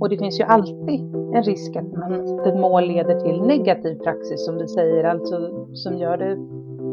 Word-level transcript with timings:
Och 0.00 0.08
det 0.08 0.18
finns 0.18 0.40
ju 0.40 0.44
alltid 0.44 1.00
en 1.34 1.42
risk 1.42 1.76
att 1.76 1.92
man, 1.92 2.12
ett 2.46 2.60
mål 2.60 2.86
leder 2.86 3.20
till 3.20 3.42
negativ 3.42 3.94
praxis 3.94 4.44
som 4.46 4.58
du 4.58 4.68
säger, 4.68 5.04
alltså 5.04 5.66
som 5.72 5.98
gör 5.98 6.16
det 6.16 6.36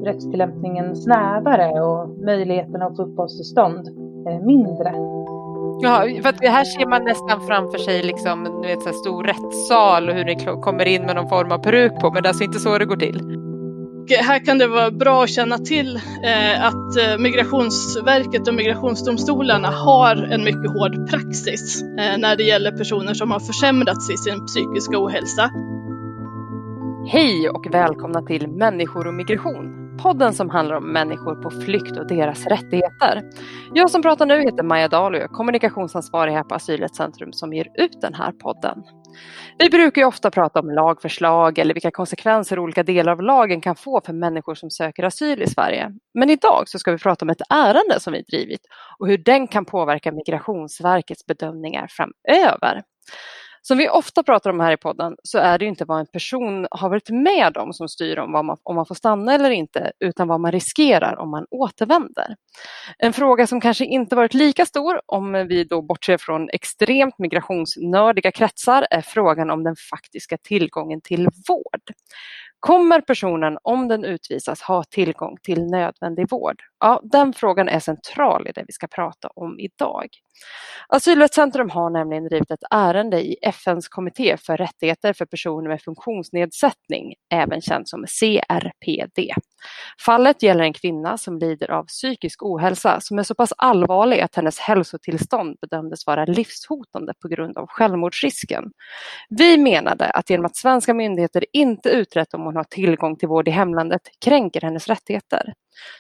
rättstillämpningen 0.09 0.95
snävare 0.95 1.82
och 1.82 2.09
möjligheten 2.25 2.82
att 2.82 2.96
få 2.96 3.04
uppehållstillstånd 3.04 3.88
eh, 4.28 4.46
mindre. 4.46 4.93
Ja, 5.82 6.06
för 6.22 6.30
att 6.30 6.42
här 6.42 6.64
ser 6.64 6.90
man 6.90 7.04
nästan 7.04 7.42
framför 7.42 7.78
sig 7.78 8.04
liksom, 8.04 8.43
du 8.62 8.68
vet, 8.68 8.82
så 8.82 8.93
stor 8.93 9.24
rättssal 9.24 10.10
och 10.10 10.16
hur 10.16 10.26
ni 10.26 10.36
kommer 10.62 10.86
in 10.86 11.05
med 11.05 11.16
någon 11.16 11.30
form 11.30 11.52
av 11.52 11.58
peruk 11.58 12.00
på, 12.00 12.12
men 12.12 12.24
det 12.24 12.28
är 12.28 12.30
alltså 12.30 12.44
inte 12.44 12.60
så 12.60 12.78
det 12.78 12.86
går 12.86 12.96
till. 12.96 13.46
Eh, 14.10 14.24
här 14.24 14.46
kan 14.46 14.58
det 14.58 14.68
vara 14.68 14.92
bra 14.92 15.23
att 15.23 15.30
känna 15.30 15.58
till 15.58 15.96
eh, 16.23 16.66
att 16.66 16.98
eh, 16.98 17.18
Migrationsverket 17.20 18.48
och 18.48 18.54
migrationsdomstolarna 18.54 19.68
har 19.68 20.16
en 20.16 20.44
mycket 20.44 20.72
hård 20.72 21.10
praxis 21.10 21.84
när 22.18 22.36
det 22.36 22.44
gäller 22.44 22.72
personer 22.72 23.14
som 23.14 23.32
har 23.32 23.40
försämrats 23.40 24.09
i 24.09 24.18
sin 24.18 24.46
psykiska 24.46 25.04
ohälsa. 25.04 25.52
Hej 27.08 27.50
och 27.50 27.73
välkomna 27.73 28.22
till 28.22 28.48
Människor 28.48 29.08
och 29.08 29.14
migration 29.14 29.88
podden 29.98 30.34
som 30.34 30.50
handlar 30.50 30.76
om 30.76 30.94
människor 30.94 31.36
på 31.36 31.52
flykt 31.52 31.98
och 31.98 32.08
deras 32.08 32.45
rättigheter. 32.45 33.23
Jag 33.73 33.92
som 33.92 34.02
pratar 34.02 34.26
nu 34.26 34.42
heter 34.42 34.64
Maja 34.64 34.88
Dahl 34.88 35.14
och 35.14 35.20
jag 35.20 35.23
är 35.23 35.34
kommunikationsansvarig 35.34 36.34
här 36.34 36.44
på 36.44 36.55
Asylrättscentrum 36.55 37.34
som 37.34 37.53
ger 37.53 37.67
ut 37.76 38.02
den 38.02 38.14
här 38.14 38.31
podden. 38.31 38.84
Vi 39.59 39.70
brukar 39.70 40.02
ju 40.02 40.07
ofta 40.07 40.31
prata 40.31 40.59
om 40.59 40.70
lagförslag 40.70 41.59
eller 41.59 41.73
vilka 41.73 41.91
konsekvenser 41.91 42.59
olika 42.59 42.84
delar 42.84 43.11
av 43.11 43.21
lagen 43.21 43.61
kan 43.61 43.75
få 43.75 44.02
för 44.05 44.13
människor 44.13 44.55
som 44.55 44.71
söker 44.71 45.03
asyl 45.03 45.41
i 45.41 45.47
Sverige. 45.47 45.91
Men 46.13 46.30
idag 46.30 46.63
så 46.66 46.80
ska 46.80 46.91
vi 46.91 46.97
prata 46.97 47.25
om 47.25 47.30
ett 47.30 47.41
ärende 47.49 47.99
som 47.99 48.13
vi 48.13 48.21
drivit 48.21 48.61
och 48.99 49.07
hur 49.07 49.17
den 49.17 49.47
kan 49.47 49.66
påverka 49.66 50.11
Migrationsverkets 50.11 51.25
bedömningar 51.25 51.88
framöver. 51.89 52.81
Som 53.67 53.77
vi 53.77 53.89
ofta 53.89 54.23
pratar 54.23 54.49
om 54.49 54.59
här 54.59 54.71
i 54.71 54.77
podden 54.77 55.16
så 55.23 55.38
är 55.38 55.57
det 55.57 55.66
inte 55.66 55.85
vad 55.85 55.99
en 55.99 56.05
person 56.05 56.67
har 56.71 56.89
varit 56.89 57.09
med 57.09 57.58
om 57.58 57.73
som 57.73 57.89
styr 57.89 58.19
om, 58.19 58.31
man, 58.31 58.58
om 58.64 58.75
man 58.75 58.86
får 58.86 58.95
stanna 58.95 59.33
eller 59.33 59.50
inte, 59.50 59.92
utan 60.00 60.28
vad 60.28 60.39
man 60.39 60.52
riskerar 60.52 61.16
om 61.19 61.30
man 61.30 61.45
återvänder. 61.52 62.36
En 62.97 63.14
fråga 63.14 63.47
som 63.47 63.61
kanske 63.61 63.86
inte 63.86 64.16
varit 64.16 64.33
lika 64.33 64.66
stor 64.66 65.02
om 65.05 65.33
vi 65.50 65.64
då 65.64 65.81
bortser 65.81 66.17
från 66.17 66.50
extremt 66.50 67.19
migrationsnördiga 67.19 68.31
kretsar 68.31 68.88
är 68.92 69.02
frågan 69.02 69.50
om 69.50 69.64
den 69.64 69.75
faktiska 69.92 70.38
tillgången 70.38 71.02
till 71.02 71.27
vård. 71.47 71.81
Kommer 72.59 73.02
personen, 73.02 73.58
om 73.64 73.88
den 73.88 74.05
utvisas, 74.05 74.61
ha 74.61 74.83
tillgång 74.83 75.38
till 75.44 75.64
nödvändig 75.66 76.30
vård? 76.30 76.61
Ja, 76.80 77.02
den 77.03 77.33
frågan 77.33 77.70
är 77.70 77.80
central 77.80 78.47
i 78.47 78.52
det 78.52 78.64
vi 78.67 78.73
ska 78.73 78.88
prata 78.88 79.28
om 79.36 79.59
idag. 79.59 80.08
Asylrättscentrum 80.88 81.70
har 81.70 81.89
nämligen 81.89 82.23
drivit 82.23 82.52
ett 82.52 82.64
ärende 82.72 83.22
i 83.22 83.38
FNs 83.42 83.88
kommitté 83.88 84.38
för 84.38 84.58
rättigheter 84.58 85.14
för 85.14 85.25
personer 85.25 85.70
med 85.70 85.81
funktionsnedsättning, 85.81 87.14
även 87.33 87.61
känd 87.61 87.89
som 87.89 88.05
CRPD. 88.20 89.33
Fallet 90.05 90.44
gäller 90.44 90.64
en 90.64 90.73
kvinna 90.73 91.17
som 91.17 91.38
lider 91.39 91.72
av 91.72 91.83
psykisk 91.83 92.44
ohälsa 92.44 93.00
som 93.02 93.20
är 93.20 93.23
så 93.23 93.36
pass 93.36 93.53
allvarlig 93.58 94.20
att 94.20 94.36
hennes 94.36 94.59
hälsotillstånd 94.59 95.58
bedömdes 95.61 96.08
vara 96.08 96.25
livshotande 96.25 97.14
på 97.22 97.28
grund 97.28 97.58
av 97.58 97.67
självmordsrisken. 97.67 98.64
Vi 99.30 99.58
menade 99.58 100.05
att 100.09 100.30
genom 100.30 100.45
att 100.45 100.55
svenska 100.55 100.94
myndigheter 100.94 101.45
inte 101.53 101.89
utrett 101.89 102.33
om 102.33 102.42
hon 102.42 102.55
har 102.55 102.64
tillgång 102.64 103.16
till 103.16 103.28
vård 103.28 103.48
i 103.48 103.52
hemlandet 103.52 104.02
kränker 104.25 104.61
hennes 104.61 104.88
rättigheter. 104.88 105.53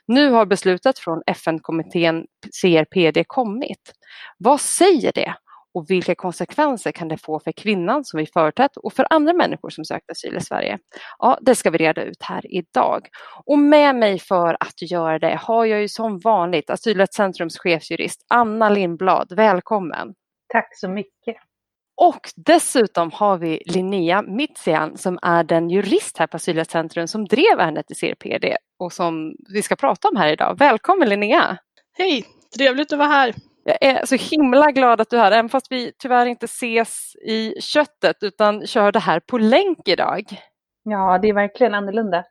Nu 0.05 0.29
har 0.29 0.45
beslutet 0.45 0.99
från 0.99 1.21
FN-kommittén 1.25 2.25
CRPD 2.61 3.23
kommit. 3.27 3.93
Vad 4.37 4.61
säger 4.61 5.11
det? 5.11 5.33
Och 5.73 5.89
vilka 5.89 6.15
konsekvenser 6.15 6.91
kan 6.91 7.07
det 7.07 7.17
få 7.17 7.39
för 7.39 7.51
kvinnan 7.51 8.05
som 8.05 8.17
vi 8.17 8.25
företrätt 8.25 8.77
och 8.77 8.93
för 8.93 9.07
andra 9.09 9.33
människor 9.33 9.69
som 9.69 9.85
sökt 9.85 10.11
asyl 10.11 10.37
i 10.37 10.41
Sverige? 10.41 10.79
Ja, 11.19 11.37
det 11.41 11.55
ska 11.55 11.69
vi 11.69 11.77
reda 11.77 12.03
ut 12.03 12.23
här 12.23 12.53
idag. 12.55 13.07
Och 13.45 13.59
med 13.59 13.95
mig 13.95 14.19
för 14.19 14.57
att 14.59 14.91
göra 14.91 15.19
det 15.19 15.39
har 15.41 15.65
jag 15.65 15.81
ju 15.81 15.87
som 15.87 16.19
vanligt 16.19 16.69
Asylrättscentrums 16.69 17.57
chefsjurist 17.57 18.25
Anna 18.27 18.69
Lindblad. 18.69 19.33
Välkommen! 19.35 20.13
Tack 20.47 20.77
så 20.77 20.89
mycket! 20.89 21.37
Och 21.97 22.29
dessutom 22.35 23.11
har 23.11 23.37
vi 23.37 23.61
Linnea 23.65 24.21
Mitsian 24.21 24.97
som 24.97 25.19
är 25.21 25.43
den 25.43 25.69
jurist 25.69 26.17
här 26.17 26.27
på 26.27 26.37
Asylrättscentrum 26.37 27.07
som 27.07 27.25
drev 27.25 27.59
ärendet 27.59 27.91
i 27.91 27.95
CRPD 27.95 28.57
och 28.79 28.93
som 28.93 29.35
vi 29.53 29.61
ska 29.61 29.75
prata 29.75 30.07
om 30.07 30.15
här 30.15 30.27
idag. 30.27 30.57
Välkommen 30.59 31.09
Linnea! 31.09 31.57
Hej, 31.97 32.25
trevligt 32.57 32.93
att 32.93 32.99
vara 32.99 33.07
här. 33.07 33.33
Jag 33.63 33.77
är 33.83 34.05
så 34.05 34.15
himla 34.15 34.71
glad 34.71 35.01
att 35.01 35.09
du 35.09 35.17
är 35.17 35.21
här, 35.21 35.31
även 35.31 35.49
fast 35.49 35.71
vi 35.71 35.91
tyvärr 35.97 36.25
inte 36.25 36.45
ses 36.45 37.15
i 37.15 37.61
köttet 37.61 38.15
utan 38.21 38.67
kör 38.67 38.91
det 38.91 38.99
här 38.99 39.19
på 39.19 39.37
länk 39.37 39.87
idag. 39.87 40.23
Ja, 40.83 41.19
det 41.21 41.29
är 41.29 41.33
verkligen 41.33 41.73
annorlunda. 41.73 42.23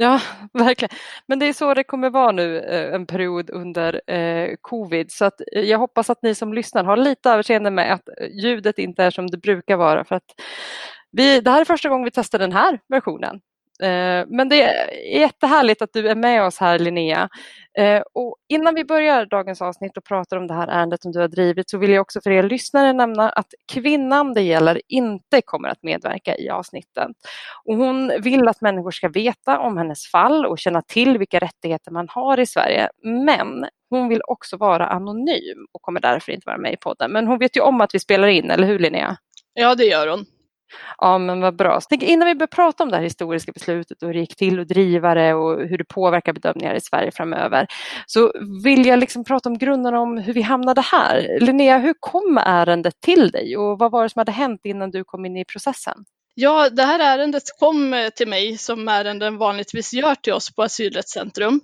Ja, 0.00 0.20
verkligen. 0.52 0.96
Men 1.26 1.38
det 1.38 1.46
är 1.46 1.52
så 1.52 1.74
det 1.74 1.84
kommer 1.84 2.10
vara 2.10 2.32
nu 2.32 2.58
eh, 2.58 2.94
en 2.94 3.06
period 3.06 3.50
under 3.50 4.10
eh, 4.10 4.54
covid. 4.60 5.12
Så 5.12 5.24
att 5.24 5.40
eh, 5.52 5.62
jag 5.62 5.78
hoppas 5.78 6.10
att 6.10 6.22
ni 6.22 6.34
som 6.34 6.54
lyssnar 6.54 6.84
har 6.84 6.96
lite 6.96 7.30
överseende 7.30 7.70
med 7.70 7.92
att 7.92 8.08
eh, 8.08 8.28
ljudet 8.42 8.78
inte 8.78 9.04
är 9.04 9.10
som 9.10 9.26
det 9.26 9.36
brukar 9.38 9.76
vara. 9.76 10.04
För 10.04 10.14
att 10.14 10.24
vi, 11.10 11.40
det 11.40 11.50
här 11.50 11.60
är 11.60 11.64
första 11.64 11.88
gången 11.88 12.04
vi 12.04 12.10
testar 12.10 12.38
den 12.38 12.52
här 12.52 12.80
versionen. 12.88 13.40
Eh, 13.82 14.26
men 14.28 14.48
det 14.48 14.62
är 14.62 14.90
jättehärligt 15.18 15.82
att 15.82 15.92
du 15.92 16.08
är 16.08 16.14
med 16.14 16.44
oss 16.44 16.58
här 16.58 16.78
Linnea. 16.78 17.28
Eh, 17.78 18.02
och 18.12 18.36
innan 18.48 18.74
vi 18.74 18.84
börjar 18.84 19.26
dagens 19.26 19.62
avsnitt 19.62 19.96
och 19.96 20.04
pratar 20.04 20.36
om 20.36 20.46
det 20.46 20.54
här 20.54 20.68
ärendet 20.68 21.02
som 21.02 21.12
du 21.12 21.20
har 21.20 21.28
drivit 21.28 21.70
så 21.70 21.78
vill 21.78 21.90
jag 21.90 22.00
också 22.00 22.20
för 22.20 22.30
er 22.30 22.42
lyssnare 22.42 22.92
nämna 22.92 23.30
att 23.30 23.46
kvinnan 23.72 24.34
det 24.34 24.42
gäller 24.42 24.82
inte 24.88 25.42
kommer 25.42 25.68
att 25.68 25.82
medverka 25.82 26.36
i 26.36 26.48
avsnitten. 26.50 27.14
Och 27.64 27.76
hon 27.76 28.12
vill 28.20 28.48
att 28.48 28.60
människor 28.60 28.90
ska 28.90 29.08
veta 29.08 29.58
om 29.58 29.76
hennes 29.76 30.10
fall 30.10 30.46
och 30.46 30.58
känna 30.58 30.82
till 30.82 31.18
vilka 31.18 31.38
rättigheter 31.38 31.90
man 31.90 32.08
har 32.10 32.40
i 32.40 32.46
Sverige. 32.46 32.88
Men 33.02 33.66
hon 33.90 34.08
vill 34.08 34.20
också 34.26 34.56
vara 34.56 34.86
anonym 34.86 35.66
och 35.72 35.82
kommer 35.82 36.00
därför 36.00 36.32
inte 36.32 36.46
vara 36.46 36.58
med 36.58 36.72
i 36.72 36.76
podden. 36.76 37.12
Men 37.12 37.26
hon 37.26 37.38
vet 37.38 37.56
ju 37.56 37.60
om 37.60 37.80
att 37.80 37.94
vi 37.94 37.98
spelar 37.98 38.28
in, 38.28 38.50
eller 38.50 38.66
hur 38.66 38.78
Linnea? 38.78 39.16
Ja, 39.54 39.74
det 39.74 39.84
gör 39.84 40.08
hon. 40.08 40.26
Ja, 40.98 41.18
men 41.18 41.40
vad 41.40 41.56
bra. 41.56 41.80
Så 41.80 41.94
innan 41.94 42.28
vi 42.28 42.34
börjar 42.34 42.46
prata 42.46 42.82
om 42.82 42.90
det 42.90 42.96
här 42.96 43.04
historiska 43.04 43.52
beslutet 43.52 44.02
och 44.02 44.08
hur 44.08 44.14
det 44.14 44.20
gick 44.20 44.36
till 44.36 44.60
att 44.60 44.68
driva 44.68 45.14
det 45.14 45.34
och 45.34 45.68
hur 45.68 45.78
det 45.78 45.84
påverkar 45.84 46.32
bedömningar 46.32 46.74
i 46.74 46.80
Sverige 46.80 47.10
framöver, 47.10 47.66
så 48.06 48.32
vill 48.64 48.86
jag 48.86 48.98
liksom 48.98 49.24
prata 49.24 49.48
om 49.48 49.58
grunderna 49.58 50.00
om 50.00 50.18
hur 50.18 50.32
vi 50.32 50.42
hamnade 50.42 50.80
här. 50.80 51.38
Linnea, 51.40 51.78
hur 51.78 51.94
kom 52.00 52.38
ärendet 52.44 53.00
till 53.00 53.30
dig 53.30 53.56
och 53.56 53.78
vad 53.78 53.90
var 53.92 54.02
det 54.02 54.08
som 54.08 54.20
hade 54.20 54.32
hänt 54.32 54.60
innan 54.64 54.90
du 54.90 55.04
kom 55.04 55.26
in 55.26 55.36
i 55.36 55.44
processen? 55.44 56.04
Ja, 56.40 56.70
det 56.70 56.82
här 56.82 57.00
ärendet 57.00 57.42
kom 57.58 57.94
eh, 57.94 58.08
till 58.08 58.28
mig 58.28 58.58
som 58.58 58.88
ärenden 58.88 59.38
vanligtvis 59.38 59.92
gör 59.92 60.14
till 60.14 60.32
oss 60.32 60.54
på 60.54 60.62
Asylrättscentrum. 60.62 61.60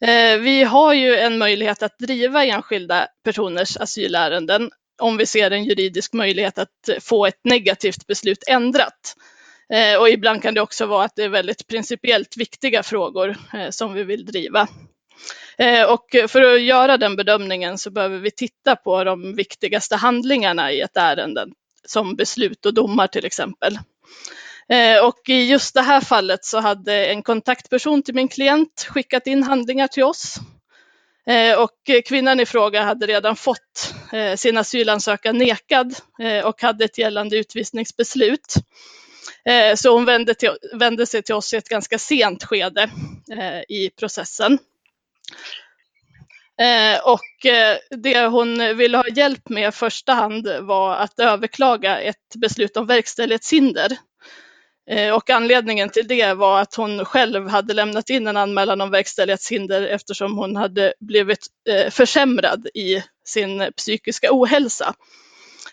Eh, 0.00 0.38
vi 0.38 0.64
har 0.64 0.92
ju 0.92 1.16
en 1.16 1.38
möjlighet 1.38 1.82
att 1.82 1.98
driva 1.98 2.44
enskilda 2.44 3.06
personers 3.24 3.76
asylärenden 3.76 4.70
om 5.02 5.16
vi 5.16 5.26
ser 5.26 5.50
en 5.50 5.64
juridisk 5.64 6.12
möjlighet 6.12 6.58
att 6.58 6.88
få 7.00 7.26
ett 7.26 7.40
negativt 7.44 8.06
beslut 8.06 8.44
ändrat. 8.46 9.14
Eh, 9.72 10.00
och 10.00 10.08
ibland 10.08 10.42
kan 10.42 10.54
det 10.54 10.60
också 10.60 10.86
vara 10.86 11.04
att 11.04 11.16
det 11.16 11.24
är 11.24 11.28
väldigt 11.28 11.66
principiellt 11.66 12.36
viktiga 12.36 12.82
frågor 12.82 13.36
eh, 13.54 13.70
som 13.70 13.94
vi 13.94 14.04
vill 14.04 14.26
driva. 14.26 14.68
Eh, 15.58 15.82
och 15.82 16.06
för 16.28 16.54
att 16.54 16.62
göra 16.62 16.96
den 16.96 17.16
bedömningen 17.16 17.78
så 17.78 17.90
behöver 17.90 18.18
vi 18.18 18.30
titta 18.30 18.76
på 18.76 19.04
de 19.04 19.36
viktigaste 19.36 19.96
handlingarna 19.96 20.72
i 20.72 20.80
ett 20.80 20.96
ärende, 20.96 21.46
som 21.86 22.16
beslut 22.16 22.66
och 22.66 22.74
domar 22.74 23.06
till 23.06 23.24
exempel. 23.24 23.78
Och 25.02 25.28
i 25.28 25.50
just 25.50 25.74
det 25.74 25.82
här 25.82 26.00
fallet 26.00 26.44
så 26.44 26.60
hade 26.60 27.06
en 27.06 27.22
kontaktperson 27.22 28.02
till 28.02 28.14
min 28.14 28.28
klient 28.28 28.86
skickat 28.88 29.26
in 29.26 29.42
handlingar 29.42 29.88
till 29.88 30.02
oss 30.02 30.38
Eh, 31.26 31.58
och 31.58 32.04
kvinnan 32.06 32.40
i 32.40 32.46
fråga 32.46 32.82
hade 32.82 33.06
redan 33.06 33.36
fått 33.36 33.94
eh, 34.12 34.36
sin 34.36 34.56
asylansökan 34.56 35.38
nekad 35.38 35.94
eh, 36.20 36.46
och 36.46 36.62
hade 36.62 36.84
ett 36.84 36.98
gällande 36.98 37.36
utvisningsbeslut. 37.36 38.54
Så 39.76 39.94
hon 39.94 40.04
vände, 40.04 40.34
till, 40.34 40.50
vände 40.74 41.06
sig 41.06 41.22
till 41.22 41.34
oss 41.34 41.54
i 41.54 41.56
ett 41.56 41.68
ganska 41.68 41.98
sent 41.98 42.44
skede 42.44 42.90
i 43.68 43.90
processen. 43.90 44.58
Och 47.02 47.46
det 47.90 48.26
hon 48.26 48.76
ville 48.76 48.96
ha 48.96 49.08
hjälp 49.08 49.48
med 49.48 49.68
i 49.68 49.72
första 49.72 50.12
hand 50.12 50.48
var 50.60 50.96
att 50.96 51.20
överklaga 51.20 52.00
ett 52.00 52.34
beslut 52.34 52.76
om 52.76 52.86
verkställighetshinder 52.86 53.96
Eh, 54.90 55.14
och 55.14 55.30
anledningen 55.30 55.88
till 55.88 56.08
det 56.08 56.34
var 56.34 56.60
att 56.60 56.74
hon 56.74 57.04
själv 57.04 57.48
hade 57.48 57.74
lämnat 57.74 58.10
in 58.10 58.26
en 58.26 58.36
anmälan 58.36 58.80
om 58.80 58.90
verkställighetshinder 58.90 59.82
eftersom 59.82 60.38
hon 60.38 60.56
hade 60.56 60.94
blivit 61.00 61.46
eh, 61.68 61.90
försämrad 61.90 62.66
i 62.74 63.02
sin 63.24 63.72
psykiska 63.76 64.28
ohälsa. 64.30 64.94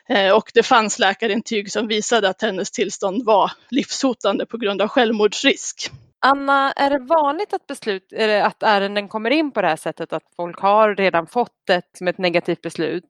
Eh, 0.09 0.35
och 0.35 0.51
det 0.53 0.63
fanns 0.63 0.99
läkarintyg 0.99 1.71
som 1.71 1.87
visade 1.87 2.29
att 2.29 2.41
hennes 2.41 2.71
tillstånd 2.71 3.25
var 3.25 3.51
livshotande 3.69 4.45
på 4.45 4.57
grund 4.57 4.81
av 4.81 4.87
självmordsrisk. 4.87 5.91
Anna, 6.25 6.71
är 6.71 6.89
det 6.89 6.99
vanligt 6.99 7.53
att, 7.53 7.67
beslut, 7.67 8.13
att 8.43 8.63
ärenden 8.63 9.07
kommer 9.07 9.29
in 9.29 9.51
på 9.51 9.61
det 9.61 9.67
här 9.67 9.75
sättet 9.75 10.13
att 10.13 10.23
folk 10.35 10.59
har 10.59 10.95
redan 10.95 11.27
fått 11.27 11.69
ett, 11.69 12.01
ett 12.01 12.17
negativt 12.17 12.61
beslut 12.61 13.03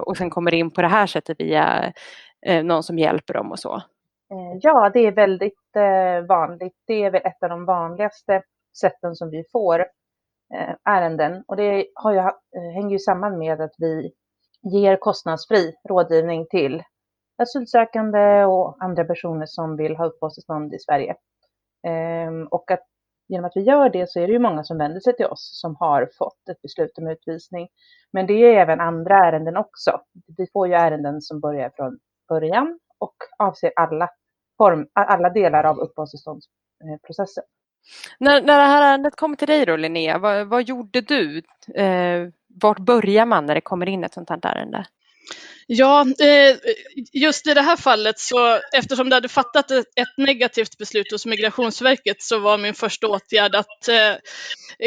och 0.00 0.16
sen 0.16 0.30
kommer 0.30 0.54
in 0.54 0.70
på 0.70 0.82
det 0.82 0.88
här 0.88 1.06
sättet 1.06 1.40
via 1.40 1.92
någon 2.62 2.82
som 2.82 2.98
hjälper 2.98 3.34
dem 3.34 3.52
och 3.52 3.58
så? 3.58 3.82
Eh, 4.32 4.58
ja, 4.60 4.90
det 4.94 5.06
är 5.06 5.12
väldigt 5.12 5.76
eh, 5.76 6.26
vanligt. 6.28 6.76
Det 6.86 7.02
är 7.02 7.10
väl 7.10 7.22
ett 7.24 7.42
av 7.42 7.48
de 7.48 7.64
vanligaste 7.64 8.42
sätten 8.80 9.14
som 9.14 9.30
vi 9.30 9.44
får 9.52 9.80
eh, 10.54 10.74
ärenden 10.84 11.44
och 11.46 11.56
det 11.56 11.86
har 11.94 12.12
ju, 12.12 12.20
hänger 12.74 12.90
ju 12.90 12.98
samman 12.98 13.38
med 13.38 13.60
att 13.60 13.74
vi 13.78 14.12
ger 14.62 14.96
kostnadsfri 14.96 15.74
rådgivning 15.88 16.46
till 16.50 16.82
asylsökande 17.42 18.44
och 18.44 18.76
andra 18.80 19.04
personer 19.04 19.46
som 19.46 19.76
vill 19.76 19.96
ha 19.96 20.06
uppehållstillstånd 20.06 20.74
i 20.74 20.78
Sverige. 20.78 21.14
Ehm, 21.86 22.46
och 22.46 22.70
att 22.70 22.86
genom 23.28 23.44
att 23.44 23.56
vi 23.56 23.60
gör 23.60 23.88
det 23.88 24.10
så 24.10 24.20
är 24.20 24.26
det 24.26 24.32
ju 24.32 24.38
många 24.38 24.64
som 24.64 24.78
vänder 24.78 25.00
sig 25.00 25.16
till 25.16 25.26
oss 25.26 25.60
som 25.60 25.76
har 25.76 26.10
fått 26.18 26.48
ett 26.50 26.62
beslut 26.62 26.98
om 26.98 27.08
utvisning. 27.08 27.68
Men 28.12 28.26
det 28.26 28.32
är 28.32 28.60
även 28.60 28.80
andra 28.80 29.16
ärenden 29.16 29.56
också. 29.56 30.00
Vi 30.36 30.46
får 30.52 30.68
ju 30.68 30.74
ärenden 30.74 31.20
som 31.20 31.40
börjar 31.40 31.70
från 31.76 31.98
början 32.28 32.78
och 32.98 33.16
avser 33.38 33.72
alla, 33.76 34.08
form, 34.62 34.86
alla 34.92 35.30
delar 35.30 35.64
av 35.64 35.78
uppehållstillståndsprocessen. 35.78 37.44
När, 38.18 38.42
när 38.42 38.58
det 38.58 38.64
här 38.64 38.82
ärendet 38.82 39.16
kom 39.16 39.36
till 39.36 39.48
dig 39.48 39.66
då 39.66 39.76
Linnea, 39.76 40.18
vad, 40.18 40.46
vad 40.46 40.62
gjorde 40.62 41.00
du? 41.00 41.42
Eh, 41.74 42.28
vart 42.62 42.78
börjar 42.78 43.26
man 43.26 43.46
när 43.46 43.54
det 43.54 43.60
kommer 43.60 43.88
in 43.88 44.04
ett 44.04 44.14
sånt 44.14 44.30
här 44.30 44.40
ärende? 44.46 44.86
Ja, 45.74 46.00
eh, 46.00 46.56
just 47.12 47.46
i 47.46 47.54
det 47.54 47.62
här 47.62 47.76
fallet 47.76 48.18
så 48.18 48.60
eftersom 48.72 49.08
det 49.08 49.16
hade 49.16 49.28
fattat 49.28 49.70
ett 49.70 50.16
negativt 50.16 50.78
beslut 50.78 51.12
hos 51.12 51.26
Migrationsverket 51.26 52.22
så 52.22 52.38
var 52.38 52.58
min 52.58 52.74
första 52.74 53.06
åtgärd 53.08 53.54
att 53.54 53.88
eh, 53.88 54.14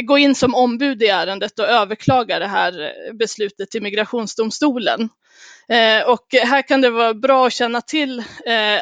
gå 0.04 0.18
in 0.18 0.36
som 0.36 0.56
ombud 0.56 1.04
i 1.04 1.08
ärendet 1.08 1.60
och 1.60 1.66
överklaga 1.66 2.40
det 2.40 2.48
här 2.48 2.94
beslutet 3.20 3.72
till 3.72 3.82
Migrationsdomstolen. 3.82 5.10
Eh, 5.70 6.10
och 6.10 6.26
här 6.44 6.68
kan 6.68 6.82
det 6.82 6.90
vara 6.90 7.14
bra 7.14 7.48
att 7.48 7.54
känna 7.54 7.82
till 7.82 8.24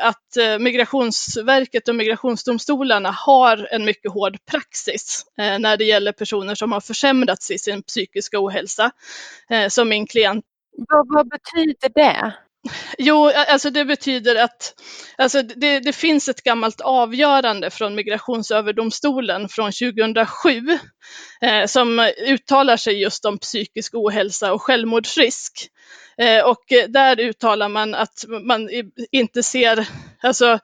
att 0.02 0.60
Migrationsverket 0.60 1.88
och 1.88 1.96
migrationsdomstolarna 1.96 3.12
har 3.12 3.68
en 3.72 3.86
mycket 3.86 4.12
hård 4.12 4.38
praxis 4.52 5.26
när 5.38 5.78
det 5.78 5.86
gäller 5.86 6.12
personer 6.12 6.56
som 6.56 6.72
har 6.72 6.82
försämrats 6.82 7.52
i 7.52 7.58
sin 7.58 7.84
psykiska 7.84 8.40
ohälsa. 8.40 8.92
Som 9.70 9.90
min 9.90 10.08
klient 10.08 10.46
vad, 10.78 11.08
vad 11.14 11.30
betyder 11.30 11.90
det? 11.96 12.34
Jo, 12.98 13.32
alltså 13.48 13.70
det 13.70 13.86
betyder 13.86 14.36
att 14.36 14.74
alltså 15.18 15.42
det, 15.42 15.80
det, 15.80 15.94
finns 15.94 16.30
ett 16.30 16.44
gammalt 16.44 16.82
avgörande 16.82 17.70
från 17.70 17.96
Migrationsöverdomstolen 17.96 19.50
från 19.50 19.72
2007 19.72 20.80
eh, 21.42 21.66
som 21.66 22.12
uttalar 22.28 22.78
sig 22.78 23.02
just 23.02 23.26
om 23.26 23.38
psykisk 23.38 23.94
ohälsa 23.96 24.54
och 24.54 24.62
självmordsrisk. 24.62 25.70
Eh, 26.18 26.46
och 26.46 26.64
där 26.90 27.20
uttalar 27.20 27.70
man 27.70 27.96
att 27.96 28.26
man 28.28 28.70
inte 29.12 29.44
ser, 29.44 29.88
alltså 30.22 30.60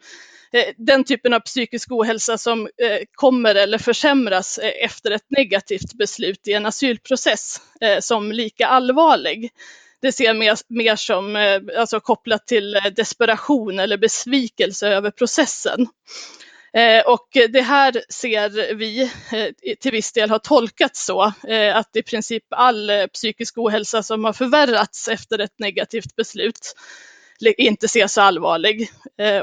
eh, 0.54 0.74
den 0.78 1.04
typen 1.04 1.34
av 1.34 1.40
psykisk 1.40 1.92
ohälsa 1.92 2.38
som 2.38 2.62
eh, 2.62 3.00
kommer 3.16 3.56
eller 3.56 3.78
försämras 3.78 4.58
eh, 4.58 4.86
efter 4.86 5.12
ett 5.12 5.26
negativt 5.30 5.94
beslut 5.94 6.48
i 6.48 6.54
en 6.54 6.66
asylprocess 6.66 7.62
som 8.02 8.32
lika 8.32 8.68
allvarlig 8.68 9.52
det 10.02 10.12
ser 10.12 10.24
jag 10.24 10.36
mer, 10.36 10.58
mer 10.70 10.96
som 10.96 11.36
eh, 11.36 11.62
alltså 11.78 12.00
kopplat 12.00 12.48
till 12.48 12.76
eh, 12.76 12.84
desperation 12.96 13.80
eller 13.80 13.98
besvikelse 13.98 14.88
över 14.88 15.12
processen. 15.12 15.88
Eh, 16.74 17.02
och 17.06 17.28
det 17.50 17.62
här 17.62 18.04
ser 18.10 18.76
vi 18.76 19.12
till 19.80 19.92
viss 19.92 20.12
del 20.12 20.30
har 20.30 20.40
tolkats 20.40 21.06
så 21.06 21.22
att 21.74 21.96
i 21.96 22.04
princip 22.04 22.44
all 22.50 22.92
psykisk 23.14 23.58
ohälsa 23.58 24.04
som 24.04 24.24
har 24.24 24.34
förvärrats 24.34 25.08
efter 25.08 25.40
ett 25.40 25.60
negativt 25.60 26.16
beslut 26.16 26.76
inte 27.58 27.86
ses 27.86 28.14
så 28.14 28.22
allvarlig. 28.22 28.90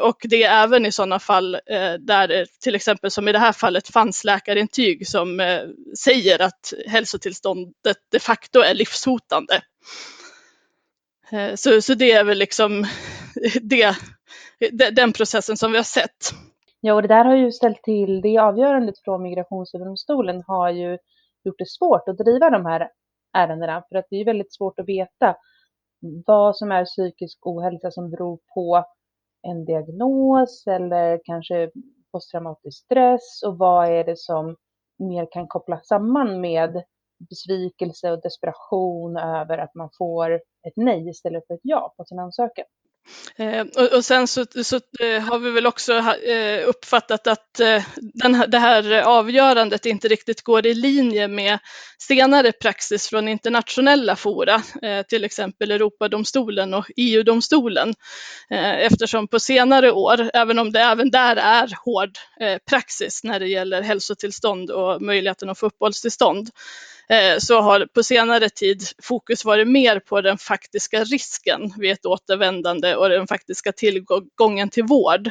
Och 0.00 0.16
det 0.22 0.42
är 0.42 0.62
även 0.62 0.86
i 0.86 0.92
sådana 0.92 1.18
fall 1.18 1.60
där 1.98 2.46
till 2.60 2.74
exempel 2.74 3.10
som 3.10 3.28
i 3.28 3.32
det 3.32 3.38
här 3.38 3.52
fallet 3.52 3.88
fanns 3.88 4.24
läkarintyg 4.24 5.08
som 5.08 5.40
säger 5.98 6.42
att 6.42 6.72
hälsotillståndet 6.86 7.96
de 8.12 8.18
facto 8.18 8.60
är 8.60 8.74
livshotande. 8.74 9.62
Eh, 11.32 11.54
så, 11.54 11.80
så 11.82 11.94
det 11.94 12.12
är 12.12 12.24
väl 12.24 12.38
liksom 12.38 12.84
det, 13.62 13.96
den 14.90 15.12
processen 15.12 15.56
som 15.56 15.72
vi 15.72 15.76
har 15.76 15.84
sett. 15.84 16.32
Ja, 16.80 16.94
och 16.94 17.02
det 17.02 17.08
där 17.08 17.24
har 17.24 17.36
ju 17.36 17.52
ställt 17.52 17.82
till, 17.82 18.20
det 18.20 18.38
avgörandet 18.38 18.94
från 19.04 19.22
Migrationsöverdomstolen 19.22 20.42
har 20.46 20.70
ju 20.70 20.98
gjort 21.44 21.58
det 21.58 21.68
svårt 21.68 22.08
att 22.08 22.18
driva 22.18 22.50
de 22.50 22.66
här 22.66 22.88
ärendena, 23.36 23.82
för 23.88 23.96
att 23.96 24.06
det 24.10 24.16
är 24.16 24.24
väldigt 24.24 24.54
svårt 24.54 24.78
att 24.78 24.88
veta 24.88 25.36
vad 26.26 26.56
som 26.56 26.72
är 26.72 26.84
psykisk 26.84 27.46
ohälsa 27.46 27.90
som 27.90 28.10
beror 28.10 28.38
på 28.54 28.84
en 29.42 29.64
diagnos 29.64 30.66
eller 30.66 31.20
kanske 31.24 31.70
posttraumatisk 32.12 32.84
stress 32.84 33.42
och 33.46 33.58
vad 33.58 33.88
är 33.88 34.04
det 34.04 34.18
som 34.18 34.56
mer 34.98 35.28
kan 35.32 35.48
kopplas 35.48 35.86
samman 35.86 36.40
med 36.40 36.82
besvikelse 37.18 38.10
och 38.10 38.22
desperation 38.22 39.16
över 39.16 39.58
att 39.58 39.74
man 39.74 39.90
får 39.98 40.30
ett 40.34 40.76
nej 40.76 41.08
istället 41.08 41.46
för 41.46 41.54
ett 41.54 41.60
ja 41.62 41.94
på 41.96 42.04
sin 42.04 42.18
ansökan. 42.18 42.64
Eh, 43.36 43.66
och, 43.76 43.92
och, 43.96 44.04
sen 44.04 44.26
så, 44.26 44.44
så 44.64 44.76
eh, 44.76 45.22
har 45.22 45.38
vi 45.38 45.50
väl 45.50 45.66
också 45.66 45.92
eh, 45.92 46.68
uppfattat 46.68 47.26
att 47.26 47.60
eh, 47.60 47.82
den, 47.96 48.44
det 48.48 48.58
här 48.58 49.02
avgörandet 49.02 49.86
inte 49.86 50.08
riktigt 50.08 50.42
går 50.42 50.66
i 50.66 50.74
linje 50.74 51.28
med 51.28 51.58
senare 51.98 52.52
praxis 52.52 53.08
från 53.08 53.28
internationella 53.28 54.16
fora, 54.16 54.62
eh, 54.82 55.02
till 55.02 55.24
exempel 55.24 55.70
Europadomstolen 55.70 56.74
och 56.74 56.90
EU-domstolen. 56.96 57.94
Eh, 58.50 58.78
eftersom 58.78 59.28
på 59.28 59.40
senare 59.40 59.92
år, 59.92 60.30
även 60.34 60.58
om 60.58 60.72
det 60.72 60.80
även 60.80 61.10
där 61.10 61.36
är 61.36 61.72
hård 61.84 62.18
eh, 62.40 62.58
praxis 62.70 63.24
när 63.24 63.40
det 63.40 63.48
gäller 63.48 63.82
hälsotillstånd 63.82 64.70
och 64.70 65.02
möjligheten 65.02 65.50
att 65.50 65.58
få 65.58 65.66
uppehållstillstånd, 65.66 66.50
Eh, 67.08 67.38
så 67.38 67.60
har 67.60 67.86
på 67.86 68.02
senare 68.02 68.48
tid 68.48 68.82
fokus 69.02 69.44
varit 69.44 69.68
mer 69.68 69.98
på 69.98 70.20
den 70.20 70.38
faktiska 70.38 71.04
risken 71.04 71.72
vid 71.78 71.92
ett 71.92 72.06
återvändande 72.06 72.94
och 72.94 73.08
den 73.08 73.26
faktiska 73.26 73.72
tillgången 73.72 74.70
till 74.70 74.84
vård 74.84 75.30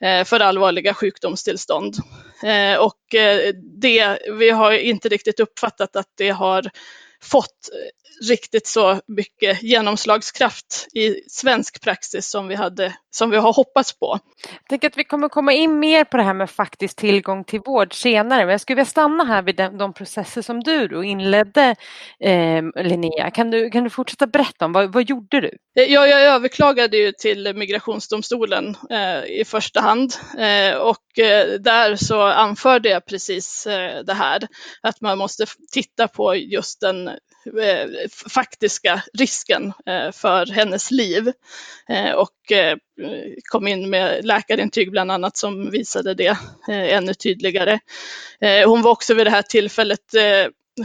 eh, 0.00 0.24
för 0.24 0.40
allvarliga 0.40 0.94
sjukdomstillstånd. 0.94 1.94
Eh, 2.42 2.78
och 2.78 3.00
det, 3.80 4.18
vi 4.32 4.50
har 4.50 4.72
inte 4.72 5.08
riktigt 5.08 5.40
uppfattat 5.40 5.96
att 5.96 6.12
det 6.16 6.30
har 6.30 6.70
fått 7.22 7.68
riktigt 8.28 8.66
så 8.66 9.00
mycket 9.06 9.62
genomslagskraft 9.62 10.86
i 10.94 11.20
svensk 11.28 11.80
praxis 11.80 12.28
som 12.28 12.48
vi, 12.48 12.54
hade, 12.54 12.96
som 13.16 13.30
vi 13.30 13.36
har 13.36 13.52
hoppats 13.52 13.98
på. 13.98 14.18
Jag 14.60 14.68
tänker 14.68 14.88
att 14.88 14.98
vi 14.98 15.04
kommer 15.04 15.28
komma 15.28 15.52
in 15.52 15.78
mer 15.78 16.04
på 16.04 16.16
det 16.16 16.22
här 16.22 16.34
med 16.34 16.50
faktisk 16.50 16.96
tillgång 16.96 17.44
till 17.44 17.60
vård 17.60 17.94
senare, 17.94 18.40
men 18.40 18.50
jag 18.50 18.60
skulle 18.60 18.74
vilja 18.74 18.90
stanna 18.90 19.24
här 19.24 19.42
vid 19.42 19.56
de, 19.56 19.78
de 19.78 19.92
processer 19.92 20.42
som 20.42 20.60
du 20.62 20.88
då 20.88 21.04
inledde, 21.04 21.76
eh, 22.20 22.62
Linnea. 22.84 23.30
Kan 23.30 23.50
du, 23.50 23.70
kan 23.70 23.84
du 23.84 23.90
fortsätta 23.90 24.26
berätta 24.26 24.64
om 24.64 24.72
vad, 24.72 24.92
vad 24.92 25.08
gjorde 25.08 25.40
du? 25.40 25.50
Ja, 25.74 26.06
jag 26.06 26.22
överklagade 26.22 26.96
ju 26.96 27.12
till 27.12 27.54
Migrationsdomstolen 27.54 28.76
eh, 28.90 29.40
i 29.40 29.44
första 29.46 29.80
hand 29.80 30.14
eh, 30.38 30.76
och 30.76 31.18
eh, 31.18 31.60
där 31.60 31.96
så 31.96 32.20
anförde 32.22 32.88
jag 32.88 33.06
precis 33.06 33.66
eh, 33.66 34.04
det 34.04 34.14
här, 34.14 34.42
att 34.82 35.00
man 35.00 35.18
måste 35.18 35.46
titta 35.72 36.08
på 36.08 36.34
just 36.34 36.80
den 36.80 37.08
Eh, 37.08 37.35
Eh, 37.46 38.08
faktiska 38.30 39.02
risken 39.18 39.72
eh, 39.86 40.12
för 40.12 40.46
hennes 40.46 40.90
liv. 40.90 41.32
Eh, 41.88 42.12
och 42.12 42.30
kom 43.50 43.68
in 43.68 43.90
med 43.90 44.24
läkarintyg 44.24 44.90
bland 44.90 45.12
annat 45.12 45.36
som 45.36 45.70
visade 45.70 46.14
det 46.14 46.38
ännu 46.68 47.14
tydligare. 47.14 47.78
Hon 48.66 48.82
var 48.82 48.90
också 48.90 49.14
vid 49.14 49.26
det 49.26 49.30
här 49.30 49.42
tillfället 49.42 50.00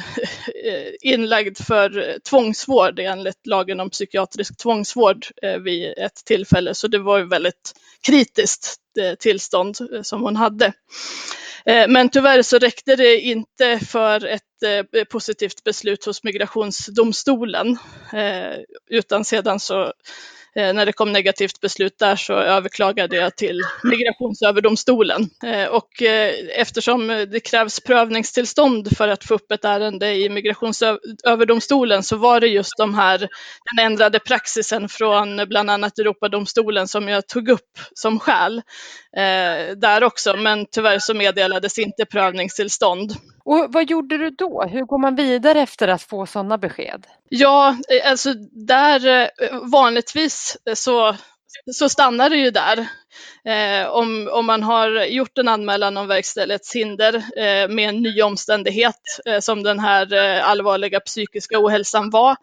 inlagd 1.02 1.58
för 1.58 2.20
tvångsvård 2.30 3.00
enligt 3.00 3.48
lagen 3.48 3.80
om 3.80 3.90
psykiatrisk 3.90 4.58
tvångsvård 4.58 5.26
vid 5.64 5.94
ett 5.98 6.26
tillfälle, 6.26 6.76
så 6.76 6.88
det 6.88 7.00
var 7.00 7.18
ju 7.18 7.28
väldigt 7.28 7.74
kritiskt 8.08 8.76
tillstånd 9.20 9.78
som 10.04 10.22
hon 10.22 10.36
hade. 10.36 10.74
Eh, 11.66 11.88
men 11.88 12.10
tyvärr 12.10 12.42
så 12.42 12.58
räckte 12.58 12.96
det 12.96 13.20
inte 13.20 13.80
för 13.80 14.26
ett 14.26 14.42
eh, 14.66 15.04
positivt 15.04 15.64
beslut 15.64 16.06
hos 16.06 16.24
migrationsdomstolen, 16.24 17.78
eh, 18.14 18.58
utan 18.90 19.26
sedan 19.26 19.60
så 19.60 19.94
när 20.56 20.86
det 20.86 20.94
kom 20.94 21.12
negativt 21.12 21.62
beslut 21.62 22.00
där 22.00 22.16
så 22.16 22.34
överklagade 22.34 23.16
jag 23.16 23.36
till 23.36 23.62
Migrationsöverdomstolen. 23.84 25.30
Eh, 25.44 25.66
och 25.66 26.02
eh, 26.02 26.34
eftersom 26.56 27.08
det 27.08 27.40
krävs 27.40 27.80
prövningstillstånd 27.80 28.98
för 28.98 29.08
att 29.08 29.24
få 29.24 29.34
upp 29.34 29.52
ett 29.52 29.66
ärende 29.66 30.16
i 30.16 30.30
Migrationsöverdomstolen 30.30 32.04
så 32.04 32.16
var 32.16 32.40
det 32.40 32.48
just 32.48 32.78
de 32.78 32.96
här, 32.96 33.18
den 33.76 33.86
ändrade 33.86 34.20
praxisen 34.20 34.90
från 34.90 35.48
bland 35.48 35.70
annat 35.70 36.00
Europadomstolen 36.00 36.88
som 36.88 37.08
jag 37.08 37.28
tog 37.28 37.50
upp 37.50 37.80
som 37.94 38.20
skäl 38.20 38.62
där 39.76 40.04
också. 40.04 40.36
Men 40.36 40.66
tyvärr 40.72 41.00
så 41.00 41.14
meddelades 41.14 41.80
inte 41.80 42.06
prövningstillstånd. 42.06 43.16
Och 43.44 43.68
vad 43.70 43.90
gjorde 43.90 44.18
du 44.18 44.30
då? 44.30 44.64
Hur 44.72 44.86
går 44.86 44.98
man 44.98 45.16
vidare 45.16 45.62
efter 45.62 45.88
att 45.88 46.04
få 46.04 46.26
sådana 46.26 46.58
besked? 46.58 47.08
Ja, 47.30 47.78
alltså 48.06 48.34
där 48.52 49.30
vanligtvis 49.72 50.41
så, 50.74 51.16
så 51.74 51.90
stannar 51.90 52.30
det 52.30 52.36
ju 52.36 52.52
där. 52.52 52.88
Eh, 53.46 53.88
om, 53.88 54.30
om 54.32 54.46
man 54.46 54.64
har 54.64 55.06
gjort 55.06 55.38
en 55.38 55.48
anmälan 55.48 55.98
om 55.98 56.08
verkställighetshinder 56.08 57.16
eh, 57.16 57.68
med 57.68 57.90
en 57.90 58.02
ny 58.02 58.22
omständighet 58.22 59.02
eh, 59.26 59.40
som 59.40 59.64
den 59.64 59.80
här 59.80 60.14
eh, 60.14 60.50
allvarliga 60.50 61.00
psykiska 61.00 61.60
ohälsan 61.60 62.10
var 62.10 62.36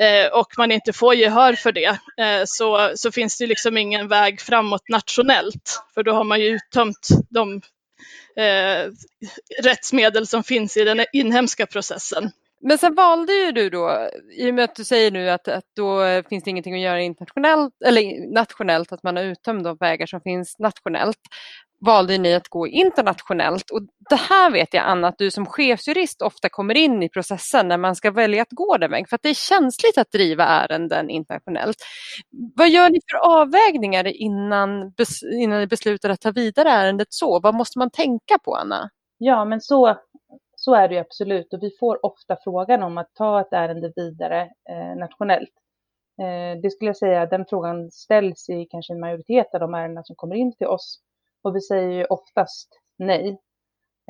eh, 0.00 0.32
och 0.32 0.48
man 0.58 0.72
inte 0.72 0.92
får 0.92 1.14
gehör 1.14 1.52
för 1.52 1.72
det 1.72 1.98
eh, 2.20 2.42
så, 2.46 2.92
så 2.94 3.12
finns 3.12 3.38
det 3.38 3.46
liksom 3.46 3.76
ingen 3.76 4.08
väg 4.08 4.40
framåt 4.40 4.88
nationellt 4.88 5.82
för 5.94 6.02
då 6.02 6.12
har 6.12 6.24
man 6.24 6.40
ju 6.40 6.46
uttömt 6.46 7.08
de 7.30 7.60
eh, 8.36 8.90
rättsmedel 9.62 10.26
som 10.26 10.44
finns 10.44 10.76
i 10.76 10.84
den 10.84 11.04
inhemska 11.12 11.66
processen. 11.66 12.30
Men 12.68 12.78
sen 12.78 12.94
valde 12.94 13.32
ju 13.32 13.52
du 13.52 13.70
då, 13.70 14.08
i 14.38 14.50
och 14.50 14.54
med 14.54 14.64
att 14.64 14.74
du 14.74 14.84
säger 14.84 15.10
nu 15.10 15.30
att, 15.30 15.48
att 15.48 15.64
då 15.76 16.02
finns 16.28 16.44
det 16.44 16.50
ingenting 16.50 16.74
att 16.74 16.80
göra 16.80 17.00
internationellt 17.00 17.74
eller 17.84 18.32
nationellt, 18.34 18.92
att 18.92 19.02
man 19.02 19.16
har 19.16 19.22
uttömt 19.22 19.64
de 19.64 19.76
vägar 19.80 20.06
som 20.06 20.20
finns 20.20 20.58
nationellt, 20.58 21.18
valde 21.80 22.18
ni 22.18 22.34
att 22.34 22.48
gå 22.48 22.66
internationellt. 22.66 23.70
Och 23.70 23.80
det 24.10 24.16
här 24.16 24.50
vet 24.50 24.74
jag 24.74 24.84
Anna, 24.84 25.08
att 25.08 25.18
du 25.18 25.30
som 25.30 25.46
chefsjurist 25.46 26.22
ofta 26.22 26.48
kommer 26.48 26.76
in 26.76 27.02
i 27.02 27.08
processen 27.08 27.68
när 27.68 27.78
man 27.78 27.96
ska 27.96 28.10
välja 28.10 28.42
att 28.42 28.50
gå 28.50 28.76
den 28.76 28.90
vägen, 28.90 29.06
för 29.06 29.16
att 29.16 29.22
det 29.22 29.28
är 29.28 29.34
känsligt 29.34 29.98
att 29.98 30.12
driva 30.12 30.44
ärenden 30.44 31.10
internationellt. 31.10 31.76
Vad 32.56 32.70
gör 32.70 32.90
ni 32.90 33.00
för 33.10 33.18
avvägningar 33.18 34.06
innan, 34.06 34.92
innan 35.32 35.58
ni 35.60 35.66
beslutar 35.66 36.10
att 36.10 36.20
ta 36.20 36.30
vidare 36.30 36.70
ärendet 36.70 37.08
så? 37.10 37.40
Vad 37.40 37.54
måste 37.54 37.78
man 37.78 37.90
tänka 37.90 38.38
på 38.44 38.54
Anna? 38.54 38.90
Ja, 39.18 39.44
men 39.44 39.60
så 39.60 39.96
så 40.66 40.74
är 40.74 40.88
det 40.88 40.94
ju 40.94 41.00
absolut 41.00 41.54
och 41.54 41.62
vi 41.62 41.70
får 41.80 42.06
ofta 42.06 42.36
frågan 42.44 42.82
om 42.82 42.98
att 42.98 43.14
ta 43.14 43.40
ett 43.40 43.52
ärende 43.52 43.92
vidare 43.96 44.40
eh, 44.70 44.96
nationellt. 44.96 45.52
Eh, 46.20 46.60
det 46.62 46.70
skulle 46.70 46.88
jag 46.88 46.96
säga, 46.96 47.26
den 47.26 47.46
frågan 47.48 47.90
ställs 47.90 48.48
i 48.48 48.66
kanske 48.70 48.92
en 48.92 49.00
majoritet 49.00 49.54
av 49.54 49.60
de 49.60 49.74
ärenden 49.74 50.04
som 50.04 50.16
kommer 50.16 50.36
in 50.36 50.56
till 50.56 50.66
oss 50.66 51.00
och 51.42 51.56
vi 51.56 51.60
säger 51.60 51.90
ju 51.90 52.04
oftast 52.04 52.68
nej. 52.98 53.28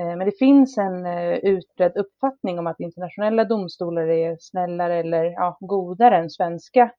Eh, 0.01 0.17
men 0.17 0.27
det 0.27 0.39
finns 0.39 0.79
en 0.79 1.07
eh, 1.07 1.33
utbredd 1.33 1.97
uppfattning 1.97 2.59
om 2.59 2.67
att 2.67 2.81
internationella 2.81 3.45
domstolar 3.45 4.09
är 4.09 4.37
snällare 4.41 4.95
eller 4.97 5.25
ja, 5.25 5.57
godare 5.61 6.17
än 6.17 6.31
svenska 6.31 6.91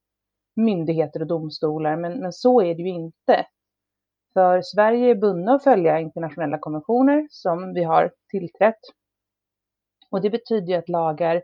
myndigheter 0.56 1.20
och 1.22 1.28
domstolar, 1.28 1.96
men, 1.96 2.20
men 2.20 2.34
så 2.34 2.62
är 2.62 2.76
det 2.76 2.82
ju 2.82 2.90
inte. 2.90 3.46
För 4.34 4.62
Sverige 4.62 5.12
är 5.12 5.16
bundna 5.16 5.54
att 5.54 5.64
följa 5.64 6.00
internationella 6.00 6.58
konventioner 6.58 7.28
som 7.30 7.74
vi 7.74 7.84
har 7.84 8.12
tillträtt 8.32 8.82
och 10.12 10.22
det 10.22 10.30
betyder 10.30 10.68
ju 10.68 10.74
att 10.74 10.90
lagar 10.90 11.42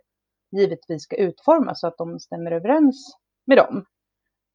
givetvis 0.52 1.04
ska 1.04 1.16
utformas 1.16 1.80
så 1.80 1.88
att 1.88 1.98
de 1.98 2.20
stämmer 2.20 2.52
överens 2.52 3.18
med 3.46 3.58
dem. 3.58 3.86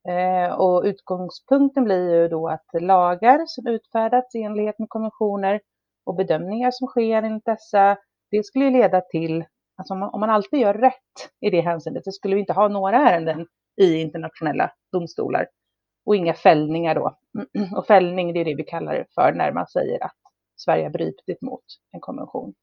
Eh, 0.08 0.60
och 0.60 0.82
utgångspunkten 0.84 1.84
blir 1.84 2.14
ju 2.14 2.28
då 2.28 2.48
att 2.48 2.66
lagar 2.80 3.44
som 3.46 3.66
utfärdats 3.66 4.34
i 4.34 4.42
enlighet 4.42 4.78
med 4.78 4.88
konventioner 4.88 5.60
och 6.06 6.16
bedömningar 6.16 6.70
som 6.70 6.86
sker 6.86 7.22
enligt 7.22 7.44
dessa, 7.44 7.96
det 8.30 8.46
skulle 8.46 8.70
leda 8.70 9.00
till, 9.00 9.44
alltså 9.76 9.94
om 9.94 10.00
man, 10.00 10.10
om 10.10 10.20
man 10.20 10.30
alltid 10.30 10.60
gör 10.60 10.74
rätt 10.74 11.30
i 11.40 11.50
det 11.50 11.60
hänseendet 11.60 12.04
så 12.04 12.12
skulle 12.12 12.34
vi 12.34 12.40
inte 12.40 12.52
ha 12.52 12.68
några 12.68 12.96
ärenden 12.96 13.46
i 13.80 14.00
internationella 14.00 14.70
domstolar 14.92 15.46
och 16.06 16.16
inga 16.16 16.34
fällningar 16.34 16.94
då. 16.94 17.18
Och 17.76 17.86
fällning, 17.86 18.32
det 18.32 18.40
är 18.40 18.44
det 18.44 18.54
vi 18.54 18.64
kallar 18.64 18.94
det 18.94 19.06
för 19.14 19.32
när 19.32 19.52
man 19.52 19.66
säger 19.66 20.04
att 20.04 20.16
Sverige 20.56 20.84
har 20.84 20.90
brutit 20.90 21.42
mot 21.42 21.64
en 21.92 22.00
konvention. 22.00 22.54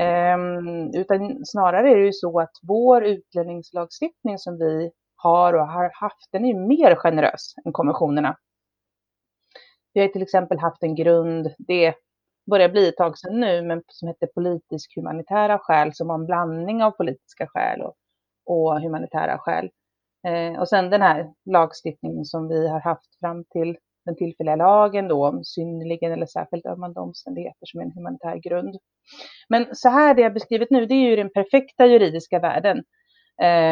Ehm, 0.00 0.90
utan 0.94 1.46
snarare 1.46 1.90
är 1.90 1.96
det 1.96 2.04
ju 2.04 2.12
så 2.12 2.40
att 2.40 2.52
vår 2.62 3.04
utlänningslagstiftning 3.04 4.38
som 4.38 4.58
vi 4.58 4.90
har 5.16 5.52
och 5.52 5.68
har 5.68 5.90
haft, 5.94 6.28
den 6.32 6.44
är 6.44 6.48
ju 6.48 6.58
mer 6.58 6.94
generös 6.94 7.54
än 7.64 7.72
konventionerna. 7.72 8.36
Vi 9.92 10.00
har 10.00 10.08
till 10.08 10.22
exempel 10.22 10.58
haft 10.58 10.82
en 10.82 10.94
grund, 10.94 11.54
det 11.58 11.94
börjar 12.50 12.68
bli 12.68 12.88
ett 12.88 12.96
tag 12.96 13.18
sedan 13.18 13.40
nu, 13.40 13.62
men 13.62 13.82
som 13.86 14.08
heter 14.08 14.26
politisk 14.26 14.96
humanitära 14.96 15.58
skäl, 15.58 15.94
som 15.94 16.08
var 16.08 16.14
en 16.14 16.26
blandning 16.26 16.82
av 16.82 16.90
politiska 16.90 17.46
skäl 17.46 17.80
och, 17.82 17.94
och 18.46 18.80
humanitära 18.80 19.38
skäl. 19.38 19.70
Eh, 20.26 20.60
och 20.60 20.68
sen 20.68 20.90
den 20.90 21.02
här 21.02 21.32
lagstiftningen 21.44 22.24
som 22.24 22.48
vi 22.48 22.68
har 22.68 22.80
haft 22.80 23.18
fram 23.20 23.44
till 23.44 23.76
den 24.08 24.16
tillfälliga 24.16 24.56
lagen 24.56 25.08
då 25.08 25.26
om 25.26 25.44
synnerligen 25.44 26.12
eller 26.12 26.26
särskilt 26.26 26.66
ömmande 26.66 27.00
omständigheter 27.00 27.66
som 27.66 27.80
är 27.80 27.84
en 27.84 27.92
humanitär 27.92 28.36
grund. 28.36 28.76
Men 29.48 29.66
så 29.72 29.88
här 29.88 30.14
det 30.14 30.22
jag 30.22 30.34
beskrivit 30.34 30.70
nu, 30.70 30.86
det 30.86 30.94
är 30.94 31.10
ju 31.10 31.16
den 31.16 31.30
perfekta 31.30 31.86
juridiska 31.86 32.38
världen. 32.38 32.82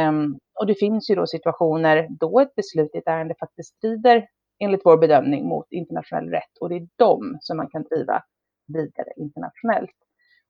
Um, 0.08 0.38
och 0.60 0.66
det 0.66 0.74
finns 0.74 1.10
ju 1.10 1.14
då 1.14 1.26
situationer 1.26 2.08
då 2.20 2.40
ett 2.40 2.54
beslut 2.54 2.94
i 2.94 2.98
ett 2.98 3.06
ärende 3.06 3.34
faktiskt 3.40 3.76
strider 3.76 4.26
enligt 4.58 4.80
vår 4.84 4.96
bedömning 4.96 5.48
mot 5.48 5.66
internationell 5.70 6.30
rätt 6.30 6.58
och 6.60 6.68
det 6.68 6.76
är 6.76 6.88
de 6.96 7.38
som 7.40 7.56
man 7.56 7.68
kan 7.68 7.82
driva 7.82 8.22
vidare 8.66 9.12
internationellt. 9.16 9.96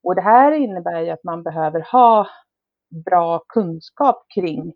Och 0.02 0.14
det 0.14 0.22
här 0.22 0.52
innebär 0.52 1.00
ju 1.00 1.10
att 1.10 1.24
man 1.24 1.42
behöver 1.42 1.80
ha 1.92 2.26
bra 3.04 3.42
kunskap 3.48 4.26
kring 4.34 4.74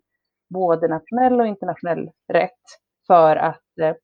både 0.49 0.87
nationell 0.87 1.39
och 1.39 1.47
internationell 1.47 2.09
rätt 2.33 2.65
för 3.07 3.35
att 3.35 3.61
Eh, 3.81 3.95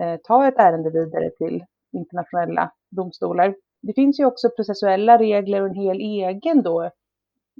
Eh, 0.00 0.16
ta 0.24 0.48
ett 0.48 0.58
ärende 0.58 0.90
vidare 0.90 1.30
till 1.30 1.64
internationella 1.92 2.72
domstolar. 2.90 3.54
Det 3.82 3.92
finns 3.94 4.20
ju 4.20 4.24
också 4.24 4.50
processuella 4.50 5.18
regler 5.18 5.60
och 5.62 5.68
en 5.68 5.74
hel 5.74 6.00
egen 6.00 6.62
då 6.62 6.90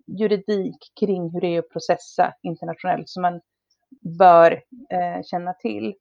juridik 0.06 0.92
kring 1.00 1.30
hur 1.30 1.40
det 1.40 1.46
är 1.46 1.58
att 1.58 1.70
processa 1.70 2.34
internationellt 2.42 3.08
som 3.08 3.22
man 3.22 3.40
bör 4.18 4.52
eh, 4.90 5.22
känna 5.24 5.52
till. 5.52 5.94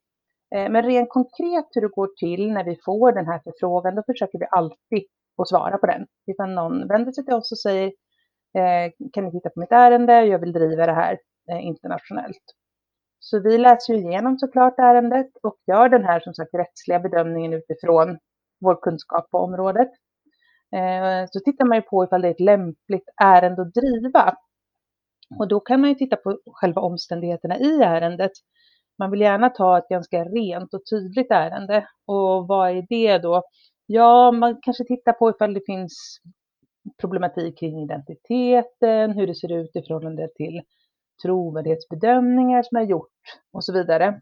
Eh, 0.54 0.70
men 0.70 0.82
rent 0.82 1.08
konkret 1.08 1.66
hur 1.74 1.80
det 1.80 1.88
går 1.88 2.10
till 2.16 2.52
när 2.52 2.64
vi 2.64 2.78
får 2.84 3.12
den 3.12 3.26
här 3.26 3.40
förfrågan, 3.44 3.94
då 3.94 4.02
försöker 4.06 4.38
vi 4.38 4.46
alltid 4.50 5.04
att 5.42 5.48
svara 5.48 5.78
på 5.78 5.86
den. 5.86 6.06
Ifall 6.26 6.50
någon 6.50 6.88
vänder 6.88 7.12
sig 7.12 7.24
till 7.24 7.34
oss 7.34 7.52
och 7.52 7.58
säger 7.58 7.86
eh, 8.58 8.92
kan 9.12 9.24
ni 9.24 9.30
titta 9.30 9.50
på 9.50 9.60
mitt 9.60 9.72
ärende, 9.72 10.24
jag 10.24 10.38
vill 10.38 10.52
driva 10.52 10.86
det 10.86 10.92
här 10.92 11.18
eh, 11.50 11.66
internationellt. 11.66 12.44
Så 13.20 13.40
vi 13.40 13.58
läser 13.58 13.94
ju 13.94 14.00
igenom 14.00 14.38
såklart 14.38 14.78
ärendet 14.78 15.30
och 15.42 15.56
gör 15.66 15.88
den 15.88 16.04
här 16.04 16.20
som 16.20 16.34
sagt 16.34 16.54
rättsliga 16.54 17.00
bedömningen 17.00 17.52
utifrån 17.52 18.18
vår 18.60 18.82
kunskap 18.82 19.30
på 19.30 19.38
området. 19.38 19.88
Eh, 20.76 21.28
så 21.30 21.40
tittar 21.40 21.64
man 21.64 21.76
ju 21.76 21.82
på 21.82 22.04
ifall 22.04 22.22
det 22.22 22.28
är 22.28 22.32
ett 22.32 22.40
lämpligt 22.40 23.08
ärende 23.22 23.62
att 23.62 23.74
driva. 23.74 24.36
Och 25.38 25.48
då 25.48 25.60
kan 25.60 25.80
man 25.80 25.90
ju 25.90 25.94
titta 25.94 26.16
på 26.16 26.38
själva 26.52 26.80
omständigheterna 26.80 27.58
i 27.58 27.82
ärendet. 27.82 28.32
Man 28.98 29.10
vill 29.10 29.20
gärna 29.20 29.48
ta 29.48 29.78
ett 29.78 29.88
ganska 29.88 30.24
rent 30.24 30.74
och 30.74 30.82
tydligt 30.90 31.30
ärende. 31.30 31.88
Och 32.06 32.48
vad 32.48 32.70
är 32.70 32.86
det 32.88 33.18
då? 33.18 33.42
Ja, 33.86 34.32
man 34.32 34.58
kanske 34.62 34.84
tittar 34.84 35.12
på 35.12 35.30
ifall 35.30 35.54
det 35.54 35.66
finns 35.66 36.20
problematik 37.00 37.58
kring 37.58 37.82
identiteten, 37.82 39.12
hur 39.12 39.26
det 39.26 39.34
ser 39.34 39.52
ut 39.52 39.76
i 39.76 39.82
förhållande 39.82 40.28
till 40.36 40.62
trovärdighetsbedömningar 41.22 42.62
som 42.62 42.78
är 42.78 42.82
gjort 42.82 43.10
och 43.52 43.64
så 43.64 43.72
vidare. 43.72 44.20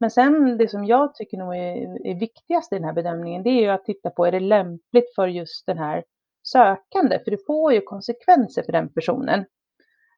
Men 0.00 0.10
sen 0.10 0.58
det 0.58 0.68
som 0.68 0.84
jag 0.84 1.14
tycker 1.14 1.38
nog 1.38 1.54
är, 1.54 2.06
är 2.06 2.20
viktigast 2.20 2.72
i 2.72 2.76
den 2.76 2.84
här 2.84 2.92
bedömningen, 2.92 3.42
det 3.42 3.50
är 3.50 3.60
ju 3.60 3.68
att 3.68 3.84
titta 3.84 4.10
på, 4.10 4.26
är 4.26 4.32
det 4.32 4.40
lämpligt 4.40 5.14
för 5.14 5.28
just 5.28 5.66
den 5.66 5.78
här 5.78 6.04
sökande? 6.42 7.18
För 7.24 7.30
det 7.30 7.46
får 7.46 7.72
ju 7.72 7.80
konsekvenser 7.80 8.62
för 8.62 8.72
den 8.72 8.92
personen. 8.92 9.40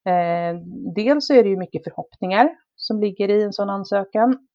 Eh, 0.04 0.60
dels 0.94 1.26
så 1.26 1.34
är 1.34 1.42
det 1.42 1.48
ju 1.48 1.56
mycket 1.56 1.84
förhoppningar 1.84 2.56
som 2.76 3.00
ligger 3.00 3.28
i 3.28 3.42
en 3.42 3.52
sån 3.52 3.70
ansökan. 3.70 4.48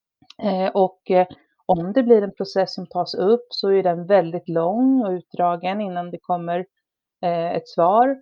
Eh, 0.43 0.67
och 0.73 1.11
eh, 1.11 1.27
om 1.65 1.93
det 1.93 2.03
blir 2.03 2.21
en 2.21 2.33
process 2.33 2.73
som 2.73 2.87
tas 2.87 3.15
upp 3.15 3.45
så 3.49 3.69
är 3.69 3.83
den 3.83 4.07
väldigt 4.07 4.49
lång 4.49 5.05
och 5.05 5.11
utdragen 5.11 5.81
innan 5.81 6.11
det 6.11 6.19
kommer 6.21 6.65
eh, 7.21 7.51
ett 7.51 7.67
svar. 7.67 8.17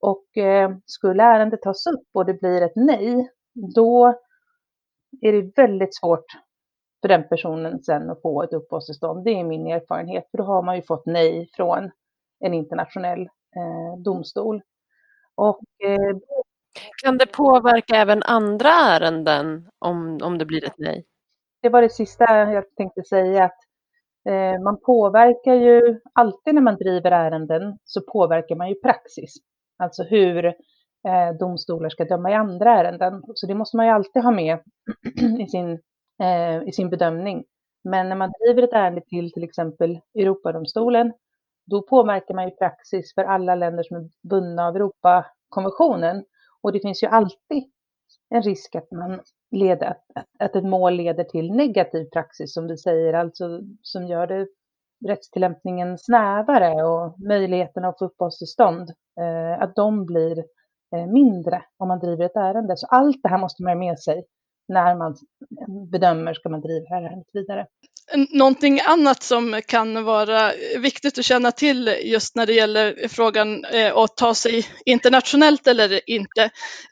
Och 0.00 0.36
eh, 0.36 0.70
skulle 0.86 1.22
ärendet 1.22 1.62
tas 1.62 1.86
upp 1.86 2.08
och 2.14 2.26
det 2.26 2.34
blir 2.34 2.62
ett 2.62 2.76
nej, 2.76 3.30
då 3.74 4.14
är 5.20 5.32
det 5.32 5.52
väldigt 5.56 5.96
svårt 5.96 6.24
för 7.00 7.08
den 7.08 7.28
personen 7.28 7.82
sen 7.82 8.10
att 8.10 8.22
få 8.22 8.42
ett 8.42 8.52
uppehållstillstånd. 8.52 9.24
Det 9.24 9.30
är 9.30 9.44
min 9.44 9.66
erfarenhet, 9.66 10.24
för 10.30 10.38
då 10.38 10.44
har 10.44 10.62
man 10.62 10.76
ju 10.76 10.82
fått 10.82 11.06
nej 11.06 11.48
från 11.56 11.90
en 12.40 12.54
internationell 12.54 13.20
eh, 13.56 14.02
domstol. 14.04 14.62
Och 15.34 15.60
eh, 15.84 16.16
Kan 17.04 17.18
det 17.18 17.26
påverka 17.26 17.96
även 17.96 18.22
andra 18.22 18.68
ärenden 18.68 19.68
om, 19.78 20.18
om 20.22 20.38
det 20.38 20.44
blir 20.46 20.64
ett 20.64 20.78
nej? 20.78 21.04
Det 21.62 21.68
var 21.68 21.82
det 21.82 21.90
sista 21.90 22.24
jag 22.52 22.64
tänkte 22.76 23.02
säga. 23.02 23.44
Att, 23.44 23.58
eh, 24.28 24.62
man 24.62 24.80
påverkar 24.80 25.54
ju 25.54 26.00
alltid 26.14 26.54
när 26.54 26.62
man 26.62 26.76
driver 26.76 27.10
ärenden 27.10 27.78
så 27.84 28.00
påverkar 28.12 28.56
man 28.56 28.68
ju 28.68 28.74
praxis. 28.74 29.34
Alltså 29.80 30.02
hur 30.02 30.44
eh, 31.08 31.36
domstolar 31.38 31.88
ska 31.88 32.04
döma 32.04 32.30
i 32.30 32.34
andra 32.34 32.70
ärenden. 32.70 33.22
Så 33.34 33.46
det 33.46 33.54
måste 33.54 33.76
man 33.76 33.86
ju 33.86 33.92
alltid 33.92 34.22
ha 34.22 34.30
med 34.30 34.58
i 35.40 35.46
sin, 35.46 35.70
eh, 36.22 36.68
i 36.68 36.72
sin 36.72 36.90
bedömning. 36.90 37.44
Men 37.84 38.08
när 38.08 38.16
man 38.16 38.32
driver 38.40 38.62
ett 38.62 38.72
ärende 38.72 39.00
till 39.00 39.32
till 39.32 39.44
exempel 39.44 40.00
Europadomstolen, 40.14 41.12
då 41.66 41.82
påverkar 41.82 42.34
man 42.34 42.44
ju 42.44 42.50
praxis 42.50 43.14
för 43.14 43.24
alla 43.24 43.54
länder 43.54 43.82
som 43.82 43.96
är 43.96 44.08
bundna 44.28 44.66
av 44.66 44.76
Europakonventionen. 44.76 46.24
Och 46.62 46.72
det 46.72 46.80
finns 46.80 47.02
ju 47.02 47.06
alltid 47.06 47.70
en 48.28 48.42
risk 48.42 48.74
att 48.74 48.90
man 48.90 49.20
leder, 49.50 49.86
att, 49.86 50.04
att 50.38 50.56
ett 50.56 50.64
mål 50.64 50.94
leder 50.94 51.24
till 51.24 51.52
negativ 51.52 52.04
praxis 52.04 52.54
som 52.54 52.66
vi 52.66 52.76
säger, 52.76 53.14
alltså 53.14 53.60
som 53.82 54.06
gör 54.06 54.26
det 54.26 54.46
rättstillämpningen 55.08 55.98
snävare 55.98 56.84
och 56.84 57.20
möjligheten 57.20 57.84
att 57.84 57.98
få 57.98 58.04
uppehållstillstånd, 58.04 58.90
eh, 59.20 59.62
att 59.62 59.76
de 59.76 60.06
blir 60.06 60.38
eh, 60.96 61.06
mindre 61.06 61.62
om 61.78 61.88
man 61.88 61.98
driver 61.98 62.24
ett 62.24 62.36
ärende. 62.36 62.76
Så 62.76 62.86
allt 62.86 63.22
det 63.22 63.28
här 63.28 63.38
måste 63.38 63.62
man 63.62 63.70
ha 63.70 63.78
med 63.78 63.98
sig 63.98 64.24
när 64.68 64.94
man 64.94 65.16
bedömer 65.90 66.34
ska 66.34 66.48
man 66.48 66.60
driva 66.60 66.96
ärendet 66.96 67.28
vidare. 67.32 67.66
Någonting 68.14 68.80
annat 68.80 69.22
som 69.22 69.60
kan 69.66 70.04
vara 70.04 70.52
viktigt 70.78 71.18
att 71.18 71.24
känna 71.24 71.52
till 71.52 71.96
just 72.02 72.36
när 72.36 72.46
det 72.46 72.52
gäller 72.52 73.08
frågan 73.08 73.64
eh, 73.64 73.96
att 73.96 74.16
ta 74.16 74.34
sig 74.34 74.66
internationellt 74.84 75.66
eller 75.66 76.10
inte 76.10 76.42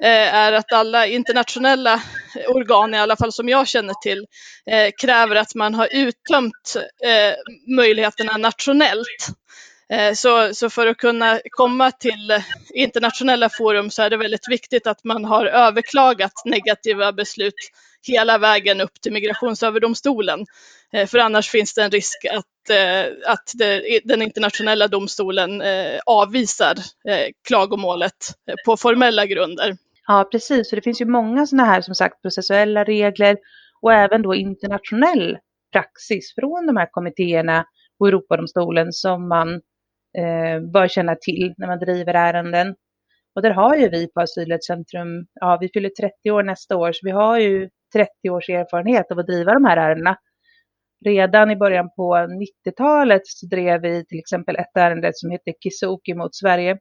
eh, 0.00 0.34
är 0.34 0.52
att 0.52 0.72
alla 0.72 1.06
internationella 1.06 2.02
organ, 2.48 2.94
i 2.94 2.98
alla 2.98 3.16
fall 3.16 3.32
som 3.32 3.48
jag 3.48 3.68
känner 3.68 3.94
till, 3.94 4.26
eh, 4.70 4.90
kräver 5.00 5.36
att 5.36 5.54
man 5.54 5.74
har 5.74 5.88
uttömt 5.92 6.76
möjligheterna 7.76 8.36
nationellt. 8.36 9.28
Eh, 9.92 10.14
så, 10.14 10.54
så, 10.54 10.70
för 10.70 10.86
att 10.86 10.96
kunna 10.96 11.40
komma 11.50 11.90
till 11.90 12.42
internationella 12.74 13.48
forum 13.48 13.90
så 13.90 14.02
är 14.02 14.10
det 14.10 14.16
väldigt 14.16 14.48
viktigt 14.50 14.86
att 14.86 15.04
man 15.04 15.24
har 15.24 15.46
överklagat 15.46 16.32
negativa 16.44 17.12
beslut 17.12 17.54
hela 18.02 18.38
vägen 18.38 18.80
upp 18.80 19.00
till 19.02 19.12
Migrationsöverdomstolen. 19.12 20.46
Eh, 20.92 21.06
för 21.06 21.18
annars 21.18 21.50
finns 21.50 21.74
det 21.74 21.82
en 21.82 21.90
risk 21.90 22.24
att, 22.24 22.70
eh, 22.70 23.32
att 23.32 23.52
det, 23.54 24.00
den 24.04 24.22
internationella 24.22 24.88
domstolen 24.88 25.62
avvisar 26.06 26.74
klagomålet 27.48 28.34
på 28.66 28.76
formella 28.76 29.26
grunder. 29.26 29.76
Ja, 30.06 30.28
precis. 30.32 30.70
För 30.70 30.76
det 30.76 30.82
finns 30.82 31.00
ju 31.00 31.06
många 31.06 31.46
sådana 31.46 31.68
här 31.68 31.80
som 31.80 31.94
sagt 31.94 32.22
processuella 32.22 32.84
regler 32.84 33.36
och 33.82 33.92
även 33.92 34.22
då 34.22 34.34
internationell 34.34 35.38
praxis 35.72 36.34
från 36.34 36.66
de 36.66 36.76
här 36.76 36.88
kommittéerna 36.90 37.64
och 37.98 38.08
Europadomstolen 38.08 38.92
som 38.92 39.28
man 39.28 39.60
Eh, 40.18 40.60
bör 40.60 40.88
känna 40.88 41.14
till 41.14 41.54
när 41.58 41.66
man 41.66 41.78
driver 41.78 42.14
ärenden. 42.14 42.74
Och 43.34 43.42
där 43.42 43.50
har 43.50 43.76
ju 43.76 43.88
vi 43.88 44.12
på 44.12 44.20
Asylrättscentrum, 44.20 45.26
ja 45.34 45.58
vi 45.60 45.68
fyller 45.74 45.88
30 45.88 46.30
år 46.30 46.42
nästa 46.42 46.76
år, 46.76 46.92
så 46.92 47.00
vi 47.02 47.10
har 47.10 47.38
ju 47.38 47.68
30 47.92 48.30
års 48.30 48.48
erfarenhet 48.48 49.10
av 49.10 49.18
att 49.18 49.26
driva 49.26 49.54
de 49.54 49.64
här 49.64 49.76
ärendena. 49.76 50.16
Redan 51.04 51.50
i 51.50 51.56
början 51.56 51.90
på 51.96 52.14
90-talet 52.66 53.22
så 53.24 53.46
drev 53.46 53.80
vi 53.80 54.06
till 54.06 54.18
exempel 54.18 54.56
ett 54.56 54.76
ärende 54.76 55.10
som 55.14 55.30
hette 55.30 55.52
Kisuki 55.62 56.14
mot 56.14 56.34
Sverige, 56.36 56.78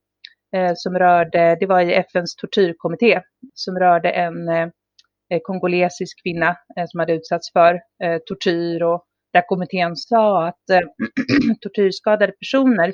eh, 0.56 0.72
som 0.76 1.00
rörde, 1.00 1.58
det 1.60 1.66
var 1.66 1.82
i 1.82 1.94
FNs 1.94 2.36
tortyrkommitté, 2.36 3.22
som 3.54 3.80
rörde 3.80 4.10
en 4.10 4.48
eh, 4.48 5.40
kongolesisk 5.44 6.24
kvinna 6.24 6.50
eh, 6.78 6.86
som 6.88 7.00
hade 7.00 7.14
utsatts 7.14 7.52
för 7.52 7.74
eh, 8.04 8.18
tortyr 8.26 8.84
och 8.84 9.04
där 9.34 9.48
kommittén 9.48 9.96
sa 9.96 10.48
att 10.48 10.70
eh, 10.72 10.80
tortyrskadade 11.62 12.32
personer, 12.32 12.94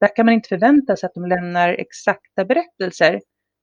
där 0.00 0.16
kan 0.16 0.26
man 0.26 0.34
inte 0.34 0.48
förvänta 0.48 0.96
sig 0.96 1.06
att 1.06 1.14
de 1.14 1.26
lämnar 1.26 1.68
exakta 1.68 2.44
berättelser 2.44 3.20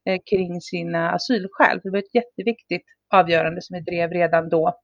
eh, 0.09 0.19
kring 0.29 0.61
sina 0.61 1.11
asylskäl. 1.11 1.79
Det 1.83 1.89
var 1.89 1.99
ett 1.99 2.15
jätteviktigt 2.15 2.85
avgörande 3.13 3.61
som 3.61 3.73
vi 3.73 3.81
drev 3.81 4.09
redan 4.09 4.49
då. 4.49 4.79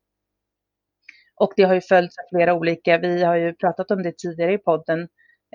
Och 1.35 1.53
det 1.55 1.63
har 1.63 1.73
ju 1.73 1.81
följts 1.81 2.15
av 2.17 2.37
flera 2.37 2.53
olika, 2.53 2.97
vi 2.97 3.23
har 3.23 3.35
ju 3.35 3.53
pratat 3.53 3.91
om 3.91 4.03
det 4.03 4.17
tidigare 4.17 4.53
i 4.53 4.57
podden, 4.57 4.99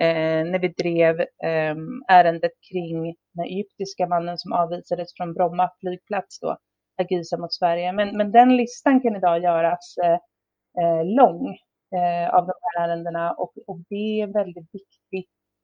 eh, 0.01 0.45
när 0.51 0.59
vi 0.59 0.67
drev 0.67 1.19
eh, 1.19 1.75
ärendet 2.07 2.51
kring 2.71 3.15
den 3.33 3.45
egyptiska 3.45 4.07
mannen 4.07 4.37
som 4.37 4.53
avvisades 4.53 5.09
från 5.17 5.33
Bromma 5.33 5.71
flygplats 5.79 6.39
då, 6.39 6.57
Agisa 7.01 7.37
mot 7.37 7.53
Sverige. 7.53 7.91
Men, 7.91 8.17
men 8.17 8.31
den 8.31 8.57
listan 8.57 9.01
kan 9.01 9.15
idag 9.15 9.43
göras 9.43 9.95
eh, 10.03 10.19
eh 10.83 11.05
lång 11.05 11.47
eh, 11.95 12.35
av 12.35 12.47
de 12.47 12.53
här 12.61 12.87
ärendena 12.87 13.33
och, 13.33 13.53
och 13.67 13.79
det 13.89 14.19
är 14.19 14.23
en 14.23 14.31
väldigt 14.31 14.69
viktig 14.73 14.94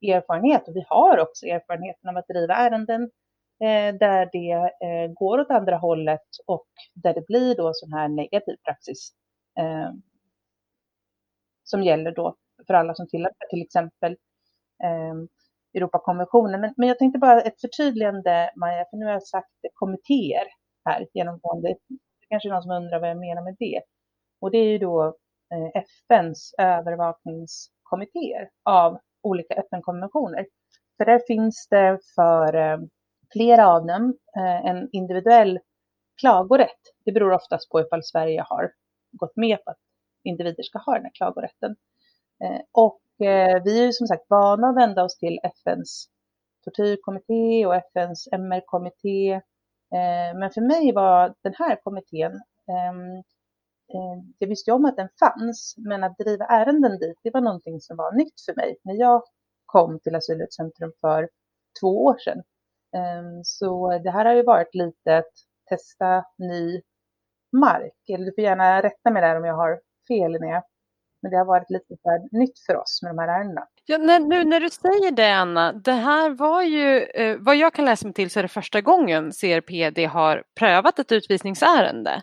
erfarenhet 0.02 0.68
och 0.68 0.76
vi 0.76 0.84
har 0.88 1.18
också 1.18 1.46
erfarenheten 1.46 2.08
av 2.08 2.16
att 2.16 2.28
driva 2.28 2.54
ärenden 2.54 3.10
Eh, 3.62 3.94
där 3.94 4.28
det 4.32 4.52
eh, 4.86 5.12
går 5.12 5.40
åt 5.40 5.50
andra 5.50 5.76
hållet 5.76 6.28
och 6.46 6.66
där 6.94 7.14
det 7.14 7.26
blir 7.26 7.56
då 7.56 7.70
sån 7.74 7.92
här 7.92 8.08
negativ 8.08 8.56
praxis 8.64 9.12
eh, 9.58 9.90
som 11.64 11.82
gäller 11.82 12.12
då 12.12 12.36
för 12.66 12.74
alla 12.74 12.94
som 12.94 13.08
tillämpar 13.08 13.46
till 13.50 13.62
exempel 13.62 14.12
eh, 14.84 15.14
Europakonventionen. 15.74 16.60
Men, 16.60 16.74
men 16.76 16.88
jag 16.88 16.98
tänkte 16.98 17.18
bara 17.18 17.40
ett 17.40 17.60
förtydligande 17.60 18.50
Maja, 18.56 18.84
för 18.90 18.96
nu 18.96 19.04
har 19.04 19.12
jag 19.12 19.26
sagt 19.26 19.48
kommittéer 19.74 20.44
här 20.84 21.06
genomgående. 21.14 21.68
Det 21.88 22.26
kanske 22.28 22.48
är 22.48 22.52
någon 22.52 22.62
som 22.62 22.70
undrar 22.70 23.00
vad 23.00 23.10
jag 23.10 23.20
menar 23.20 23.42
med 23.42 23.56
det. 23.58 23.82
Och 24.40 24.50
det 24.50 24.58
är 24.58 24.68
ju 24.68 24.78
då 24.78 25.06
eh, 25.54 25.82
FNs 26.10 26.54
övervakningskommittéer 26.58 28.50
av 28.62 28.98
olika 29.22 29.54
FN-konventioner. 29.54 30.46
För 30.96 31.04
där 31.04 31.20
finns 31.26 31.68
det 31.70 31.98
för 32.14 32.54
eh, 32.54 32.78
flera 33.32 33.68
av 33.68 33.86
dem 33.86 34.18
eh, 34.36 34.66
en 34.66 34.88
individuell 34.92 35.58
klagorätt. 36.20 36.80
Det 37.04 37.12
beror 37.12 37.32
oftast 37.32 37.70
på 37.70 37.80
ifall 37.80 38.04
Sverige 38.04 38.44
har 38.48 38.72
gått 39.12 39.36
med 39.36 39.64
på 39.64 39.70
att 39.70 39.78
individer 40.24 40.62
ska 40.62 40.78
ha 40.78 40.94
den 40.94 41.04
här 41.04 41.12
klagorätten. 41.14 41.76
Eh, 42.44 42.60
och 42.72 43.00
vi 43.18 43.80
är 43.80 43.86
ju 43.86 43.92
som 43.92 44.06
sagt 44.06 44.30
vana 44.30 44.68
att 44.68 44.76
vända 44.76 45.04
oss 45.04 45.18
till 45.18 45.38
FNs 45.42 46.06
tortyrkommitté 46.64 47.66
och 47.66 47.74
FNs 47.74 48.28
MR-kommitté. 48.32 49.40
Men 50.34 50.50
för 50.50 50.60
mig 50.60 50.92
var 50.92 51.34
den 51.42 51.54
här 51.58 51.76
kommittén, 51.82 52.32
ehm, 52.68 53.22
Eh, 53.94 54.24
jag 54.38 54.48
visste 54.48 54.70
ju 54.70 54.74
om 54.74 54.84
att 54.84 54.96
den 54.96 55.08
fanns, 55.20 55.74
men 55.78 56.04
att 56.04 56.18
driva 56.18 56.44
ärenden 56.44 56.98
dit, 56.98 57.18
det 57.22 57.30
var 57.30 57.40
någonting 57.40 57.80
som 57.80 57.96
var 57.96 58.12
nytt 58.12 58.40
för 58.46 58.54
mig 58.54 58.76
när 58.84 58.94
jag 58.94 59.22
kom 59.66 60.00
till 60.00 60.14
Asylrättscentrum 60.14 60.92
för 61.00 61.28
två 61.80 62.04
år 62.04 62.18
sedan. 62.18 62.42
Ehm, 62.96 63.44
så 63.44 63.98
det 63.98 64.10
här 64.10 64.24
har 64.24 64.34
ju 64.34 64.42
varit 64.42 64.74
lite 64.74 65.16
att 65.16 65.32
testa 65.68 66.24
ny 66.38 66.82
mark. 67.52 68.08
Eller 68.14 68.24
du 68.24 68.32
får 68.34 68.44
gärna 68.44 68.82
rätta 68.82 69.10
mig 69.10 69.22
där 69.22 69.36
om 69.36 69.44
jag 69.44 69.54
har 69.54 69.80
fel 70.08 70.32
Linnea. 70.32 70.62
Men 71.22 71.30
det 71.30 71.36
har 71.36 71.44
varit 71.44 71.70
lite 71.70 71.96
för 72.02 72.38
nytt 72.38 72.58
för 72.66 72.76
oss 72.76 73.00
med 73.02 73.10
de 73.10 73.18
här 73.18 73.28
ärendena. 73.28 73.66
Ja, 73.84 73.98
när, 73.98 74.20
nu 74.20 74.44
när 74.44 74.60
du 74.60 74.70
säger 74.70 75.10
det 75.10 75.34
Anna, 75.34 75.72
det 75.72 75.92
här 75.92 76.30
var 76.30 76.62
ju, 76.62 77.00
eh, 77.00 77.36
vad 77.40 77.56
jag 77.56 77.74
kan 77.74 77.84
läsa 77.84 78.06
mig 78.06 78.14
till 78.14 78.30
så 78.30 78.38
är 78.38 78.42
det 78.42 78.48
första 78.48 78.80
gången 78.80 79.30
CRPD 79.30 80.06
har 80.06 80.42
prövat 80.58 80.98
ett 80.98 81.12
utvisningsärende. 81.12 82.22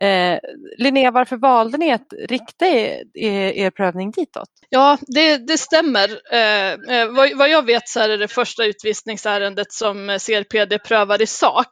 Eh, 0.00 0.38
Linnea, 0.78 1.10
varför 1.10 1.36
valde 1.36 1.78
ni 1.78 1.92
att 1.92 2.12
rikta 2.28 2.66
er, 2.66 3.02
er 3.14 3.70
prövning 3.70 4.10
ditåt? 4.10 4.48
Ja, 4.68 4.98
det, 5.00 5.36
det 5.36 5.58
stämmer. 5.58 6.20
Eh, 6.32 6.72
eh 6.72 7.08
vad, 7.08 7.36
vad, 7.36 7.48
jag 7.48 7.66
vet 7.66 7.88
så 7.88 8.00
är 8.00 8.08
det 8.08 8.16
det 8.16 8.28
första 8.28 8.64
utvisningsärendet 8.64 9.72
som 9.72 10.18
CRPD 10.26 10.78
prövar 10.78 11.22
i 11.22 11.26
sak. 11.26 11.68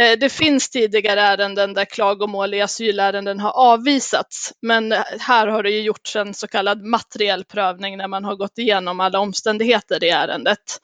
Eh, 0.00 0.18
det 0.18 0.28
finns 0.28 0.70
tidigare 0.70 1.20
ärenden 1.20 1.74
där 1.74 1.84
klagomål 1.84 2.54
i 2.54 2.60
asylärenden 2.60 3.40
har 3.40 3.50
avvisats, 3.50 4.52
men 4.62 4.92
här 5.18 5.46
har 5.46 5.62
det 5.62 5.70
ju 5.70 5.82
gjorts 5.82 6.16
en 6.16 6.34
så 6.34 6.48
kallad 6.48 6.84
materiell 6.84 7.44
prövning 7.44 7.96
när 7.96 8.08
man 8.08 8.24
har 8.24 8.36
gått 8.36 8.58
igenom 8.58 9.00
alla 9.00 9.18
omständigheter 9.18 10.04
i 10.04 10.10
ärendet. 10.10 10.80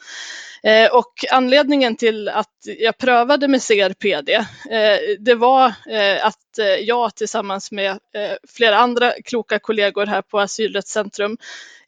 Eh, 0.62 0.90
och 0.90 1.12
anledningen 1.30 1.96
till 1.96 2.28
att 2.28 2.56
jag 2.78 2.98
prövade 2.98 3.48
med 3.48 3.62
CRPD, 3.62 4.30
eh, 4.30 4.98
det 5.18 5.34
var 5.34 5.66
eh, 5.66 6.26
att 6.26 6.58
Eh, 6.66 6.80
jag 6.80 7.14
tillsammans 7.14 7.72
med 7.72 7.90
eh, 7.90 8.36
flera 8.48 8.76
andra 8.76 9.12
kloka 9.24 9.58
kollegor 9.58 10.06
här 10.06 10.22
på 10.22 10.40
Asylrättscentrum 10.40 11.36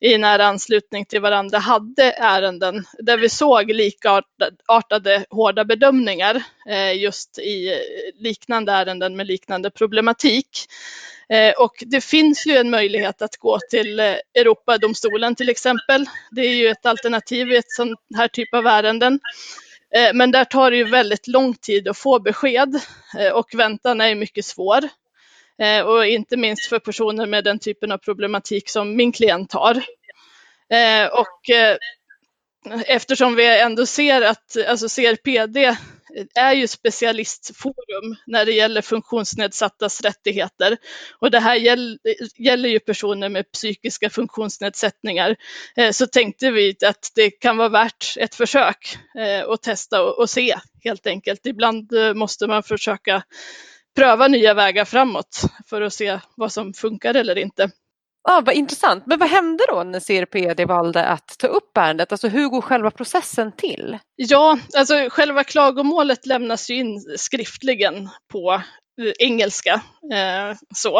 i 0.00 0.18
nära 0.18 0.46
anslutning 0.46 1.04
till 1.04 1.20
varandra 1.20 1.58
hade 1.58 2.12
ärenden 2.12 2.84
där 2.98 3.18
vi 3.18 3.28
såg 3.28 3.70
likartade 3.70 5.24
hårda 5.30 5.64
bedömningar 5.64 6.42
eh, 6.68 6.92
just 6.92 7.38
i 7.38 7.74
liknande 8.14 8.72
ärenden 8.72 9.16
med 9.16 9.26
liknande 9.26 9.70
problematik. 9.70 10.48
Och 11.58 11.84
det 11.86 12.04
finns 12.04 12.46
ju 12.46 12.56
en 12.56 12.70
möjlighet 12.70 13.22
att 13.22 13.36
gå 13.36 13.58
till 13.70 14.00
Europadomstolen 14.00 15.34
till 15.34 15.48
exempel. 15.48 16.06
Det 16.30 16.40
är 16.40 16.54
ju 16.54 16.68
ett 16.68 16.86
alternativ 16.86 17.52
i 17.52 17.56
ett 17.56 17.70
sånt 17.70 18.00
här 18.16 18.28
typ 18.28 18.54
av 18.54 18.66
ärenden. 18.66 19.20
Eh, 19.94 20.14
men 20.14 20.30
där 20.30 20.44
tar 20.44 20.70
det 20.70 20.76
ju 20.76 20.84
väldigt 20.84 21.26
lång 21.26 21.54
tid 21.54 21.88
att 21.88 21.98
få 21.98 22.18
besked 22.18 22.80
eh, 23.18 23.32
och 23.32 23.54
väntan 23.54 24.00
är 24.00 24.14
mycket 24.14 24.44
svår. 24.44 24.80
Eh, 25.62 25.80
och 25.80 26.06
inte 26.06 26.36
minst 26.36 26.66
för 26.68 26.78
personer 26.78 27.26
med 27.26 27.44
den 27.44 27.58
typen 27.58 27.92
av 27.92 27.98
problematik 27.98 28.70
som 28.70 28.96
min 28.96 29.12
klient 29.12 29.52
har. 29.52 29.82
Och 31.12 31.50
eftersom 32.86 33.34
vi 33.34 33.60
ändå 33.60 33.86
ser 33.86 34.22
att 34.22 34.56
alltså 34.68 34.88
CRPD 34.88 35.76
är 36.34 36.52
ju 36.52 36.66
specialistforum 36.66 38.16
när 38.26 38.46
det 38.46 38.52
gäller 38.52 38.82
funktionsnedsattas 38.82 40.00
rättigheter. 40.00 40.76
Och 41.18 41.30
det 41.30 41.40
här 41.40 41.56
gäller 42.36 42.68
ju 42.68 42.80
personer 42.80 43.28
med 43.28 43.52
psykiska 43.52 44.10
funktionsnedsättningar. 44.10 45.36
Eh, 45.76 45.90
så 45.90 46.06
tänkte 46.06 46.50
vi 46.50 46.76
att 46.86 47.12
det 47.14 47.30
kan 47.30 47.56
vara 47.56 47.68
värt 47.68 48.14
ett 48.16 48.34
försök 48.34 48.98
eh, 49.18 49.48
att 49.48 49.62
testa 49.62 50.02
och 50.02 50.30
se 50.30 50.56
helt 50.84 51.06
enkelt. 51.06 51.46
Ibland 51.46 51.92
eh, 51.92 52.14
måste 52.14 52.46
man 52.46 52.62
försöka 52.62 53.22
pröva 53.96 54.28
nya 54.28 54.54
vägar 54.54 54.84
framåt 54.84 55.40
för 55.66 55.82
att 55.82 55.94
se 55.94 56.20
vad 56.36 56.52
som 56.52 56.74
funkar 56.74 57.14
eller 57.14 57.38
inte. 57.38 57.70
Ah, 58.22 58.40
vad 58.40 58.54
intressant. 58.54 59.06
Men 59.06 59.18
vad 59.18 59.28
hände 59.28 59.64
då 59.68 59.82
när 59.82 60.00
CRPD 60.00 60.64
valde 60.64 61.04
att 61.04 61.38
ta 61.38 61.46
upp 61.46 61.76
ärendet? 61.76 62.12
Alltså 62.12 62.28
hur 62.28 62.48
går 62.48 62.60
själva 62.60 62.90
processen 62.90 63.52
till? 63.52 63.98
Ja, 64.16 64.58
alltså 64.76 64.94
själva 65.10 65.44
klagomålet 65.44 66.26
lämnas 66.26 66.70
ju 66.70 66.74
in 66.74 67.00
skriftligen 67.16 68.08
på 68.32 68.52
eh, 69.02 69.12
engelska. 69.18 69.80
Eh, 70.14 70.56
så. 70.74 70.98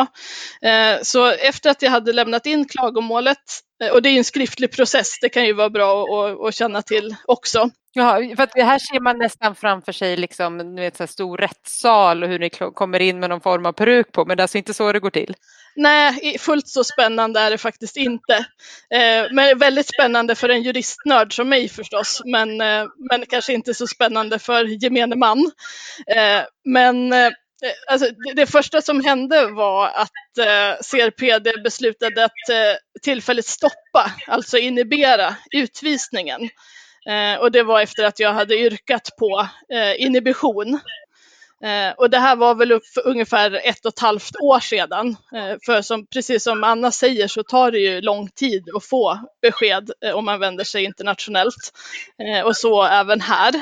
Eh, 0.62 1.02
så 1.02 1.26
efter 1.26 1.70
att 1.70 1.82
jag 1.82 1.90
hade 1.90 2.12
lämnat 2.12 2.46
in 2.46 2.68
klagomålet, 2.68 3.38
eh, 3.84 3.90
och 3.90 4.02
det 4.02 4.08
är 4.08 4.18
en 4.18 4.24
skriftlig 4.24 4.72
process, 4.72 5.18
det 5.20 5.28
kan 5.28 5.44
ju 5.44 5.52
vara 5.52 5.70
bra 5.70 6.02
att, 6.02 6.40
att 6.40 6.54
känna 6.54 6.82
till 6.82 7.16
också. 7.26 7.70
Ja, 7.92 8.14
för 8.36 8.42
att 8.42 8.52
här 8.54 8.78
ser 8.78 9.00
man 9.00 9.18
nästan 9.18 9.54
framför 9.54 9.92
sig 9.92 10.16
liksom, 10.16 10.58
ni 10.58 10.80
vet, 10.80 10.96
så 10.96 11.06
stor 11.06 11.38
rättssal 11.38 12.22
och 12.22 12.28
hur 12.28 12.38
ni 12.38 12.50
kommer 12.50 13.00
in 13.00 13.20
med 13.20 13.30
någon 13.30 13.40
form 13.40 13.66
av 13.66 13.72
peruk 13.72 14.12
på, 14.12 14.24
men 14.24 14.36
det 14.36 14.40
är 14.40 14.44
alltså 14.44 14.58
inte 14.58 14.74
så 14.74 14.92
det 14.92 15.00
går 15.00 15.10
till? 15.10 15.34
Nej, 15.78 16.38
fullt 16.38 16.68
så 16.68 16.84
spännande 16.84 17.40
är 17.40 17.50
det 17.50 17.58
faktiskt 17.58 17.96
inte. 17.96 18.34
Eh, 18.94 19.26
men 19.32 19.58
väldigt 19.58 19.88
spännande 19.88 20.34
för 20.34 20.48
en 20.48 20.62
juristnörd 20.62 21.36
som 21.36 21.48
mig 21.48 21.68
förstås, 21.68 22.22
men, 22.24 22.60
eh, 22.60 22.84
men 23.10 23.26
kanske 23.26 23.52
inte 23.52 23.74
så 23.74 23.86
spännande 23.86 24.38
för 24.38 24.64
gemene 24.64 25.16
man. 25.16 25.50
Eh, 26.06 26.42
men 26.64 27.12
eh, 27.12 27.30
alltså, 27.90 28.08
det, 28.08 28.32
det, 28.32 28.46
första 28.46 28.82
som 28.82 29.04
hände 29.04 29.46
var 29.46 29.86
att 29.86 30.38
eh, 30.38 30.82
CRPD 30.90 31.62
beslutade 31.64 32.24
att 32.24 32.48
eh, 32.50 33.00
tillfälligt 33.02 33.46
stoppa, 33.46 34.12
alltså 34.26 34.58
inhibera 34.58 35.36
utvisningen. 35.50 36.40
Eh, 37.08 37.40
och 37.40 37.52
det 37.52 37.62
var 37.62 37.80
efter 37.80 38.04
att 38.04 38.20
jag 38.20 38.32
hade 38.32 38.58
yrkat 38.58 39.10
på 39.18 39.48
eh, 39.72 40.02
inhibition 40.02 40.80
Eh, 41.64 41.92
och 41.96 42.10
det 42.10 42.18
här 42.18 42.36
var 42.36 42.54
väl 42.54 42.72
upp 42.72 42.86
för 42.86 43.06
ungefär 43.06 43.60
ett 43.64 43.86
och 43.86 43.92
ett 43.92 43.98
halvt 43.98 44.36
år 44.42 44.60
sedan. 44.60 45.08
Eh, 45.08 45.56
för 45.66 45.82
som, 45.82 46.06
precis 46.06 46.44
som 46.44 46.64
Anna 46.64 46.90
säger 46.90 47.28
så 47.28 47.42
tar 47.42 47.70
det 47.70 47.78
ju 47.78 48.00
lång 48.00 48.28
tid 48.28 48.64
att 48.76 48.84
få 48.84 49.20
besked 49.42 49.90
eh, 50.04 50.12
om 50.12 50.24
man 50.24 50.40
vänder 50.40 50.64
sig 50.64 50.84
internationellt. 50.84 51.72
Eh, 52.22 52.46
och 52.46 52.56
så 52.56 52.84
även 52.84 53.20
här. 53.20 53.54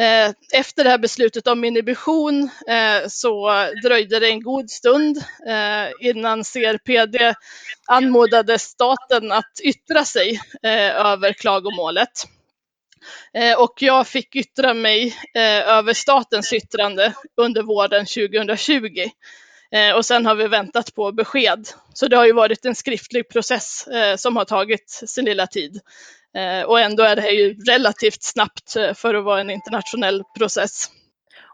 Eh, 0.00 0.32
efter 0.52 0.84
det 0.84 0.90
här 0.90 0.98
beslutet 0.98 1.46
om 1.46 1.64
inhibition 1.64 2.50
eh, 2.68 3.08
så 3.08 3.50
dröjde 3.84 4.20
det 4.20 4.28
en 4.28 4.42
god 4.42 4.70
stund 4.70 5.16
eh, 5.48 6.08
innan 6.08 6.44
CRPD 6.44 7.34
anmodade 7.86 8.58
staten 8.58 9.32
att 9.32 9.60
yttra 9.64 10.04
sig 10.04 10.40
över 10.94 11.32
klagomålet. 11.32 12.24
Eh, 13.34 13.60
och 13.60 13.82
jag 13.82 14.06
fick 14.06 14.36
yttra 14.36 14.74
mig 14.74 15.16
eh, 15.34 15.68
över 15.68 15.92
statens 15.92 16.52
yttrande 16.52 17.12
under 17.36 17.62
våren 17.62 18.06
2020. 18.06 19.10
Eh, 19.70 19.96
och 19.96 20.06
sen 20.06 20.26
har 20.26 20.34
vi 20.34 20.48
väntat 20.48 20.94
på 20.94 21.12
besked. 21.12 21.68
Så 21.94 22.08
det 22.08 22.16
har 22.16 22.26
ju 22.26 22.32
varit 22.32 22.64
en 22.64 22.74
skriftlig 22.74 23.28
process 23.28 23.88
som 24.16 24.36
har 24.36 24.44
tagit 24.44 24.90
sin 25.06 25.24
lilla 25.24 25.46
tid. 25.46 25.80
Och 26.66 26.80
ändå 26.80 27.02
är 27.02 27.16
det 27.16 27.22
här 27.22 27.30
ju 27.30 27.54
relativt 27.54 28.22
snabbt 28.22 28.72
för 28.94 29.14
att 29.14 29.24
vara 29.24 29.40
en 29.40 29.50
internationell 29.50 30.24
process. 30.38 30.90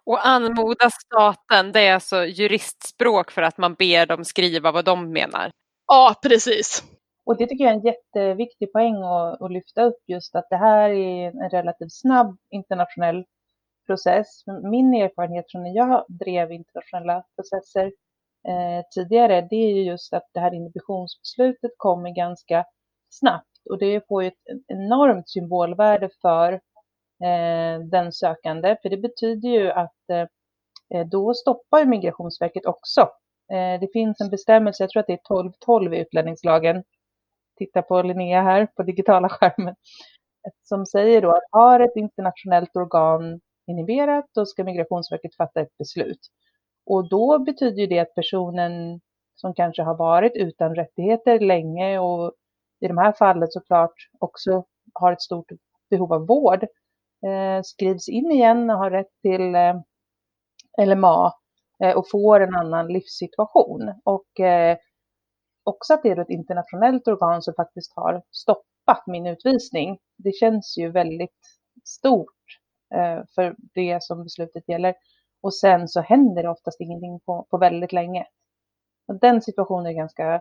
Och 0.07 0.27
anmoda 0.27 0.91
staten, 0.91 1.73
det 1.73 1.81
är 1.81 1.95
alltså 1.95 2.25
juristspråk 2.25 3.31
för 3.31 3.43
att 3.43 3.59
man 3.59 3.75
ber 3.75 4.07
dem 4.07 4.25
skriva 4.25 4.73
vad 4.73 4.85
de 4.85 5.13
menar? 5.13 5.51
Ja, 5.87 6.15
precis. 6.23 6.83
Och 7.27 7.37
det 7.37 7.47
tycker 7.47 7.65
jag 7.65 7.73
är 7.73 7.77
en 7.77 7.87
jätteviktig 7.87 8.73
poäng 8.73 9.03
att, 9.03 9.43
att 9.43 9.53
lyfta 9.53 9.83
upp 9.83 9.99
just 10.07 10.35
att 10.35 10.47
det 10.51 10.57
här 10.57 10.91
är 10.91 11.29
en 11.29 11.51
relativt 11.51 11.93
snabb 11.93 12.37
internationell 12.51 13.25
process. 13.87 14.27
Min 14.63 14.95
erfarenhet 14.95 15.45
från 15.51 15.63
när 15.63 15.77
jag 15.77 16.05
drev 16.09 16.53
internationella 16.53 17.25
processer 17.37 17.87
eh, 18.49 18.85
tidigare, 18.95 19.47
det 19.51 19.57
är 19.57 19.75
ju 19.75 19.83
just 19.83 20.13
att 20.13 20.29
det 20.33 20.41
här 20.41 20.55
inhibitionsbeslutet 20.55 21.71
kommer 21.77 22.11
ganska 22.11 22.65
snabbt 23.11 23.67
och 23.71 23.79
det 23.79 24.09
får 24.09 24.23
ju 24.23 24.29
ett 24.29 24.65
enormt 24.67 25.29
symbolvärde 25.29 26.11
för 26.23 26.53
eh, 27.25 27.81
den 27.91 28.13
sökande, 28.13 28.77
för 28.83 28.89
det 28.89 28.97
betyder 28.97 29.49
ju 29.49 29.71
att 29.71 30.11
eh, 30.11 30.27
eh 30.95 31.07
då 31.07 31.35
stoppar 31.35 31.85
Migrationsverket 31.85 32.67
också. 32.67 33.01
Eh, 33.53 33.81
det 33.81 33.89
finns 33.93 34.21
en 34.21 34.31
bestämmelse, 34.31 34.83
jag 34.83 34.91
tror 34.91 35.01
att 35.01 35.07
det 35.07 35.13
är 35.13 35.41
1212 35.41 35.95
i 35.95 35.99
utlänningslagen, 35.99 36.85
titta 37.57 37.83
på 37.83 38.03
Linnea 38.03 38.43
här 38.43 38.67
på 38.77 38.83
digitala 38.83 39.29
skärmen, 39.31 39.75
som 40.63 40.87
säger 40.87 41.23
då 41.23 41.31
att 41.31 41.43
har 41.51 41.81
ett 41.81 41.97
internationellt 41.97 42.77
organ 42.77 43.41
inhiberat, 43.67 44.25
då 44.35 44.47
ska 44.47 44.65
Migrationsverket 44.65 45.37
fatta 45.37 45.61
ett 45.61 45.79
beslut. 45.79 46.21
Och 46.87 47.09
då 47.09 47.39
betyder 47.39 47.87
det 47.87 47.99
att 47.99 48.15
personen 48.15 49.01
som 49.35 49.55
kanske 49.55 49.83
har 49.83 49.97
varit 49.97 50.33
utan 50.35 50.75
rättigheter 50.75 51.41
länge 51.41 51.99
och 51.99 52.33
i 52.81 52.89
de 52.89 52.99
här 52.99 53.13
fallet 53.13 53.53
såklart 53.53 53.95
också 54.19 54.65
har 54.93 55.13
ett 55.13 55.23
stort 55.23 55.53
behov 55.91 56.13
av 56.13 56.27
vård, 56.27 56.63
eh, 57.27 57.63
skrivs 57.63 58.09
in 58.09 58.31
igen 58.31 58.71
och 58.71 58.79
har 58.79 58.91
rätt 58.91 59.21
till 59.23 59.55
eh, 59.55 59.75
LMA 60.87 61.33
eh, 61.83 61.97
och 61.97 62.11
får 62.11 62.41
en 62.41 62.55
annan 62.55 62.89
livssituation. 62.89 63.93
Och 64.05 64.41
eh, 64.41 64.77
också 65.65 65.95
att 65.95 66.03
det 66.03 66.11
är 66.11 66.21
ett 66.21 66.31
internationellt 66.31 67.09
organ 67.09 67.43
som 67.43 67.55
faktiskt 67.55 67.93
har 67.97 68.23
stoppat 68.31 69.07
min 69.07 69.27
utvisning. 69.27 69.99
Det 70.17 70.33
känns 70.33 70.79
ju 70.79 70.91
väldigt 70.91 71.41
stort 71.85 72.59
eh, 72.95 73.23
för 73.35 73.57
det 73.75 74.03
som 74.03 74.23
beslutet 74.23 74.69
gäller. 74.69 74.95
Och 75.43 75.55
sen 75.55 75.89
så 75.89 76.01
händer 76.01 76.43
det 76.43 76.49
oftast 76.49 76.81
ingenting 76.81 77.21
på, 77.21 77.47
på 77.51 77.59
väldigt 77.59 77.93
länge. 77.93 78.27
Och 79.09 79.21
den 79.21 79.43
situationen 79.43 79.87
är 79.87 79.93
ganska 79.93 80.41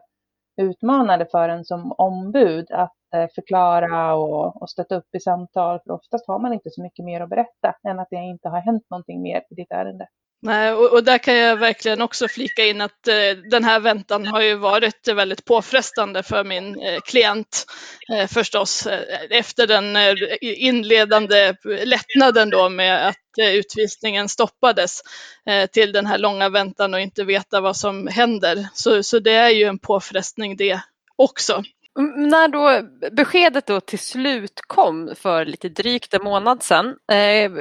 utmanande 0.61 1.25
för 1.31 1.49
en 1.49 1.65
som 1.65 1.91
ombud 1.91 2.71
att 2.71 2.97
eh, 3.15 3.27
förklara 3.35 4.15
och, 4.15 4.61
och 4.61 4.69
stötta 4.69 4.95
upp 4.95 5.15
i 5.15 5.19
samtal. 5.19 5.79
För 5.79 5.91
oftast 5.91 6.27
har 6.27 6.39
man 6.39 6.53
inte 6.53 6.69
så 6.69 6.81
mycket 6.81 7.05
mer 7.05 7.21
att 7.21 7.29
berätta 7.29 7.75
än 7.87 7.99
att 7.99 8.07
det 8.09 8.15
inte 8.15 8.49
har 8.49 8.59
hänt 8.59 8.83
någonting 8.89 9.21
mer 9.21 9.43
i 9.49 9.55
ditt 9.55 9.71
ärende. 9.71 10.07
Nej, 10.45 10.73
och, 10.73 10.93
och, 10.93 11.03
där 11.03 11.17
kan 11.17 11.35
jag 11.35 11.57
verkligen 11.57 12.01
också 12.01 12.27
flika 12.27 12.65
in 12.65 12.81
att 12.81 13.07
eh, 13.07 13.37
den 13.49 13.63
här 13.63 13.79
väntan 13.79 14.27
har 14.27 14.41
ju 14.41 14.55
varit 14.55 15.07
väldigt 15.07 15.45
påfrestande 15.45 16.23
för 16.23 16.43
min 16.43 16.81
eh, 16.81 16.99
klient 17.05 17.65
eh, 18.09 18.27
förstås. 18.27 18.87
Eh, 18.87 18.99
efter 19.29 19.67
den 19.67 19.95
eh, 19.95 20.13
inledande 20.41 21.55
lättnaden 21.85 22.49
då 22.49 22.69
med 22.69 23.07
att 23.07 23.37
eh, 23.39 23.53
utvisningen 23.53 24.29
stoppades 24.29 25.01
eh, 25.45 25.65
till 25.65 25.91
den 25.91 26.05
här 26.05 26.17
långa 26.17 26.49
väntan 26.49 26.93
och 26.93 26.99
inte 26.99 27.23
veta 27.23 27.61
vad 27.61 27.77
som 27.77 28.07
händer. 28.07 28.67
Så, 28.73 29.03
så 29.03 29.19
det 29.19 29.33
är 29.33 29.49
ju 29.49 29.63
en 29.63 29.79
påfrestning 29.79 30.57
det 30.57 30.79
också. 31.15 31.63
Mm, 31.99 32.27
när 32.27 32.47
då 32.47 32.87
beskedet 33.11 33.67
då 33.67 33.79
till 33.79 33.99
slut 33.99 34.61
kom 34.67 35.13
för 35.15 35.45
lite 35.45 35.69
drygt 35.69 36.13
en 36.13 36.23
månad 36.23 36.63
sedan, 36.63 36.95
eh, 37.11 37.51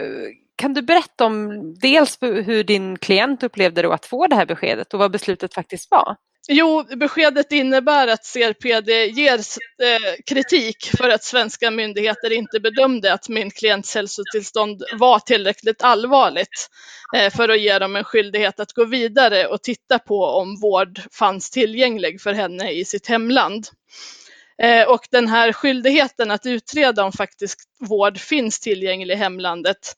kan 0.62 0.74
du 0.74 0.82
berätta 0.82 1.24
om 1.24 1.74
dels 1.74 2.18
hur 2.20 2.64
din 2.64 2.98
klient 2.98 3.42
upplevde 3.42 3.82
då 3.82 3.92
att 3.92 4.06
få 4.06 4.26
det 4.26 4.36
här 4.36 4.46
beskedet 4.46 4.94
och 4.94 4.98
vad 4.98 5.12
beslutet 5.12 5.54
faktiskt 5.54 5.90
var? 5.90 6.16
Jo, 6.48 6.84
beskedet 6.96 7.52
innebär 7.52 8.08
att 8.08 8.32
CRPD 8.32 8.90
ger 9.06 9.38
eh, 9.38 10.14
kritik 10.26 10.76
för 10.96 11.08
att 11.08 11.24
svenska 11.24 11.70
myndigheter 11.70 12.32
inte 12.32 12.60
bedömde 12.60 13.12
att 13.12 13.28
min 13.28 13.50
klients 13.50 13.94
hälsotillstånd 13.94 14.82
var 14.98 15.18
tillräckligt 15.18 15.82
allvarligt 15.82 16.68
eh, 17.16 17.32
för 17.32 17.48
att 17.48 17.60
ge 17.60 17.78
dem 17.78 17.96
en 17.96 18.04
skyldighet 18.04 18.60
att 18.60 18.72
gå 18.72 18.84
vidare 18.84 19.46
och 19.46 19.62
titta 19.62 19.98
på 19.98 20.24
om 20.24 20.60
vård 20.60 21.00
fanns 21.12 21.50
tillgänglig 21.50 22.20
för 22.20 22.32
henne 22.32 22.70
i 22.72 22.84
sitt 22.84 23.06
hemland. 23.06 23.66
Eh, 24.62 24.88
och 24.88 25.06
den 25.10 25.28
här 25.28 25.52
skyldigheten 25.52 26.30
att 26.30 26.46
utreda 26.46 27.04
om 27.04 27.12
faktiskt 27.12 27.60
vård 27.88 28.18
finns 28.18 28.60
tillgänglig 28.60 29.14
i 29.14 29.18
hemlandet 29.18 29.96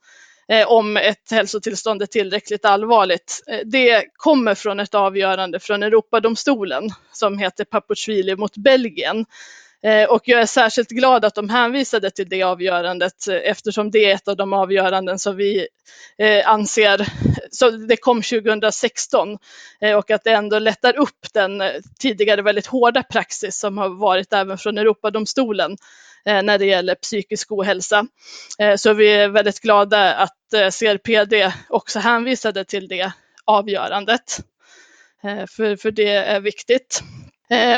Eh, 0.49 0.67
om 0.67 0.97
ett 0.97 1.31
hälsotillstånd 1.31 2.03
är 2.03 2.07
tillräckligt 2.07 2.65
allvarligt. 2.65 3.43
Eh, 3.47 3.59
det 3.65 4.05
kommer 4.17 4.55
från 4.55 4.81
ett 4.81 4.95
avgörande 4.95 5.61
från 5.61 5.83
Europadomstolen 5.83 6.91
som 7.13 7.39
heter 7.39 7.65
Papuchvili 7.65 8.37
mot 8.37 8.57
Belgien. 8.57 9.27
Eh, 9.83 10.05
och 10.05 10.23
jag 10.25 10.41
är 10.41 10.47
särskilt 10.47 10.89
glad 10.89 11.25
att 11.25 11.35
de 11.35 11.51
hänvisade 11.51 12.11
till 12.11 12.29
det 12.29 12.43
avgörandet 12.43 13.29
eftersom 13.29 13.91
det 13.91 14.11
är 14.11 14.15
ett 14.15 14.29
av 14.29 14.37
de 14.37 14.53
avgöranden 14.53 15.19
som 15.19 15.37
vi 15.37 15.69
anser, 16.45 17.07
så 17.51 17.71
det 17.71 17.97
kom 17.97 18.23
2016 18.23 19.39
och 19.97 20.11
att 20.11 20.25
det 20.25 20.31
ändå 20.33 20.59
lättar 20.59 20.97
upp 20.97 21.27
den 21.35 21.63
tidigare 21.99 22.43
väldigt 22.43 22.67
hårda 22.67 23.03
praxis 23.03 23.59
som 23.59 23.79
har 23.79 23.89
varit 23.89 24.33
även 24.33 24.59
från 24.59 24.79
Europadomstolen 24.79 25.77
Eh, 26.27 26.43
när 26.43 26.59
det 26.59 26.67
gäller 26.67 26.95
psykisk 26.95 27.53
ohälsa. 27.53 28.07
Eh, 28.59 28.77
så 28.77 28.93
vi 28.93 29.13
är 29.13 29.29
väldigt 29.29 29.61
glada 29.61 30.15
att 30.15 30.53
eh, 30.55 30.71
CRPD 30.71 31.53
också 31.69 31.99
hänvisade 31.99 32.65
till 32.65 32.89
det 32.89 33.13
avgörandet. 33.45 34.41
För, 35.57 35.77
för 35.77 35.91
det 35.91 36.09
är 36.09 36.41
viktigt. 36.41 37.03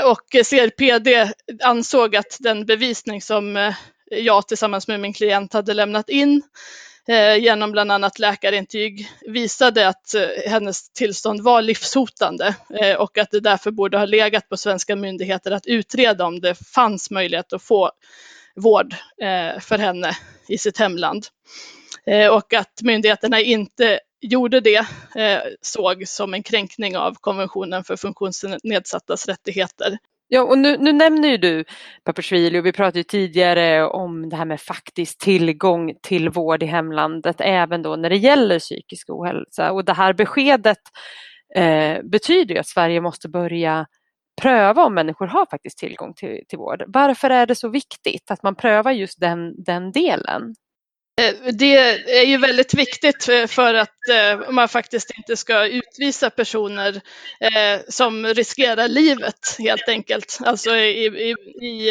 Och 0.05 0.31
CRPD 0.31 1.33
ansåg 1.63 2.17
att 2.17 2.37
den 2.41 2.67
bevisning 2.67 3.23
som 3.23 3.73
jag 4.11 4.49
tillsammans 4.49 4.89
med 4.89 5.01
min 5.01 5.13
klient 5.13 5.53
hade 5.53 5.75
lämnat 5.75 6.09
in 6.09 6.43
Eh, 7.09 7.37
genom 7.37 7.73
bland 7.73 7.93
annat 7.93 8.19
läkarintyg 8.19 9.11
visade 9.27 9.89
att 9.89 10.15
eh, 10.15 10.51
hennes 10.51 10.91
tillstånd 10.91 11.41
var 11.41 11.63
livshotande 11.63 12.55
eh, 12.81 12.97
och 12.97 13.19
att 13.19 13.31
det 13.31 13.41
därför 13.41 13.71
borde 13.71 13.99
ha 13.99 14.05
legat 14.05 14.49
på 14.49 14.57
svenska 14.57 14.97
myndigheter 14.97 15.51
att 15.51 15.67
utreda 15.67 16.25
om 16.25 16.41
det 16.41 16.55
fanns 16.55 17.11
möjlighet 17.11 17.53
att 17.53 17.63
få 17.63 17.91
vård 18.57 18.95
för 19.61 19.79
henne 19.79 20.17
i 20.49 20.59
sitt 20.59 20.79
hemland. 20.79 21.27
Och 22.33 22.55
att 22.55 22.83
myndigheterna 22.83 23.41
inte 23.41 24.01
gjorde 24.21 24.61
det 24.61 24.87
såg 25.63 26.09
som 26.09 26.35
en 26.35 26.43
kränkning 26.43 26.97
av 26.97 27.15
konventionen 27.15 27.85
för 27.85 27.97
funktionsnedsattas 27.97 29.27
rättigheter. 29.27 29.99
Ja, 30.29 30.43
och 30.43 30.59
nu, 30.59 30.77
nu 30.79 30.93
nämner 30.93 31.29
ju 31.29 31.37
du 31.37 31.65
Papuashvili 32.05 32.61
och 32.61 32.67
vi 32.67 32.73
pratade 32.73 32.99
ju 32.99 33.03
tidigare 33.03 33.87
om 33.87 34.29
det 34.29 34.37
här 34.37 34.45
med 34.45 34.61
faktisk 34.61 35.19
tillgång 35.19 35.95
till 36.03 36.29
vård 36.29 36.63
i 36.63 36.67
hemlandet, 36.67 37.37
även 37.39 37.83
då 37.83 37.97
när 37.97 38.11
det 38.11 38.17
gäller 38.17 38.59
psykisk 38.59 39.11
ohälsa. 39.11 39.73
Och 39.73 39.85
det 39.85 39.93
här 39.93 40.13
beskedet 40.13 40.79
eh, 41.55 42.03
betyder 42.03 42.55
ju 42.55 42.61
att 42.61 42.69
Sverige 42.69 43.01
måste 43.01 43.29
börja 43.29 43.87
pröva 44.43 44.85
om 44.85 44.95
människor 44.95 45.27
har 45.27 45.47
faktiskt 45.51 45.79
tillgång 45.79 46.15
till, 46.15 46.41
till 46.49 46.59
vård. 46.59 46.85
Varför 46.87 47.31
är 47.31 47.47
det 47.47 47.55
så 47.55 47.69
viktigt 47.69 48.31
att 48.31 48.43
man 48.43 48.55
prövar 48.55 48.93
just 48.93 49.21
den, 49.21 49.65
den 49.65 49.93
delen? 49.93 50.55
Eh, 51.21 51.53
det 51.53 51.77
är 52.21 52.25
ju 52.25 52.37
väldigt 52.37 52.75
viktigt 52.75 53.29
eh, 53.29 53.47
för 53.47 53.75
att 53.75 54.09
eh, 54.11 54.51
man 54.51 54.69
faktiskt 54.69 55.11
inte 55.19 55.37
ska 55.37 55.67
utvisa 55.67 56.31
personer 56.31 57.01
som 57.89 58.27
riskerar 58.27 58.89
livet 58.89 59.57
helt 59.59 59.89
enkelt. 59.89 60.39
Alltså 60.45 60.77
i, 60.77 61.07
i, 61.07 61.35
i 61.67 61.91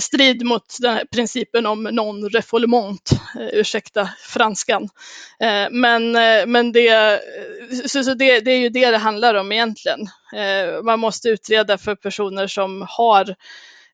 strid 0.00 0.44
mot 0.46 0.76
den 0.80 0.94
här 0.94 1.04
principen 1.04 1.66
om 1.66 1.88
non-refoulement, 1.88 3.10
ursäkta 3.52 4.08
franskan. 4.18 4.88
Men, 5.70 6.12
men 6.50 6.72
det, 6.72 7.20
så 7.86 8.14
det, 8.14 8.40
det 8.40 8.50
är 8.50 8.58
ju 8.58 8.68
det 8.68 8.90
det 8.90 8.98
handlar 8.98 9.34
om 9.34 9.52
egentligen. 9.52 10.08
Man 10.84 11.00
måste 11.00 11.28
utreda 11.28 11.78
för 11.78 11.94
personer 11.94 12.46
som 12.46 12.86
har 12.88 13.34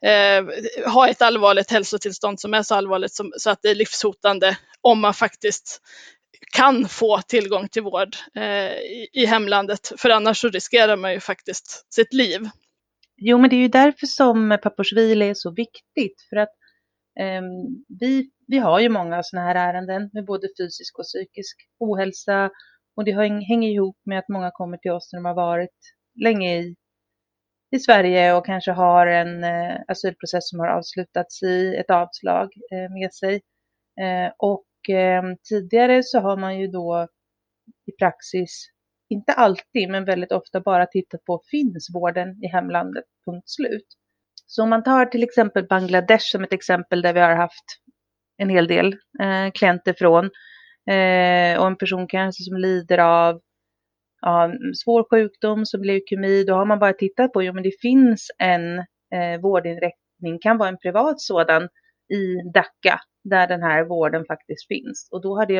eh, 0.04 0.44
ha 0.92 1.08
ett 1.08 1.22
allvarligt 1.22 1.70
hälsotillstånd 1.70 2.40
som 2.40 2.54
är 2.54 2.62
så 2.62 2.74
allvarligt 2.74 3.14
som, 3.14 3.32
så 3.36 3.50
att 3.50 3.58
det 3.62 3.68
är 3.68 3.74
livshotande 3.74 4.56
om 4.80 5.00
man 5.00 5.14
faktiskt 5.14 5.80
kan 6.52 6.88
få 6.88 7.20
tillgång 7.20 7.68
till 7.68 7.82
vård 7.82 8.16
eh, 8.34 8.72
i, 8.72 9.08
i 9.12 9.26
hemlandet. 9.26 9.92
För 9.98 10.10
annars 10.10 10.40
så 10.40 10.48
riskerar 10.48 10.96
man 10.96 11.12
ju 11.12 11.20
faktiskt 11.20 11.94
sitt 11.94 12.12
liv. 12.12 12.40
Jo, 13.16 13.38
men 13.38 13.50
det 13.50 13.56
är 13.56 13.60
ju 13.60 13.68
därför 13.68 14.06
som 14.06 14.58
pappersvil 14.62 15.22
är 15.22 15.34
så 15.34 15.50
viktigt. 15.50 16.26
För 16.30 16.36
att 16.36 16.54
eh, 17.20 17.42
vi, 18.00 18.30
vi 18.46 18.58
har 18.58 18.80
ju 18.80 18.88
många 18.88 19.22
sådana 19.22 19.46
här 19.46 19.54
ärenden 19.54 20.10
med 20.12 20.24
både 20.24 20.48
fysisk 20.58 20.98
och 20.98 21.04
psykisk 21.04 21.56
ohälsa. 21.78 22.50
Och 22.96 23.04
det 23.04 23.12
hänger 23.12 23.70
ihop 23.70 23.96
med 24.04 24.18
att 24.18 24.28
många 24.28 24.50
kommer 24.50 24.76
till 24.76 24.90
oss 24.90 25.12
när 25.12 25.18
de 25.20 25.24
har 25.24 25.34
varit 25.34 25.78
länge 26.24 26.58
i 26.58 26.76
i 27.70 27.78
Sverige 27.78 28.34
och 28.34 28.46
kanske 28.46 28.72
har 28.72 29.06
en 29.06 29.44
eh, 29.44 29.76
asylprocess 29.88 30.48
som 30.48 30.60
har 30.60 30.68
avslutats 30.68 31.42
i 31.42 31.76
ett 31.76 31.90
avslag 31.90 32.48
eh, 32.72 32.92
med 32.92 33.14
sig. 33.14 33.34
Eh, 34.00 34.32
och 34.38 34.94
eh, 34.94 35.22
tidigare 35.48 36.02
så 36.02 36.20
har 36.20 36.36
man 36.36 36.58
ju 36.58 36.66
då 36.66 37.08
i 37.86 37.92
praxis, 37.98 38.66
inte 39.08 39.32
alltid, 39.32 39.90
men 39.90 40.04
väldigt 40.04 40.32
ofta 40.32 40.60
bara 40.60 40.86
tittat 40.86 41.24
på 41.24 41.42
finns 41.50 41.88
vården 41.94 42.44
i 42.44 42.48
hemlandet, 42.48 43.04
punkt 43.24 43.48
slut. 43.48 43.86
Så 44.46 44.62
om 44.62 44.70
man 44.70 44.82
tar 44.82 45.06
till 45.06 45.22
exempel 45.22 45.66
Bangladesh 45.66 46.24
som 46.32 46.44
ett 46.44 46.52
exempel 46.52 47.02
där 47.02 47.12
vi 47.12 47.20
har 47.20 47.36
haft 47.36 47.64
en 48.36 48.48
hel 48.48 48.66
del 48.66 48.92
eh, 49.22 49.50
klienter 49.54 49.94
från 49.98 50.24
eh, 50.90 51.60
och 51.60 51.66
en 51.66 51.76
person 51.76 52.06
kanske 52.08 52.42
som 52.42 52.56
lider 52.56 52.98
av 52.98 53.40
ja, 54.20 54.52
svår 54.84 55.06
sjukdom 55.10 55.66
som 55.66 55.82
leukemi, 55.82 56.44
då 56.44 56.54
har 56.54 56.64
man 56.64 56.78
bara 56.78 56.92
tittat 56.92 57.32
på, 57.32 57.42
jo 57.42 57.52
men 57.52 57.62
det 57.62 57.80
finns 57.80 58.30
en 58.38 58.78
eh, 59.14 59.40
vårdinrättning, 59.42 60.38
kan 60.40 60.58
vara 60.58 60.68
en 60.68 60.78
privat 60.78 61.20
sådan, 61.20 61.68
i 62.12 62.50
Dhaka, 62.54 63.00
där 63.24 63.46
den 63.46 63.62
här 63.62 63.84
vården 63.84 64.24
faktiskt 64.24 64.68
finns. 64.68 65.08
Och 65.12 65.22
då 65.22 65.36
har 65.36 65.46
det 65.46 65.58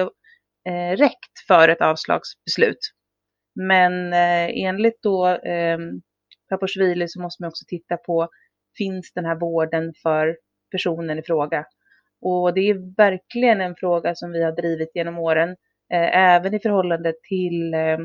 eh, 0.69 0.97
räckt 0.97 1.47
för 1.47 1.69
ett 1.69 1.81
avslagsbeslut. 1.81 2.79
Men 3.55 4.13
eh, 4.13 4.65
enligt 4.65 5.03
då 5.03 5.29
eh, 5.29 5.79
Papuashvili 6.49 7.09
så 7.09 7.21
måste 7.21 7.43
man 7.43 7.49
också 7.49 7.65
titta 7.69 7.97
på, 7.97 8.29
finns 8.79 9.13
den 9.13 9.25
här 9.25 9.41
vården 9.41 9.93
för 10.03 10.37
personen 10.71 11.19
i 11.19 11.23
fråga? 11.23 11.65
Och 12.23 12.55
det 12.55 12.61
är 12.61 12.97
verkligen 12.97 13.61
en 13.61 13.75
fråga 13.77 14.15
som 14.15 14.33
vi 14.33 14.43
har 14.43 14.53
drivit 14.53 14.91
genom 14.95 15.19
åren, 15.19 15.49
eh, 15.93 16.19
även 16.19 16.55
i 16.55 16.61
förhållande 16.61 17.13
till 17.29 17.75
eh, 17.75 17.99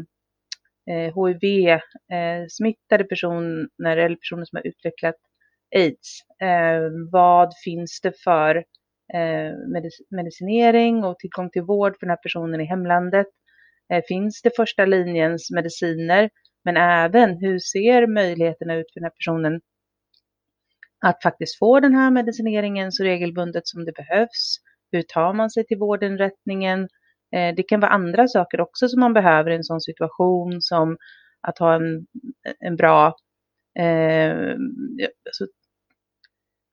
Eh, 0.89 1.13
HIV-smittade 1.15 3.03
eh, 3.03 3.07
personer 3.07 3.97
eller 3.97 4.15
personer 4.15 4.45
som 4.45 4.57
har 4.57 4.67
utvecklat 4.67 5.15
aids. 5.75 6.21
Eh, 6.41 6.81
vad 7.11 7.53
finns 7.63 8.01
det 8.01 8.13
för 8.23 8.55
eh, 9.13 9.51
medicinering 10.09 11.03
och 11.03 11.19
tillgång 11.19 11.49
till 11.49 11.61
vård 11.61 11.93
för 11.99 12.05
den 12.05 12.09
här 12.09 12.23
personen 12.23 12.61
i 12.61 12.65
hemlandet? 12.65 13.27
Eh, 13.93 14.03
finns 14.07 14.41
det 14.41 14.55
första 14.55 14.85
linjens 14.85 15.51
mediciner? 15.51 16.29
Men 16.63 16.77
även 16.77 17.37
hur 17.37 17.59
ser 17.59 18.07
möjligheterna 18.07 18.75
ut 18.75 18.93
för 18.93 18.99
den 18.99 19.05
här 19.05 19.11
personen 19.17 19.61
att 21.05 21.23
faktiskt 21.23 21.59
få 21.59 21.79
den 21.79 21.93
här 21.95 22.11
medicineringen 22.11 22.91
så 22.91 23.03
regelbundet 23.03 23.67
som 23.67 23.85
det 23.85 23.91
behövs? 23.91 24.57
Hur 24.91 25.01
tar 25.01 25.33
man 25.33 25.49
sig 25.49 25.65
till 25.65 25.77
vårdinrättningen? 25.77 26.87
Eh, 27.35 27.55
det 27.55 27.63
kan 27.63 27.79
vara 27.79 27.91
andra 27.91 28.27
saker 28.27 28.61
också 28.61 28.87
som 28.87 28.99
man 28.99 29.13
behöver 29.13 29.51
i 29.51 29.55
en 29.55 29.63
sån 29.63 29.81
situation 29.81 30.61
som 30.61 30.97
att 31.47 31.59
ha 31.59 31.75
en, 31.75 32.05
en 32.59 32.75
bra, 32.75 33.15
eh, 33.79 34.55
alltså, 35.25 35.45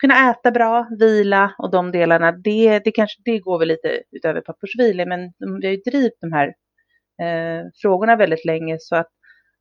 kunna 0.01 0.31
äta 0.31 0.51
bra, 0.51 0.89
vila 0.99 1.55
och 1.59 1.71
de 1.71 1.93
delarna. 1.93 2.33
Det, 2.33 2.79
det 2.79 2.93
kanske 2.93 3.23
det 3.25 3.39
går 3.39 3.59
väl 3.59 3.69
lite 3.69 4.03
utöver 4.11 4.41
pappersvila, 4.41 5.07
men 5.07 5.21
vi 5.61 5.67
har 5.67 5.75
ju 5.75 5.83
drivit 5.91 6.19
de 6.21 6.33
här 6.33 6.47
eh, 7.23 7.67
frågorna 7.83 8.17
väldigt 8.17 8.45
länge 8.45 8.77
så 8.81 8.97
att, 8.97 9.11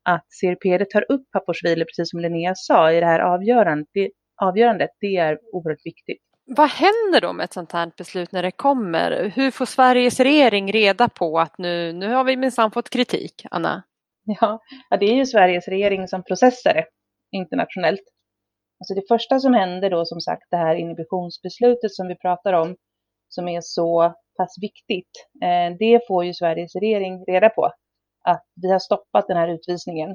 att 0.02 0.26
CRPD 0.40 0.84
tar 0.84 1.12
upp 1.12 1.30
pappersvila, 1.32 1.84
precis 1.84 2.10
som 2.10 2.20
Linnea 2.20 2.52
sa, 2.56 2.92
i 2.92 3.00
det 3.00 3.06
här 3.06 3.20
avgörandet, 3.20 3.88
det, 3.92 4.10
avgörandet, 4.42 4.90
det 5.00 5.16
är 5.16 5.38
oerhört 5.52 5.86
viktigt. 5.86 6.22
Vad 6.44 6.68
händer 6.68 7.20
då 7.20 7.32
med 7.32 7.44
ett 7.44 7.52
sånt 7.52 7.72
här 7.72 7.92
beslut 7.96 8.32
när 8.32 8.42
det 8.42 8.50
kommer? 8.50 9.32
Hur 9.36 9.50
får 9.50 9.66
Sveriges 9.66 10.20
regering 10.20 10.72
reda 10.72 11.08
på 11.08 11.38
att 11.38 11.58
nu, 11.58 11.92
nu 11.92 12.14
har 12.14 12.24
vi 12.24 12.36
minsann 12.36 12.70
fått 12.70 12.90
kritik, 12.90 13.46
Anna? 13.50 13.82
Ja, 14.24 14.60
det 15.00 15.06
är 15.06 15.14
ju 15.14 15.26
Sveriges 15.26 15.68
regering 15.68 16.08
som 16.08 16.22
processar 16.22 16.74
det 16.74 16.84
internationellt. 17.36 18.02
Alltså 18.80 18.94
det 18.94 19.08
första 19.08 19.38
som 19.38 19.54
händer 19.54 19.90
då 19.90 20.04
som 20.04 20.20
sagt 20.20 20.42
det 20.50 20.56
här 20.56 20.74
inhibitionsbeslutet 20.74 21.94
som 21.94 22.08
vi 22.08 22.16
pratar 22.16 22.52
om, 22.52 22.76
som 23.28 23.48
är 23.48 23.60
så 23.60 24.14
pass 24.36 24.54
viktigt, 24.60 25.28
eh, 25.42 25.76
det 25.78 26.00
får 26.08 26.24
ju 26.24 26.34
Sveriges 26.34 26.74
regering 26.74 27.24
reda 27.24 27.48
på. 27.48 27.70
Att 28.24 28.44
vi 28.62 28.72
har 28.72 28.78
stoppat 28.78 29.28
den 29.28 29.36
här 29.36 29.48
utvisningen. 29.48 30.10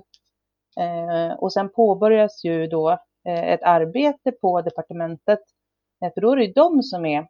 Eh, 0.79 1.33
och 1.37 1.53
sen 1.53 1.69
påbörjas 1.69 2.43
ju 2.45 2.67
då 2.67 2.91
eh, 3.27 3.43
ett 3.43 3.63
arbete 3.63 4.31
på 4.41 4.61
departementet 4.61 5.39
Eh, 6.05 6.13
för 6.13 6.21
då 6.21 6.31
är 6.31 6.35
det 6.35 6.45
ju 6.45 6.53
de 6.53 6.83
som 6.83 7.05
är 7.05 7.27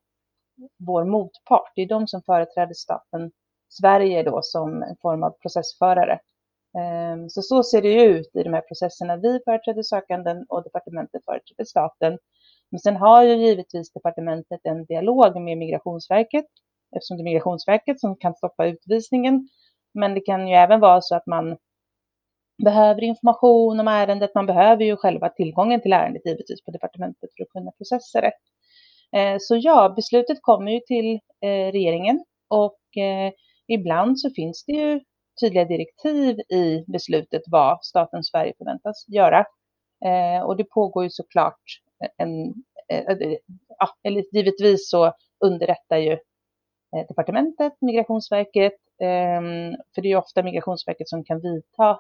vår 0.88 1.06
motpart. 1.06 1.72
Det 1.76 1.82
är 1.82 1.88
de 1.88 2.08
som 2.08 2.22
företräder 2.22 2.74
staten 2.74 3.32
Sverige 3.70 4.24
då 4.24 4.40
som 4.44 4.84
en 4.84 4.96
form 5.02 5.24
av 5.24 5.30
processförare. 5.30 6.20
Ehm, 6.78 7.30
så 7.30 7.42
så 7.42 7.64
ser 7.64 7.82
det 7.82 8.04
ut 8.04 8.36
i 8.36 8.44
de 8.44 8.54
här 8.54 8.62
processerna. 8.62 9.18
Vi 9.18 9.40
företräder 9.46 9.84
sökanden 9.84 10.46
och 10.50 10.64
departementet 10.64 11.26
företräder 11.26 11.66
staten. 11.66 12.18
Men 12.72 12.80
sen 12.80 12.96
har 12.96 13.24
ju 13.24 13.36
givetvis 13.36 13.94
departementet 13.94 14.62
en 14.64 14.86
dialog 14.86 15.42
med 15.42 15.58
Migrationsverket 15.58 16.46
eftersom 16.96 17.18
det 17.18 17.22
är 17.22 17.24
Migrationsverket 17.24 18.00
som 18.00 18.16
kan 18.16 18.36
stoppa 18.36 18.66
utvisningen. 18.66 19.50
Men 19.94 20.14
det 20.14 20.22
kan 20.22 20.48
ju 20.48 20.56
även 20.56 20.80
vara 20.80 21.02
så 21.02 21.16
att 21.16 21.26
man 21.26 21.58
behöver 22.64 23.04
information 23.04 23.80
om 23.80 23.88
ärendet. 23.88 24.36
Man 24.36 24.46
behöver 24.46 24.84
ju 24.84 24.98
själva 24.98 25.30
tillgången 25.30 25.82
till 25.82 25.94
ärendet 25.94 26.26
givetvis 26.26 26.64
på 26.64 26.72
departementet 26.72 27.30
för 27.38 27.44
att 27.44 27.50
kunna 27.50 27.72
processa 27.72 28.22
det. 28.22 28.32
Eh, 29.16 29.38
så 29.40 29.56
ja, 29.62 29.94
beslutet 29.96 30.38
kommer 30.42 30.72
ju 30.72 30.80
till 30.80 31.20
eh, 31.42 31.72
regeringen 31.72 32.26
och 32.48 32.98
eh, 32.98 33.32
ibland 33.68 34.20
så 34.20 34.30
finns 34.36 34.64
det 34.66 34.74
ju 34.74 35.00
tydliga 35.42 35.66
direktiv 35.66 36.40
i 36.40 36.84
beslutet 36.88 37.42
vad 37.48 37.86
staten 37.86 38.24
Sverige 38.24 38.54
förväntas 38.58 39.06
göra. 39.08 39.46
Och 40.46 40.58
det 40.58 40.64
pågår 40.64 41.04
ju 41.04 41.10
såklart 41.10 41.62
en, 42.18 42.54
ja, 43.80 43.90
eller 44.04 44.24
givetvis 44.36 44.90
så 44.90 45.14
underrättar 45.46 45.98
ju 45.98 46.18
departementet, 47.08 47.74
Migrationsverket, 47.82 48.74
ehm, 49.02 49.76
för 49.96 50.02
det 50.02 50.08
är 50.08 50.10
ju 50.10 50.16
ofta 50.16 50.44
Migrationsverket 50.44 51.10
som 51.10 51.24
kan 51.24 51.42
vidta 51.42 52.00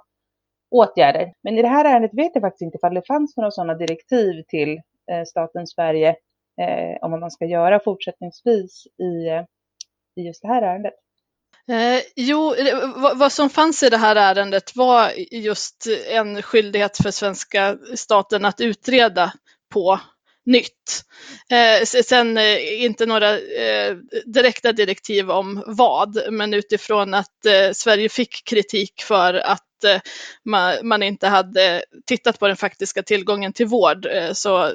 åtgärder. 0.71 1.33
Men 1.43 1.57
i 1.57 1.61
det 1.61 1.67
här 1.67 1.85
ärendet 1.85 2.13
vet 2.13 2.31
jag 2.33 2.41
faktiskt 2.41 2.61
inte 2.61 2.77
ifall 2.77 2.93
det 2.93 3.07
fanns 3.07 3.37
några 3.37 3.51
sådana 3.51 3.73
direktiv 3.73 4.43
till 4.47 4.81
staten 5.27 5.67
Sverige 5.67 6.15
eh, 6.61 6.97
om 7.01 7.11
vad 7.11 7.19
man 7.19 7.31
ska 7.31 7.45
göra 7.45 7.79
fortsättningsvis 7.79 8.87
i, 8.87 9.11
i 10.21 10.25
just 10.25 10.41
det 10.41 10.47
här 10.47 10.61
ärendet. 10.61 10.93
Eh, 11.69 12.01
jo, 12.15 12.55
vad, 12.95 13.17
vad, 13.17 13.31
som 13.31 13.49
fanns 13.49 13.83
i 13.83 13.89
det 13.89 13.97
här 13.97 14.15
ärendet 14.15 14.75
var 14.75 15.11
just 15.31 15.87
en 16.11 16.41
skyldighet 16.41 16.97
för 16.97 17.11
svenska 17.11 17.77
staten 17.95 18.45
att 18.45 18.61
utreda 18.61 19.33
på 19.73 19.99
nytt. 20.47 21.03
Eh, 21.51 21.85
sen 21.85 22.37
eh, 22.37 22.83
inte 22.83 23.05
några 23.05 23.39
eh, 23.39 23.95
direkta 24.25 24.71
direktiv 24.71 25.31
om 25.31 25.63
vad, 25.67 26.19
men 26.31 26.53
utifrån 26.53 27.13
att 27.13 27.45
eh, 27.45 27.71
Sverige 27.73 28.09
fick 28.09 28.45
kritik 28.45 29.01
för 29.01 29.33
att 29.33 29.83
eh, 29.83 30.01
man, 30.45 30.73
man, 30.83 31.03
inte 31.03 31.27
hade 31.27 31.83
tittat 32.05 32.39
på 32.39 32.47
den 32.47 32.57
faktiska 32.57 33.03
tillgången 33.03 33.53
till 33.53 33.67
vård 33.67 34.05
eh, 34.05 34.33
så 34.33 34.71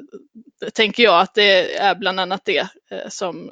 tänker 0.75 1.03
jag 1.03 1.21
att 1.21 1.35
det 1.35 1.77
är 1.77 1.95
bland 1.95 2.21
annat 2.21 2.43
det 2.45 2.69
eh, 2.91 3.09
som 3.09 3.51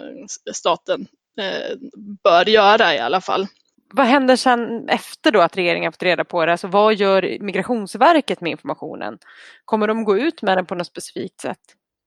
staten 0.52 1.06
eh, 1.40 1.76
bör 2.24 2.48
göra 2.48 2.94
i 2.94 2.98
alla 2.98 3.20
fall. 3.20 3.46
Vad 3.92 4.06
händer 4.06 4.36
sen 4.36 4.88
efter 4.88 5.30
då 5.30 5.40
att 5.40 5.56
regeringen 5.56 5.92
fått 5.92 6.02
reda 6.02 6.24
på 6.24 6.46
det? 6.46 6.52
Alltså 6.52 6.66
vad 6.66 6.94
gör 6.94 7.38
Migrationsverket 7.40 8.40
med 8.40 8.50
informationen? 8.50 9.18
Kommer 9.64 9.88
de 9.88 10.04
gå 10.04 10.18
ut 10.18 10.42
med 10.42 10.58
den 10.58 10.66
på 10.66 10.74
något 10.74 10.86
specifikt 10.86 11.40
sätt? 11.40 11.58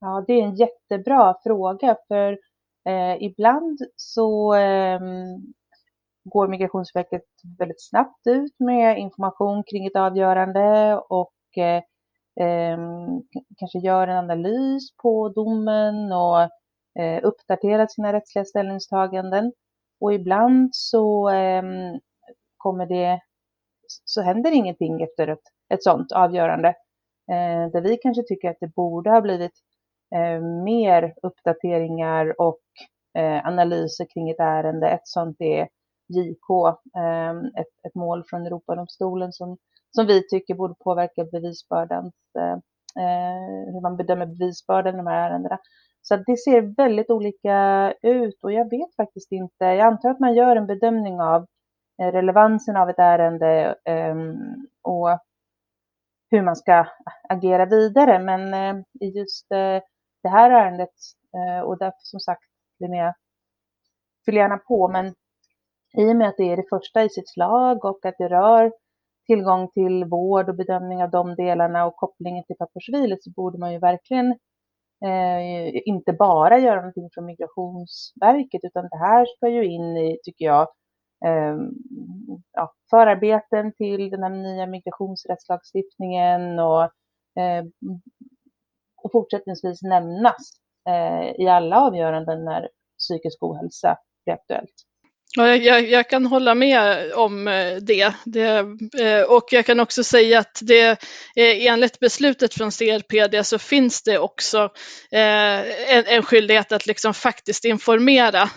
Ja, 0.04 0.24
det 0.26 0.32
är 0.32 0.42
en 0.42 0.54
jättebra 0.54 1.36
fråga 1.42 1.96
för 2.08 2.38
eh, 2.88 3.22
ibland 3.22 3.78
så 3.96 4.54
eh, 4.54 5.00
går 6.24 6.48
Migrationsverket 6.48 7.22
väldigt 7.58 7.88
snabbt 7.88 8.26
ut 8.26 8.52
med 8.58 8.98
information 8.98 9.64
kring 9.70 9.86
ett 9.86 9.96
avgörande 9.96 10.96
och 11.08 11.34
eh, 11.56 11.82
ehm, 12.40 13.22
kanske 13.58 13.78
gör 13.78 14.08
en 14.08 14.18
analys 14.18 14.96
på 15.02 15.28
domen 15.28 16.12
och 16.12 16.40
eh, 17.02 17.20
uppdaterar 17.22 17.86
sina 17.86 18.12
rättsliga 18.12 18.44
ställningstaganden. 18.44 19.52
Och 20.00 20.14
ibland 20.14 20.68
så 20.72 21.28
ehm, 21.28 22.00
kommer 22.56 22.86
det, 22.86 23.20
så 24.04 24.22
händer 24.22 24.50
ingenting 24.52 25.02
efter 25.02 25.28
ett, 25.28 25.44
ett 25.74 25.82
sådant 25.82 26.12
avgörande. 26.12 26.68
Eh, 27.30 27.70
där 27.72 27.80
vi 27.80 27.96
kanske 27.96 28.22
tycker 28.22 28.50
att 28.50 28.60
det 28.60 28.74
borde 28.74 29.10
ha 29.10 29.20
blivit 29.20 29.52
Eh, 30.14 30.40
mer 30.40 31.14
uppdateringar 31.22 32.40
och 32.40 32.60
eh, 33.18 33.46
analyser 33.46 34.06
kring 34.14 34.30
ett 34.30 34.40
ärende. 34.40 34.88
Ett 34.88 35.08
sånt 35.08 35.36
är 35.40 35.68
JK, 36.08 36.78
ehm, 36.98 37.44
ett, 37.44 37.86
ett 37.86 37.94
mål 37.94 38.24
från 38.26 38.46
Europadomstolen 38.46 39.32
som, 39.32 39.56
som 39.90 40.06
vi 40.06 40.28
tycker 40.28 40.54
borde 40.54 40.74
påverka 40.84 41.24
bevisbördan, 41.24 42.12
eh, 42.38 42.58
hur 43.72 43.80
man 43.80 43.96
bedömer 43.96 44.26
bevisbördan 44.26 44.94
i 44.94 44.96
de 44.96 45.06
här 45.06 45.30
ärendena. 45.30 45.58
Så 46.02 46.16
det 46.16 46.36
ser 46.36 46.76
väldigt 46.76 47.10
olika 47.10 47.92
ut 48.02 48.38
och 48.42 48.52
jag 48.52 48.70
vet 48.70 48.96
faktiskt 48.96 49.32
inte. 49.32 49.64
Jag 49.64 49.80
antar 49.80 50.10
att 50.10 50.20
man 50.20 50.34
gör 50.34 50.56
en 50.56 50.66
bedömning 50.66 51.20
av 51.20 51.46
relevansen 52.02 52.76
av 52.76 52.90
ett 52.90 52.98
ärende 52.98 53.76
ehm, 53.84 54.36
och 54.82 55.18
hur 56.30 56.42
man 56.42 56.56
ska 56.56 56.86
agera 57.28 57.66
vidare. 57.66 58.18
Men 58.18 58.54
i 59.00 59.08
just 59.08 59.46
det 60.24 60.30
här 60.30 60.50
ärendet 60.50 60.94
eh, 61.36 61.60
och 61.60 61.78
därför 61.78 61.98
som 62.02 62.20
sagt 62.20 62.42
Linnea, 62.78 63.14
fyll 64.26 64.36
gärna 64.36 64.56
på 64.56 64.88
men 64.88 65.14
i 65.96 66.12
och 66.12 66.16
med 66.16 66.28
att 66.28 66.36
det 66.36 66.52
är 66.52 66.56
det 66.56 66.68
första 66.70 67.04
i 67.04 67.08
sitt 67.08 67.28
slag 67.28 67.84
och 67.84 68.06
att 68.06 68.14
det 68.18 68.28
rör 68.28 68.72
tillgång 69.26 69.68
till 69.68 70.04
vård 70.04 70.48
och 70.48 70.54
bedömning 70.54 71.02
av 71.02 71.10
de 71.10 71.34
delarna 71.34 71.86
och 71.86 71.96
kopplingen 71.96 72.44
till 72.44 72.56
pappersvilet 72.56 73.24
så 73.24 73.30
borde 73.30 73.58
man 73.58 73.72
ju 73.72 73.78
verkligen 73.78 74.30
eh, 75.04 75.88
inte 75.88 76.12
bara 76.12 76.58
göra 76.58 76.76
någonting 76.76 77.08
från 77.14 77.26
Migrationsverket 77.26 78.60
utan 78.64 78.88
det 78.90 78.98
här 78.98 79.26
ska 79.26 79.48
ju 79.48 79.64
in 79.64 79.96
i, 79.96 80.18
tycker 80.22 80.44
jag, 80.44 80.68
eh, 81.26 81.56
ja, 82.52 82.72
förarbeten 82.90 83.72
till 83.72 84.10
den 84.10 84.22
här 84.22 84.30
nya 84.30 84.66
migrationsrättslagstiftningen 84.66 86.58
och 86.58 86.82
eh, 87.40 87.64
och 89.04 89.12
fortsättningsvis 89.12 89.82
nämnas 89.82 90.52
eh, 90.88 91.44
i 91.44 91.48
alla 91.48 91.80
avgöranden 91.80 92.44
när 92.44 92.68
psykisk 92.98 93.42
ohälsa 93.42 93.98
blir 94.24 94.34
aktuellt. 94.34 94.74
Jag, 95.36 95.88
jag, 95.88 96.10
kan 96.10 96.26
hålla 96.26 96.54
med 96.54 97.12
om 97.12 97.48
eh, 97.48 97.76
det. 97.76 98.12
det. 98.24 98.66
Eh, 99.00 99.22
och 99.22 99.44
jag 99.50 99.66
kan 99.66 99.80
också 99.80 100.04
säga 100.04 100.38
att 100.38 100.58
det, 100.62 100.90
eh, 101.36 101.66
enligt 101.66 101.98
beslutet 101.98 102.54
från 102.54 102.70
CRPD 102.70 103.44
så 103.44 103.58
finns 103.58 104.02
det 104.02 104.18
också 104.18 104.68
en, 105.10 106.04
en 106.06 106.22
skyldighet 106.22 106.72
att 106.72 106.86
liksom 106.86 107.14
faktiskt 107.14 107.64
informera 107.64 108.50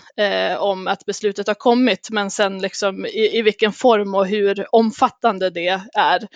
om 0.58 0.86
att 0.86 1.04
beslutet 1.04 1.46
har 1.46 1.54
kommit, 1.54 2.08
men 2.10 2.30
sen 2.30 2.58
liksom 2.58 3.06
i, 3.06 3.38
i 3.38 3.42
vilken 3.42 3.72
form 3.72 4.14
och 4.14 4.26
hur 4.26 4.66
omfattande 4.74 5.50
det 5.50 5.80
är 5.94 6.28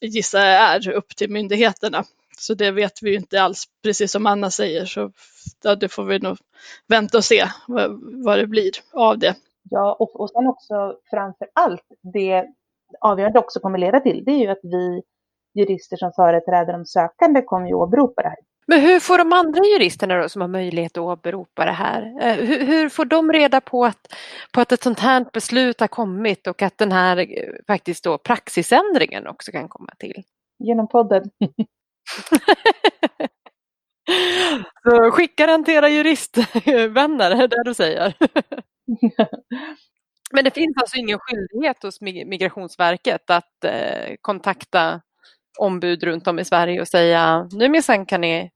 gissar 0.00 0.40
jag 0.40 0.62
är 0.62 0.88
upp 0.88 1.16
till 1.16 1.30
myndigheterna. 1.30 2.04
Så 2.38 2.54
det 2.54 2.70
vet 2.70 3.02
vi 3.02 3.10
ju 3.10 3.16
inte 3.16 3.42
alls, 3.42 3.64
precis 3.82 4.12
som 4.12 4.26
Anna 4.26 4.50
säger. 4.50 4.84
Så 4.84 5.10
ja, 5.62 5.74
det 5.74 5.88
får 5.88 6.04
vi 6.04 6.18
nog 6.18 6.36
vänta 6.88 7.18
och 7.18 7.24
se 7.24 7.44
vad, 7.68 8.00
vad 8.24 8.38
det 8.38 8.46
blir 8.46 8.70
av 8.92 9.18
det. 9.18 9.34
Ja, 9.70 9.96
och, 9.98 10.20
och 10.20 10.30
sen 10.30 10.46
också 10.46 10.96
framför 11.10 11.48
allt 11.54 11.84
det 12.14 12.44
avgörande 13.00 13.38
också 13.38 13.60
kommer 13.60 13.78
leda 13.78 14.00
till, 14.00 14.22
det 14.24 14.32
är 14.32 14.38
ju 14.38 14.48
att 14.48 14.60
vi 14.62 15.02
jurister 15.54 15.96
som 15.96 16.12
företräder 16.12 16.72
de 16.72 16.86
sökande 16.86 17.42
kommer 17.42 17.68
ju 17.68 17.74
åberopa 17.74 18.22
det 18.22 18.28
här. 18.28 18.38
Men 18.66 18.80
hur 18.80 19.00
får 19.00 19.18
de 19.18 19.32
andra 19.32 19.64
juristerna 19.64 20.22
då 20.22 20.28
som 20.28 20.40
har 20.40 20.48
möjlighet 20.48 20.92
att 20.96 21.02
åberopa 21.02 21.64
det 21.64 21.70
här, 21.70 22.02
eh, 22.20 22.34
hur, 22.34 22.66
hur, 22.66 22.88
får 22.88 23.04
de 23.04 23.32
reda 23.32 23.60
på 23.60 23.84
att, 23.84 24.14
på 24.52 24.60
att 24.60 24.72
ett 24.72 24.82
sånt 24.82 25.00
här 25.00 25.26
beslut 25.32 25.80
har 25.80 25.88
kommit 25.88 26.46
och 26.46 26.62
att 26.62 26.78
den 26.78 26.92
här 26.92 27.16
eh, 27.16 27.26
faktiskt 27.66 28.04
då 28.04 28.18
praxisändringen 28.18 29.26
också 29.26 29.52
kan 29.52 29.68
komma 29.68 29.92
till? 29.98 30.22
Genom 30.58 30.88
podden. 30.88 31.22
Så 34.82 35.10
skicka 35.10 35.46
den 35.46 35.64
till 35.64 35.74
era 35.74 35.88
juristvänner, 35.88 37.30
är 37.30 37.48
det 37.48 37.62
du 37.64 37.74
säger? 37.74 38.14
Men 40.32 40.44
det 40.44 40.50
finns 40.50 40.76
alltså 40.76 40.96
ingen 40.96 41.18
skyldighet 41.18 41.82
hos 41.82 42.00
Migrationsverket 42.00 43.30
att 43.30 43.64
eh, 43.64 44.14
kontakta 44.20 45.00
ombud 45.58 46.02
runt 46.02 46.28
om 46.28 46.38
i 46.38 46.44
Sverige 46.44 46.80
och 46.80 46.88
säga 46.88 47.48
nu 47.52 47.68
minsann 47.68 48.06
kan 48.06 48.20
ni 48.20 48.50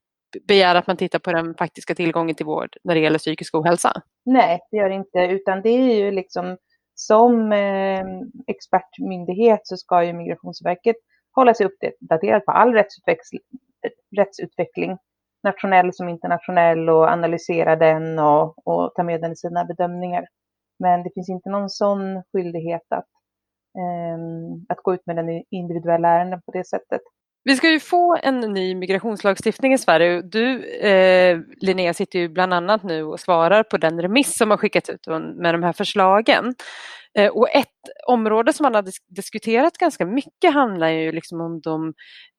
begära 0.48 0.78
att 0.78 0.87
man 0.87 0.96
tittar 0.96 1.18
på 1.18 1.32
den 1.32 1.54
faktiska 1.54 1.94
tillgången 1.94 2.34
till 2.34 2.46
vård 2.46 2.76
när 2.84 2.94
det 2.94 3.00
gäller 3.00 3.18
psykisk 3.18 3.54
ohälsa? 3.54 4.02
Nej, 4.24 4.61
det 4.70 4.76
gör 4.76 4.88
det 4.88 4.94
inte, 4.94 5.18
utan 5.18 5.62
det 5.62 5.68
är 5.68 5.94
ju 5.96 6.11
liksom 6.11 6.56
som 6.94 7.52
eh, 7.52 8.04
expertmyndighet 8.46 9.61
så 9.62 9.76
ska 9.76 10.04
ju 10.04 10.12
Migrationsverket 10.12 10.96
hålla 11.38 11.55
sig 11.55 11.66
uppdaterad 11.66 12.44
på 12.44 12.53
all 12.53 12.74
rättsutveckling, 14.16 14.98
nationell 15.42 15.94
som 15.94 16.09
internationell 16.09 16.88
och 16.88 17.09
analysera 17.09 17.77
den 17.77 18.18
och, 18.18 18.66
och 18.68 18.94
ta 18.94 19.03
med 19.03 19.20
den 19.20 19.33
i 19.33 19.37
sina 19.37 19.64
bedömningar. 19.64 20.27
Men 20.79 21.03
det 21.03 21.11
finns 21.14 21.29
inte 21.29 21.51
någon 21.51 21.70
sån 21.70 22.22
skyldighet 22.33 22.87
att, 22.88 23.09
eh, 23.79 24.18
att 24.68 24.83
gå 24.83 24.94
ut 24.94 25.07
med 25.07 25.16
den 25.16 25.44
individuella 25.51 26.09
ärenden 26.09 26.42
på 26.42 26.53
det 26.53 26.66
sättet. 26.66 27.01
Vi 27.44 27.57
ska 27.57 27.70
ju 27.70 27.81
få 27.81 28.18
en 28.22 28.40
ny 28.40 28.74
migrationslagstiftning 28.74 29.72
i 29.72 29.79
Sverige. 29.79 30.22
Du, 30.22 30.64
eh, 30.64 31.38
Linnea, 31.61 31.94
sitter 31.94 32.18
ju 32.18 32.29
bland 32.29 32.55
annat 32.55 32.83
nu 32.83 33.05
och 33.05 33.20
svarar 33.20 33.62
på 33.62 33.77
den 33.77 34.03
remiss 34.03 34.37
som 34.37 34.51
har 34.51 34.57
skickats 34.57 34.90
ut 34.90 35.07
med 35.37 35.55
de 35.55 35.62
här 35.62 35.72
förslagen. 35.72 36.55
Eh, 37.18 37.29
och 37.31 37.48
ett 37.51 37.68
område 38.07 38.53
som 38.53 38.64
man 38.64 38.74
har 38.74 38.85
diskuterat 39.14 39.79
ganska 39.79 40.07
mycket 40.07 40.55
handlar 40.55 40.88
ju 40.88 41.12
liksom 41.12 41.40
om 41.40 41.61
de 41.61 41.94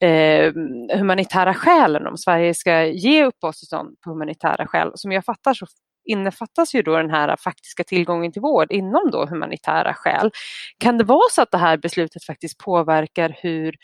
eh, 0.08 0.54
humanitära 0.98 1.54
skälen, 1.54 2.08
om 2.08 2.18
Sverige 2.18 2.54
ska 2.54 2.86
ge 2.86 3.26
uppehållstillstånd 3.26 4.02
på 4.04 4.10
humanitära 4.10 4.68
skäl. 4.68 4.92
Som 4.96 5.12
jag 5.12 5.26
fattar 5.26 5.54
så 5.54 5.66
innefattas 6.06 6.76
ju 6.76 6.82
då 6.82 6.98
den 6.98 7.10
här 7.10 7.36
faktiska 7.36 7.84
tillgången 7.84 8.32
till 8.32 8.42
vård 8.42 8.72
inom 8.72 9.12
då 9.12 9.26
humanitära 9.26 9.94
skäl. 9.94 10.32
Kan 10.78 10.98
det 10.98 11.04
vara 11.04 11.30
så 11.32 11.42
att 11.42 11.52
det 11.52 11.58
här 11.58 11.78
beslutet 11.78 12.24
faktiskt 12.24 12.58
påverkar 12.58 13.36
hur 13.42 13.76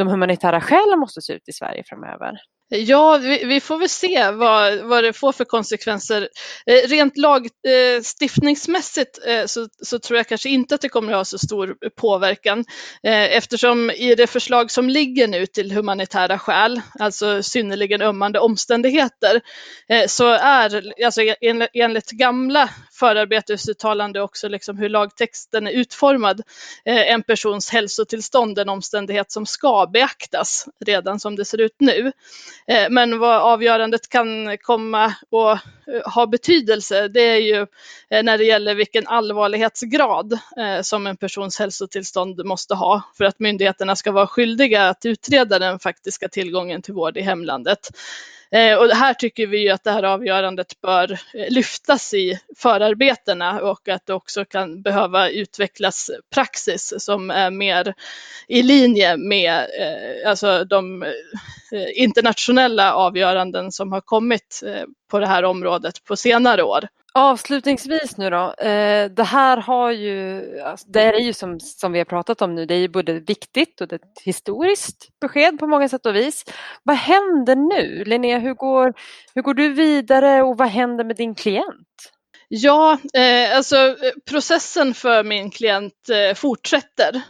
de 0.00 0.08
humanitära 0.08 0.60
skälen 0.60 0.98
måste 0.98 1.22
se 1.22 1.32
ut 1.32 1.48
i 1.48 1.52
Sverige 1.52 1.82
framöver? 1.86 2.40
Ja, 2.72 3.18
vi, 3.18 3.44
vi, 3.44 3.60
får 3.60 3.78
väl 3.78 3.88
se 3.88 4.30
vad, 4.30 4.78
vad 4.78 5.04
det 5.04 5.12
får 5.12 5.32
för 5.32 5.44
konsekvenser. 5.44 6.28
Eh, 6.66 6.88
rent 6.88 7.16
lagstiftningsmässigt 7.16 9.18
eh, 9.26 9.34
eh, 9.34 9.46
så, 9.46 9.68
så, 9.82 9.98
tror 9.98 10.16
jag 10.16 10.28
kanske 10.28 10.48
inte 10.48 10.74
att 10.74 10.80
det 10.80 10.88
kommer 10.88 11.12
att 11.12 11.18
ha 11.18 11.24
så 11.24 11.38
stor 11.38 11.76
påverkan 11.96 12.64
eh, 13.02 13.36
eftersom 13.36 13.90
i 13.90 14.14
det 14.14 14.26
förslag 14.26 14.70
som 14.70 14.88
ligger 14.88 15.28
nu 15.28 15.46
till 15.46 15.72
humanitära 15.72 16.38
skäl, 16.38 16.80
alltså 16.98 17.42
synnerligen 17.42 18.02
ömmande 18.02 18.38
omständigheter, 18.38 19.40
eh, 19.88 20.06
så 20.06 20.28
är 20.28 20.92
alltså 21.04 21.20
en, 21.40 21.66
enligt 21.72 22.10
gamla 22.10 22.70
förarbetesuttalande 22.92 24.22
också 24.22 24.48
liksom 24.48 24.78
hur 24.78 24.88
lagtexten 24.88 25.66
är 25.66 25.72
utformad, 25.72 26.42
eh, 26.84 27.12
en 27.12 27.22
persons 27.22 27.70
hälsotillstånd 27.70 28.58
en 28.58 28.68
omständighet 28.68 29.32
som 29.32 29.46
ska 29.46 29.86
beaktas 29.92 30.68
redan 30.84 31.20
som 31.20 31.36
det 31.36 31.44
ser 31.44 31.60
ut 31.60 31.76
nu. 31.78 32.12
Eh, 32.70 32.90
men 32.90 33.18
vad 33.18 33.42
avgörandet 33.42 34.08
kan 34.08 34.58
komma 34.58 35.14
och 35.30 35.50
eh, 35.52 35.58
ha 36.14 36.26
betydelse, 36.26 37.08
det 37.08 37.20
är 37.20 37.36
ju 37.36 37.66
eh, 38.10 38.22
när 38.22 38.38
det 38.38 38.44
gäller 38.44 38.74
vilken 38.74 39.06
allvarlighetsgrad 39.06 40.38
som 40.82 41.06
en 41.06 41.16
persons 41.16 41.58
hälsotillstånd 41.58 42.44
måste 42.44 42.74
ha 42.74 43.02
för 43.18 43.24
att 43.24 43.38
myndigheterna 43.38 43.96
ska 43.96 44.12
vara 44.12 44.26
skyldiga 44.26 44.88
att 44.88 45.04
utreda 45.06 45.58
den 45.58 45.78
faktiska 45.78 46.28
tillgången 46.28 46.82
till 46.82 46.94
vård 46.94 47.16
i 47.16 47.20
hemlandet. 47.20 47.90
Eh, 48.52 48.76
och 48.78 48.88
här 48.88 49.14
tycker 49.14 49.46
vi 49.46 49.70
att 49.70 49.84
det 49.84 49.90
här 49.90 50.02
avgörandet 50.02 50.80
bör 50.80 51.12
eh, 51.12 51.50
lyftas 51.50 52.14
i 52.14 52.38
förarbetena 52.56 53.60
och 53.60 53.88
att 53.88 54.06
det 54.06 54.14
också 54.14 54.44
kan 54.44 54.82
behöva 54.82 55.28
utvecklas 55.28 56.10
praxis 56.34 56.94
som 56.98 57.30
är 57.30 57.50
mer 57.50 57.94
i 58.48 58.62
linje 58.62 59.16
med 59.16 59.58
eh, 59.80 60.30
alltså 60.30 60.64
de 60.64 61.04
internationella 61.94 62.94
avgöranden 62.94 63.72
som 63.72 63.92
har 63.92 64.00
kommit 64.00 64.62
på 65.10 65.18
det 65.18 65.26
här 65.26 65.42
området 65.42 66.04
på 66.04 66.16
senare 66.16 66.62
år. 66.62 66.88
Avslutningsvis 67.12 68.16
nu 68.16 68.30
då, 68.30 68.54
eh, 68.58 69.10
det 69.10 69.22
här 69.22 69.56
har 69.56 69.90
ju, 69.90 70.42
alltså, 70.60 70.86
det 70.88 71.02
är 71.02 71.20
ju 71.20 71.32
som, 71.32 71.60
som 71.60 71.92
vi 71.92 71.98
har 71.98 72.04
pratat 72.04 72.42
om 72.42 72.54
nu, 72.54 72.66
det 72.66 72.74
är 72.74 72.78
ju 72.78 72.88
både 72.88 73.12
viktigt 73.12 73.80
och 73.80 73.88
det 73.88 73.94
är 73.94 73.98
ett 73.98 74.22
historiskt 74.24 75.08
besked 75.20 75.58
på 75.58 75.66
många 75.66 75.88
sätt 75.88 76.06
och 76.06 76.14
vis. 76.14 76.44
Vad 76.82 76.96
händer 76.96 77.56
nu? 77.56 78.04
Linnea, 78.04 78.38
hur 78.38 78.54
går, 78.54 78.94
hur 79.34 79.42
går 79.42 79.54
du 79.54 79.72
vidare 79.72 80.42
och 80.42 80.58
vad 80.58 80.68
händer 80.68 81.04
med 81.04 81.16
din 81.16 81.34
klient? 81.34 82.12
Ja, 82.48 82.98
eh, 83.14 83.56
alltså 83.56 83.76
eh, 83.76 84.12
processen 84.30 84.94
för 84.94 85.24
min 85.24 85.50
klient 85.50 86.08
eh, 86.10 86.34
fortsätter. 86.34 87.22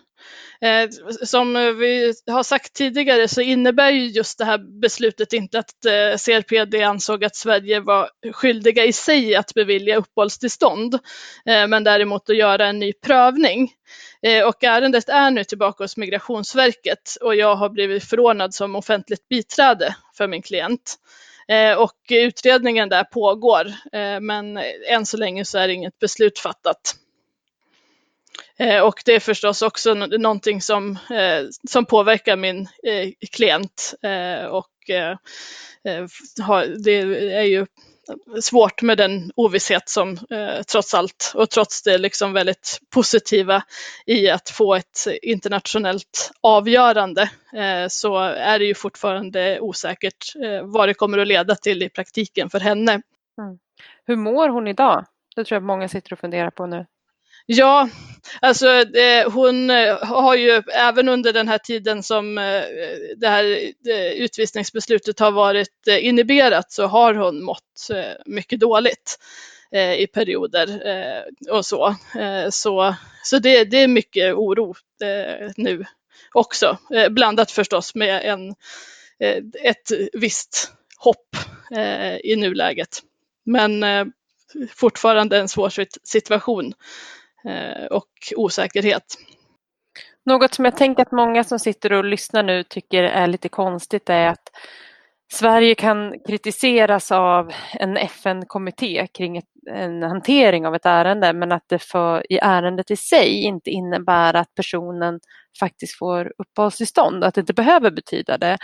Eh, 0.64 0.88
som 1.24 1.56
eh, 1.56 1.72
vi 1.72 2.14
har 2.26 2.42
sagt 2.42 2.72
tidigare 2.72 3.28
så 3.28 3.40
innebär 3.40 3.90
ju 3.90 4.06
just 4.06 4.38
det 4.38 4.44
här 4.44 4.80
beslutet 4.80 5.32
inte 5.32 5.58
att 5.58 5.84
eh, 5.84 6.16
CRPD 6.16 6.82
ansåg 6.82 7.24
att 7.24 7.36
Sverige 7.36 7.80
var 7.80 8.11
skyldiga 8.32 8.84
i 8.84 8.92
sig 8.92 9.36
att 9.36 9.54
bevilja 9.54 9.96
uppehållstillstånd, 9.96 10.98
men 11.44 11.84
däremot 11.84 12.30
att 12.30 12.36
göra 12.36 12.66
en 12.66 12.78
ny 12.78 12.92
prövning. 12.92 13.72
Och 14.46 14.64
ärendet 14.64 15.08
är 15.08 15.30
nu 15.30 15.44
tillbaka 15.44 15.84
hos 15.84 15.96
Migrationsverket 15.96 17.16
och 17.20 17.34
jag 17.34 17.56
har 17.56 17.68
blivit 17.68 18.04
förordnad 18.04 18.54
som 18.54 18.76
offentligt 18.76 19.28
biträde 19.28 19.96
för 20.16 20.28
min 20.28 20.42
klient. 20.42 20.96
Och 21.78 21.96
utredningen 22.11 22.88
där 22.88 23.04
pågår, 23.04 23.72
men 24.20 24.56
än 24.88 25.06
så 25.06 25.16
länge 25.16 25.44
så 25.44 25.58
är 25.58 25.68
inget 25.68 25.98
beslut 25.98 26.38
fattat. 26.38 26.94
Eh, 28.59 28.80
och 28.80 29.03
det 29.05 29.14
är 29.14 29.20
förstås 29.20 29.62
också 29.62 29.95
någonting 29.95 30.62
som, 30.62 30.91
eh, 30.91 31.47
som 31.68 31.86
påverkar 31.86 32.36
min 32.36 32.61
eh, 32.61 33.11
klient. 33.32 33.95
Eh, 34.03 34.45
och 34.45 34.91
eh, 34.91 35.16
eh, 35.84 36.07
det 36.84 36.93
är 37.34 37.43
ju 37.43 37.66
svårt 38.43 38.82
med 38.82 38.99
den 38.99 39.30
ovisshet 39.36 39.88
som 39.88 40.18
trots 40.72 40.95
allt 40.95 41.32
och 41.34 41.51
trots 41.51 41.82
det 41.82 41.99
liksom 41.99 42.32
väldigt 42.32 42.78
positiva 42.95 43.62
i 44.07 44.30
att 44.30 44.51
få 44.51 44.74
ett 44.74 45.07
internationellt 45.22 46.30
avgörande 46.41 47.30
så 47.88 48.18
är 48.18 48.59
det 48.59 48.64
ju 48.64 48.74
fortfarande 48.74 49.61
osäkert 49.61 50.32
vad 50.62 50.88
det 50.88 50.95
kommer 50.95 51.18
att 51.18 51.28
leda 51.28 51.57
till 51.57 51.82
i 51.82 51.88
praktiken 51.88 52.51
för 52.51 52.61
henne. 52.61 52.93
Mm. 52.93 53.59
Hur 54.07 54.16
mår 54.16 54.49
hon 54.49 54.68
idag? 54.68 55.05
Det 55.36 55.45
tror 55.45 55.57
jag 55.57 55.62
många 55.62 55.88
sitter 55.88 56.12
och 56.12 56.18
funderar 56.18 56.51
på 56.51 56.66
nu. 56.66 56.86
Ja, 57.53 57.88
alltså 58.40 58.68
eh, 58.96 59.30
hon 59.30 59.70
eh, 59.70 60.05
har 60.05 60.36
ju 60.36 60.62
även 60.74 61.09
under 61.09 61.32
den 61.32 61.48
här 61.48 61.59
tiden 61.59 62.03
som 62.03 62.38
eh, 62.38 62.62
det 63.16 63.28
här 63.28 63.72
det 63.84 64.14
utvisningsbeslutet 64.14 65.18
har 65.20 65.30
varit 65.30 65.88
eh, 65.88 66.07
inhiberat 66.07 66.72
så 66.72 66.86
har 66.86 67.14
hon 67.14 67.44
mått 67.44 67.90
eh, 67.94 68.12
mycket 68.26 68.61
dåligt 68.61 69.18
eh, 69.72 69.94
i 69.94 70.07
perioder 70.07 70.82
och 71.51 71.66
så. 71.66 71.96
så 72.51 72.94
så 73.22 73.38
det, 73.38 73.64
det 73.64 73.82
är 73.82 73.88
mycket 73.88 74.34
oro 74.34 74.74
nu 75.57 75.84
också, 76.32 76.78
blandat 77.11 77.51
förstås 77.51 77.94
med 77.94 78.24
en, 78.24 78.55
ett 79.62 79.90
visst 80.12 80.72
hopp 80.98 81.36
i 82.22 82.36
nuläget. 82.36 83.03
Men 83.44 83.84
fortfarande 84.74 85.38
en 85.38 85.48
svår 85.48 85.72
situation 86.07 86.74
Eh, 87.45 87.86
och 87.86 88.09
osäkerhet. 88.36 89.05
Något 90.26 90.55
som 90.55 90.64
jag 90.64 90.76
tänker 90.76 91.03
att 91.03 91.12
många 91.12 91.45
som 91.45 91.59
sitter 91.59 91.93
och 91.93 92.05
lyssnar 92.05 92.43
nu 92.43 92.62
tycker 92.62 93.03
är 93.03 93.26
lite 93.26 93.49
konstigt 93.49 94.11
är 94.11 94.26
att 94.26 94.51
Sverige 95.32 95.74
kan 95.74 96.14
kritiseras 96.26 97.12
av 97.12 97.53
en 97.72 97.97
FN-kommitté 97.97 99.07
kring 99.07 99.36
ett, 99.36 99.45
en 99.70 100.03
hantering 100.03 100.66
av 100.66 100.74
ett 100.74 100.86
ärende 100.86 101.32
men 101.32 101.53
att 101.53 101.64
det 101.68 101.78
för, 101.78 102.32
i 102.32 102.38
ärendet 102.43 102.91
i 102.91 102.97
sig 102.97 103.43
inte 103.43 103.70
innebär 103.70 104.34
att 104.34 104.55
personen 104.55 105.20
faktiskt 105.61 105.99
får 105.99 106.32
uppehållstillstånd, 106.38 107.24
att 107.24 107.34
det 107.34 107.41
inte 107.41 107.53
behöver 107.55 107.91
betyda 107.91 108.38
det. 108.38 108.59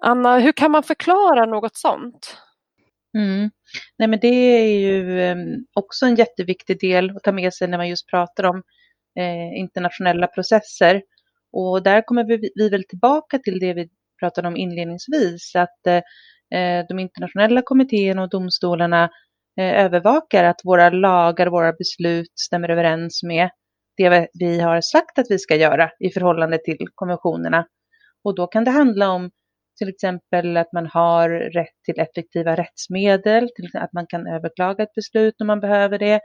Anna, 0.00 0.38
hur 0.38 0.52
kan 0.52 0.70
man 0.70 0.82
förklara 0.82 1.46
något 1.46 1.76
sånt? 1.76 2.36
Mm. 3.18 3.50
Nej, 3.98 4.08
men 4.08 4.18
det 4.20 4.28
är 4.28 4.80
ju 4.80 5.22
ehm, 5.22 5.66
också 5.74 6.06
en 6.06 6.14
jätteviktig 6.14 6.80
del 6.80 7.16
att 7.16 7.22
ta 7.22 7.32
med 7.32 7.54
sig 7.54 7.68
när 7.68 7.78
man 7.78 7.88
just 7.88 8.10
pratar 8.10 8.44
om 8.44 8.62
eh, 9.18 9.60
internationella 9.60 10.26
processer. 10.26 11.02
Och 11.52 11.82
där 11.82 12.02
kommer 12.02 12.24
vi, 12.24 12.50
vi 12.54 12.68
väl 12.68 12.84
tillbaka 12.84 13.38
till 13.38 13.58
det 13.60 13.74
vi 13.74 13.88
pratade 14.20 14.48
om 14.48 14.56
inledningsvis, 14.56 15.56
att 15.56 15.86
eh, 15.86 16.02
eh 16.60 16.86
de 16.88 16.98
internationella 16.98 17.62
kommittéerna 17.62 18.22
och 18.22 18.30
domstolarna 18.30 19.10
eh, 19.60 19.84
övervakar 19.84 20.44
att 20.44 20.60
våra 20.64 20.90
lagar 20.90 21.46
och 21.46 21.52
våra 21.52 21.72
beslut 21.72 22.32
stämmer 22.38 22.68
överens 22.68 23.22
med 23.22 23.50
det 23.96 24.28
vi 24.34 24.60
har 24.60 24.80
sagt 24.80 25.18
att 25.18 25.26
vi 25.30 25.38
ska 25.38 25.56
göra 25.56 25.90
i 26.00 26.10
förhållande 26.10 26.58
till 26.58 26.78
konventionerna. 26.94 27.66
Och 28.24 28.34
då 28.34 28.46
kan 28.46 28.64
det 28.64 28.70
handla 28.70 29.10
om 29.10 29.30
till 29.78 29.88
exempel 29.88 30.56
att 30.56 30.72
man 30.72 30.86
har 30.86 31.28
rätt 31.30 31.82
till 31.84 32.00
effektiva 32.00 32.56
rättsmedel, 32.56 33.48
till 33.56 33.70
att 33.74 33.92
man 33.92 34.06
kan 34.06 34.26
överklaga 34.26 34.82
ett 34.84 34.94
beslut 34.94 35.40
om 35.40 35.46
man 35.46 35.60
behöver 35.60 35.98
det, 35.98 36.20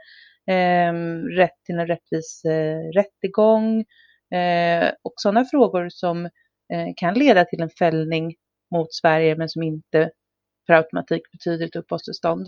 eh, 0.54 0.92
rätt 1.36 1.64
till 1.66 1.78
en 1.78 1.86
rättvis 1.86 2.44
eh, 2.44 2.78
rättegång 2.94 3.84
eh, 4.34 4.90
och 5.02 5.12
sådana 5.16 5.44
frågor 5.44 5.88
som 5.90 6.26
eh, 6.72 6.88
kan 6.96 7.14
leda 7.14 7.44
till 7.44 7.62
en 7.62 7.70
fällning 7.78 8.34
mot 8.74 8.94
Sverige 8.94 9.36
men 9.36 9.48
som 9.48 9.62
inte 9.62 10.10
per 10.66 10.74
automatik 10.74 11.22
betyder 11.32 11.66
ett 11.66 11.76
uppehållstillstånd. 11.76 12.46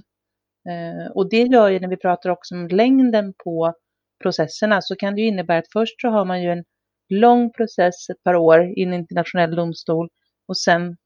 Eh, 0.68 1.12
och 1.12 1.30
det 1.30 1.42
gör 1.42 1.68
ju 1.68 1.80
när 1.80 1.88
vi 1.88 1.96
pratar 1.96 2.30
också 2.30 2.54
om 2.54 2.68
längden 2.68 3.34
på 3.44 3.74
processerna 4.22 4.82
så 4.82 4.96
kan 4.96 5.14
det 5.14 5.20
ju 5.20 5.26
innebära 5.28 5.58
att 5.58 5.72
först 5.72 6.00
så 6.00 6.08
har 6.08 6.24
man 6.24 6.42
ju 6.42 6.50
en 6.50 6.64
lång 7.08 7.52
process, 7.52 8.10
ett 8.10 8.22
par 8.24 8.34
år, 8.34 8.78
i 8.78 8.82
en 8.82 8.94
internationell 8.94 9.54
domstol 9.56 10.08
och 10.50 10.58
sen 10.58 10.96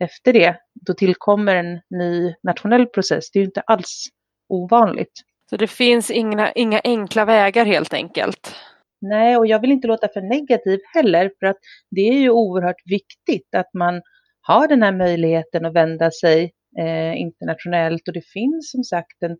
efter 0.00 0.32
det, 0.32 0.56
då 0.86 0.94
tillkommer 0.94 1.56
en 1.56 1.80
ny 1.90 2.34
nationell 2.42 2.86
process. 2.86 3.30
Det 3.30 3.38
är 3.38 3.40
ju 3.40 3.46
inte 3.46 3.60
alls 3.60 4.06
ovanligt. 4.48 5.12
Så 5.50 5.56
det 5.56 5.66
finns 5.66 6.10
inga, 6.10 6.52
inga 6.52 6.80
enkla 6.84 7.24
vägar 7.24 7.64
helt 7.64 7.94
enkelt? 7.94 8.54
Nej, 9.00 9.36
och 9.36 9.46
jag 9.46 9.60
vill 9.60 9.72
inte 9.72 9.88
låta 9.88 10.08
för 10.08 10.20
negativ 10.20 10.80
heller, 10.94 11.30
för 11.38 11.46
att 11.46 11.56
det 11.90 12.00
är 12.00 12.18
ju 12.18 12.30
oerhört 12.30 12.82
viktigt 12.84 13.54
att 13.56 13.74
man 13.74 14.02
har 14.40 14.68
den 14.68 14.82
här 14.82 14.92
möjligheten 14.92 15.64
att 15.64 15.74
vända 15.74 16.10
sig 16.10 16.52
eh, 16.78 17.20
internationellt 17.20 18.08
och 18.08 18.14
det 18.14 18.26
finns 18.32 18.70
som 18.70 18.84
sagt 18.84 19.22
en 19.22 19.36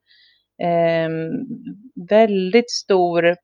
eh, 0.68 1.11
väldigt 2.09 2.70
stor 2.70 3.36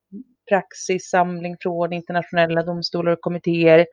praxissamling 0.48 1.56
från 1.60 1.92
internationella 1.92 2.62
domstolar 2.62 3.12
och 3.12 3.20
kommittéer 3.20 3.86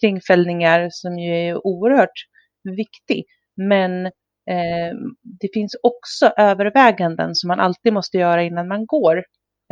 kring 0.00 0.20
fällningar 0.20 0.88
som 0.90 1.18
ju 1.18 1.48
är 1.48 1.66
oerhört 1.66 2.26
viktig. 2.64 3.24
Men 3.56 4.10
Eh, 4.50 4.94
det 5.22 5.48
finns 5.54 5.76
också 5.82 6.32
överväganden 6.36 7.34
som 7.34 7.48
man 7.48 7.60
alltid 7.60 7.92
måste 7.92 8.18
göra 8.18 8.42
innan 8.42 8.68
man 8.68 8.86
går 8.86 9.16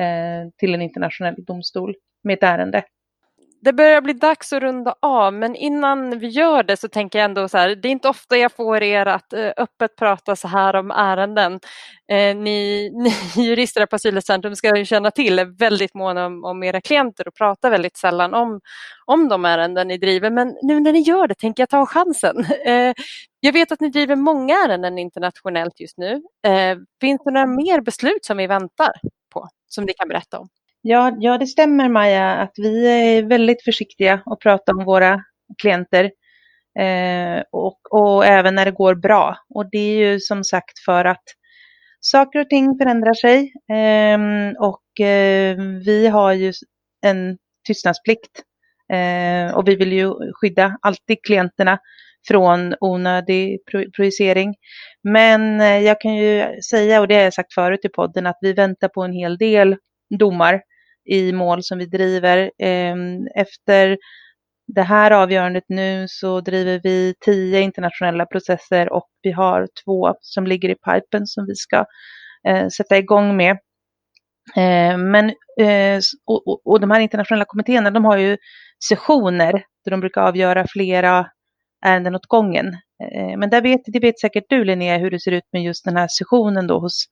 eh, 0.01 0.51
till 0.59 0.75
en 0.75 0.83
internationell 0.83 1.45
domstol 1.45 1.95
med 2.25 2.35
ett 2.35 2.43
ärende 2.43 2.83
det 3.65 3.73
börjar 3.73 4.01
bli 4.01 4.13
dags 4.13 4.53
att 4.53 4.63
runda 4.63 4.95
av 5.03 5.33
men 5.35 5.57
innan 5.57 6.19
vi 6.19 6.29
gör 6.29 6.63
det 6.63 6.77
så 6.77 6.89
tänker 6.89 7.19
jag 7.19 7.25
ändå 7.25 7.49
så 7.49 7.59
här, 7.59 7.77
det 7.77 7.89
är 7.89 7.93
inte 7.93 8.09
ofta 8.09 8.37
jag 8.37 8.53
får 8.53 8.83
er 8.83 9.07
att 9.07 9.33
eh, 9.33 9.51
öppet 9.57 9.97
prata 9.97 10.37
så 10.37 10.49
här 10.49 10.77
om 10.77 10.91
ärenden. 10.91 11.61
Eh, 12.09 12.37
ni, 12.37 12.91
ni 13.37 13.43
jurister 13.43 13.87
på 13.87 13.97
Asylcentrum 13.97 14.57
ska 14.57 14.77
ju 14.77 14.85
känna 14.85 15.11
till, 15.11 15.39
är 15.39 15.45
väldigt 15.45 15.95
måna 15.95 16.27
om, 16.27 16.45
om 16.45 16.63
era 16.63 16.81
klienter 16.81 17.29
och 17.29 17.35
pratar 17.35 17.71
väldigt 17.71 17.97
sällan 17.97 18.35
om, 18.35 18.61
om 19.05 19.29
de 19.29 19.45
ärenden 19.45 19.89
ni 19.89 19.99
driver. 19.99 20.31
Men 20.31 20.57
nu 20.63 20.81
när 20.81 20.93
ni 20.93 21.01
gör 21.01 21.29
det 21.29 21.35
tänker 21.35 21.63
jag 21.63 21.69
ta 21.69 21.87
chansen. 21.87 22.47
Eh, 22.67 22.95
jag 23.41 23.53
vet 23.53 23.73
att 23.73 23.81
ni 23.81 23.89
driver 23.89 24.17
många 24.17 24.55
ärenden 24.55 24.99
internationellt 24.99 25.81
just 25.81 25.99
nu. 25.99 26.23
Eh, 26.47 26.79
finns 27.01 27.23
det 27.25 27.31
några 27.31 27.47
mer 27.47 27.81
beslut 27.81 28.25
som 28.25 28.37
vi 28.37 28.47
väntar 28.47 28.93
på 29.35 29.49
som 29.69 29.85
ni 29.85 29.93
kan 29.93 30.09
berätta 30.09 30.39
om? 30.39 30.49
Ja, 30.85 31.16
ja, 31.20 31.39
det 31.39 31.47
stämmer 31.47 31.89
Maja 31.89 32.33
att 32.33 32.53
vi 32.57 32.89
är 32.89 33.22
väldigt 33.22 33.64
försiktiga 33.64 34.22
att 34.26 34.39
prata 34.39 34.72
om 34.72 34.85
våra 34.85 35.20
klienter 35.62 36.05
eh, 36.78 37.43
och, 37.53 37.78
och 37.91 38.26
även 38.26 38.55
när 38.55 38.64
det 38.64 38.70
går 38.70 38.95
bra. 38.95 39.37
Och 39.55 39.70
det 39.70 39.78
är 39.78 39.97
ju 39.97 40.20
som 40.20 40.45
sagt 40.45 40.78
för 40.85 41.05
att 41.05 41.22
saker 42.01 42.39
och 42.41 42.49
ting 42.49 42.78
förändrar 42.78 43.14
sig 43.14 43.53
eh, 43.72 44.18
och 44.68 45.07
eh, 45.07 45.57
vi 45.87 46.09
har 46.09 46.33
ju 46.33 46.53
en 47.07 47.39
tystnadsplikt 47.66 48.43
eh, 48.93 49.55
och 49.57 49.68
vi 49.68 49.76
vill 49.76 49.93
ju 49.93 50.12
skydda 50.41 50.78
alltid 50.83 51.18
klienterna 51.26 51.78
från 52.28 52.74
onödig 52.80 53.59
projicering. 53.97 54.55
Men 55.03 55.61
eh, 55.61 55.78
jag 55.78 56.01
kan 56.01 56.14
ju 56.16 56.61
säga, 56.70 57.01
och 57.01 57.09
det 57.09 57.14
har 57.14 57.22
jag 57.22 57.35
sagt 57.35 57.55
förut 57.55 57.85
i 57.85 57.89
podden, 57.89 58.26
att 58.26 58.39
vi 58.41 58.53
väntar 58.53 58.89
på 58.89 59.03
en 59.03 59.12
hel 59.12 59.39
del 59.39 59.76
domar 60.18 60.61
i 61.11 61.32
mål 61.32 61.62
som 61.62 61.78
vi 61.78 61.86
driver. 61.86 62.50
Ehm, 62.59 63.26
efter 63.34 63.96
det 64.66 64.82
här 64.82 65.11
avgörandet 65.11 65.64
nu 65.68 66.07
så 66.09 66.40
driver 66.40 66.80
vi 66.82 67.14
tio 67.20 67.61
internationella 67.61 68.26
processer 68.26 68.92
och 68.92 69.09
vi 69.22 69.32
har 69.32 69.68
två 69.84 70.14
som 70.20 70.46
ligger 70.46 70.68
i 70.68 70.74
pipen 70.74 71.26
som 71.26 71.46
vi 71.46 71.55
ska 71.55 71.84
eh, 72.48 72.68
sätta 72.68 72.98
igång 72.98 73.36
med. 73.36 73.59
Ehm, 74.57 75.11
men, 75.11 75.28
eh, 75.61 76.00
och, 76.26 76.66
och 76.66 76.80
de 76.80 76.90
här 76.90 77.00
internationella 77.00 77.44
kommittéerna 77.44 77.90
de 77.90 78.05
har 78.05 78.18
ju 78.18 78.36
sessioner 78.88 79.53
där 79.84 79.90
de 79.90 80.00
brukar 80.00 80.22
avgöra 80.22 80.66
flera 80.68 81.26
ärenden 81.86 82.14
åt 82.14 82.26
gången. 82.26 82.66
Ehm, 83.14 83.40
men 83.40 83.50
där 83.50 83.62
vet, 83.62 83.80
det 83.84 84.00
vet 84.00 84.20
säkert 84.20 84.44
du 84.48 84.64
Linnea 84.64 84.98
hur 84.98 85.11
det 85.11 85.20
ser 85.20 85.32
ut 85.32 85.48
med 85.53 85.62
just 85.62 85.84
den 85.84 85.96
här 85.96 86.09
sessionen 86.11 86.66
då 86.66 86.78
hos 86.78 87.05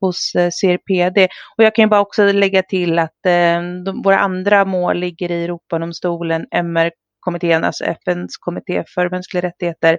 hos 0.00 0.34
eh, 0.34 0.50
CRPD. 0.60 1.28
Och 1.56 1.64
jag 1.64 1.74
kan 1.74 1.82
ju 1.82 1.88
bara 1.88 2.00
också 2.00 2.32
lägga 2.32 2.62
till 2.62 2.98
att 2.98 3.26
eh, 3.26 3.62
de, 3.84 4.02
våra 4.04 4.18
andra 4.18 4.64
mål 4.64 4.98
ligger 4.98 5.30
i 5.30 5.44
Europadomstolen, 5.44 6.46
MR-kommittén, 6.50 7.64
alltså 7.64 7.84
FNs 7.84 8.36
kommitté 8.36 8.84
för 8.94 9.10
mänskliga 9.10 9.42
rättigheter 9.42 9.98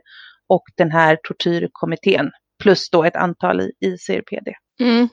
och 0.50 0.64
den 0.78 0.92
här 0.92 1.18
tortyrkommittén, 1.24 2.32
plus 2.64 2.90
då 2.90 3.04
ett 3.04 3.16
antal 3.16 3.62
i, 3.62 3.72
i 3.80 3.98
CRPD. 3.98 4.54
Mm. 4.80 5.10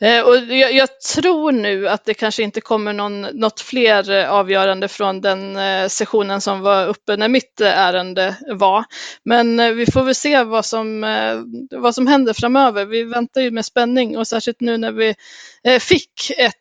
Eh, 0.00 0.20
och 0.20 0.36
jag, 0.36 0.74
jag, 0.74 1.00
tror 1.00 1.52
nu 1.52 1.88
att 1.88 2.04
det 2.04 2.14
kanske 2.14 2.42
inte 2.42 2.60
kommer 2.60 2.92
någon, 2.92 3.20
något 3.20 3.60
fler 3.60 4.10
eh, 4.10 4.30
avgörande 4.30 4.88
från 4.88 5.20
den 5.20 5.56
eh, 5.56 5.88
sessionen 5.88 6.40
som 6.40 6.60
var 6.60 6.86
uppe 6.86 7.16
när 7.16 7.28
mitt 7.28 7.60
ärende 7.60 8.36
var. 8.48 8.84
Men 9.24 9.76
vi 9.76 9.86
får 9.86 10.02
väl 10.02 10.14
se 10.14 10.44
vad 10.44 10.64
som, 10.64 11.00
vad 11.70 11.94
som 11.94 12.06
händer 12.06 12.32
framöver. 12.32 12.84
Vi 12.84 13.04
väntar 13.04 13.40
ju 13.40 13.50
med 13.50 13.64
spänning 13.64 14.18
och 14.18 14.28
särskilt 14.28 14.60
nu 14.60 14.76
när 14.76 14.92
vi 14.92 15.14
fick 15.80 16.30
ett 16.38 16.54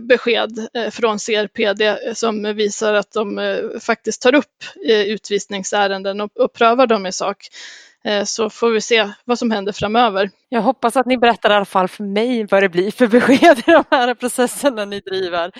besked 0.00 0.68
från 0.90 1.18
CRPD 1.18 2.14
som 2.14 2.54
visar 2.54 2.94
att 2.94 3.12
de 3.12 3.60
faktiskt 3.80 4.22
tar 4.22 4.34
upp 4.34 4.64
utvisningsärenden 4.86 6.20
och, 6.20 6.36
och 6.36 6.52
prövar 6.52 6.86
dem 6.86 7.06
i 7.06 7.12
sak. 7.12 7.46
Eh, 8.04 8.24
så 8.24 8.50
får 8.50 8.70
vi 8.70 8.80
se 8.80 9.08
vad 9.24 9.38
som 9.38 9.50
händer 9.50 9.72
framöver. 9.72 10.30
Jag 10.48 10.62
hoppas 10.62 10.96
att 10.96 11.06
ni 11.06 11.18
berättar 11.18 11.50
i 11.50 11.54
alla 11.54 11.64
fall 11.64 11.88
för 11.88 12.04
mig 12.04 12.46
vad 12.50 12.62
det 12.62 12.68
blir 12.68 12.90
för 12.90 13.06
besked 13.06 13.58
i 13.58 13.70
de 13.70 13.84
här 13.90 14.14
processerna 14.14 14.84
ni 14.84 15.00
driver. 15.00 15.52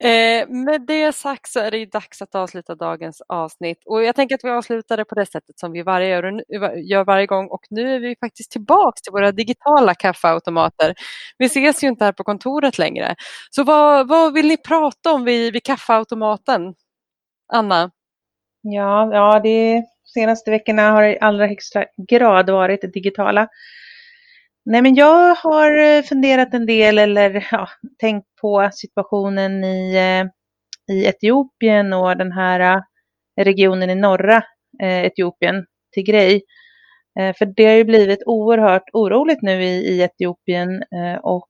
Eh, 0.00 0.48
med 0.48 0.86
det 0.86 1.12
sagt 1.12 1.52
så 1.52 1.60
är 1.60 1.70
det 1.70 1.92
dags 1.92 2.22
att 2.22 2.34
avsluta 2.34 2.74
dagens 2.74 3.22
avsnitt 3.28 3.82
och 3.86 4.04
jag 4.04 4.16
tänker 4.16 4.34
att 4.34 4.44
vi 4.44 4.50
avslutar 4.50 4.96
det 4.96 5.04
på 5.04 5.14
det 5.14 5.26
sättet 5.26 5.58
som 5.58 5.72
vi 5.72 5.82
varje 5.82 6.08
gör 6.08 7.04
varje 7.04 7.26
gång 7.26 7.48
och 7.48 7.66
nu 7.70 7.94
är 7.94 8.00
vi 8.00 8.16
faktiskt 8.20 8.50
tillbaks 8.50 9.02
till 9.02 9.12
våra 9.12 9.32
digitala 9.32 9.94
kaffeautomater. 9.94 10.94
Vi 11.38 11.46
ses 11.46 11.84
ju 11.84 11.88
inte 11.88 12.04
här 12.04 12.12
på 12.12 12.24
kontoret 12.24 12.78
längre. 12.78 13.14
Så 13.50 13.64
vad, 13.64 14.08
vad 14.08 14.34
vill 14.34 14.46
ni 14.48 14.56
prata 14.56 15.12
om 15.12 15.24
vid, 15.24 15.52
vid 15.52 15.64
kaffeautomaten? 15.64 16.74
Anna? 17.52 17.90
Ja, 18.62 19.14
ja 19.14 19.40
det 19.40 19.84
senaste 20.14 20.50
veckorna 20.50 20.90
har 20.90 21.02
i 21.02 21.18
allra 21.20 21.46
högsta 21.46 21.84
grad 22.08 22.50
varit 22.50 22.92
digitala. 22.92 23.48
Nej, 24.64 24.82
men 24.82 24.94
jag 24.94 25.34
har 25.34 25.78
eh, 25.78 26.02
funderat 26.02 26.54
en 26.54 26.66
del 26.66 26.98
eller 26.98 27.48
ja, 27.50 27.68
tänkt 28.00 28.26
på 28.40 28.70
situationen 28.72 29.64
i, 29.64 29.96
eh, 29.96 30.26
i 30.96 31.06
Etiopien 31.06 31.92
och 31.92 32.16
den 32.16 32.32
här 32.32 32.60
eh, 32.60 32.82
regionen 33.44 33.90
i 33.90 33.94
norra 33.94 34.42
Etiopien, 34.82 35.66
Tigray. 35.94 36.40
För 37.38 37.44
det 37.56 37.66
har 37.66 37.72
ju 37.72 37.84
blivit 37.84 38.22
oerhört 38.26 38.90
oroligt 38.92 39.42
nu 39.42 39.64
i, 39.64 39.68
i 39.68 40.02
Etiopien 40.02 40.82
och 41.22 41.48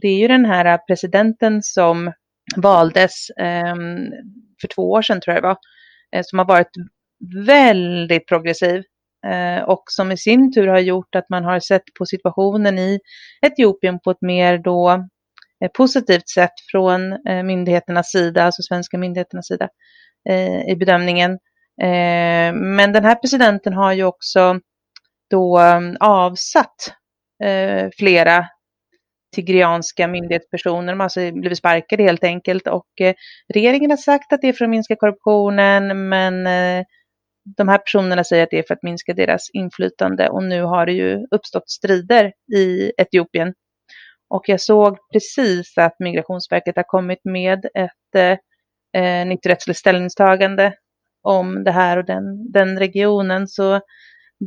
det 0.00 0.08
är 0.08 0.18
ju 0.18 0.28
den 0.28 0.44
här 0.44 0.78
presidenten 0.86 1.62
som 1.62 2.12
valdes 2.56 3.26
för 4.60 4.68
två 4.74 4.90
år 4.90 5.02
sedan 5.02 5.20
tror 5.20 5.34
jag 5.34 5.42
det 5.42 5.48
var, 5.48 5.58
Eh, 6.14 6.22
som 6.24 6.38
har 6.38 6.46
varit 6.46 6.70
väldigt 7.46 8.28
progressiv 8.28 8.82
eh, 9.26 9.62
och 9.62 9.82
som 9.86 10.12
i 10.12 10.16
sin 10.16 10.52
tur 10.52 10.66
har 10.66 10.78
gjort 10.78 11.14
att 11.14 11.28
man 11.28 11.44
har 11.44 11.60
sett 11.60 11.82
på 11.98 12.06
situationen 12.06 12.78
i 12.78 13.00
Etiopien 13.46 13.98
på 14.04 14.10
ett 14.10 14.22
mer 14.22 14.58
då 14.58 14.90
eh, 15.64 15.70
positivt 15.74 16.28
sätt 16.28 16.52
från 16.70 17.00
myndigheternas 17.44 18.10
sida, 18.10 18.44
alltså 18.44 18.62
svenska 18.62 18.98
myndigheternas 18.98 19.46
sida 19.46 19.68
i 20.68 20.76
bedömningen. 20.76 21.38
Men 22.54 22.92
den 22.92 23.04
här 23.04 23.14
presidenten 23.14 23.72
har 23.72 23.92
ju 23.92 24.04
också 24.04 24.60
då 25.30 25.60
avsatt 26.00 26.76
flera 27.98 28.46
tigrianska 29.34 30.08
myndighetspersoner. 30.08 30.92
De 30.92 31.00
har 31.00 31.04
alltså 31.04 31.32
blivit 31.32 31.58
sparkade 31.58 32.02
helt 32.02 32.24
enkelt 32.24 32.66
och 32.66 33.00
eh, 33.00 33.14
regeringen 33.54 33.90
har 33.90 33.96
sagt 33.96 34.32
att 34.32 34.40
det 34.40 34.48
är 34.48 34.52
för 34.52 34.64
att 34.64 34.70
minska 34.70 34.96
korruptionen 34.96 36.08
men 36.08 36.46
eh, 36.46 36.84
de 37.56 37.68
här 37.68 37.78
personerna 37.78 38.24
säger 38.24 38.42
att 38.42 38.50
det 38.50 38.58
är 38.58 38.64
för 38.66 38.74
att 38.74 38.82
minska 38.82 39.14
deras 39.14 39.50
inflytande 39.52 40.28
och 40.28 40.42
nu 40.42 40.62
har 40.62 40.86
det 40.86 40.92
ju 40.92 41.26
uppstått 41.30 41.70
strider 41.70 42.32
i 42.56 42.92
Etiopien. 42.96 43.54
Och 44.28 44.48
jag 44.48 44.60
såg 44.60 44.98
precis 45.12 45.78
att 45.78 45.96
Migrationsverket 45.98 46.76
har 46.76 46.82
kommit 46.82 47.24
med 47.24 47.66
ett 47.74 48.14
eh, 48.16 48.38
eh 49.02 49.26
nytt 49.26 49.46
rättsligt 49.46 49.78
ställningstagande 49.78 50.74
om 51.22 51.64
det 51.64 51.72
här 51.72 51.96
och 51.96 52.04
den, 52.04 52.52
den 52.52 52.78
regionen. 52.78 53.48
Så 53.48 53.80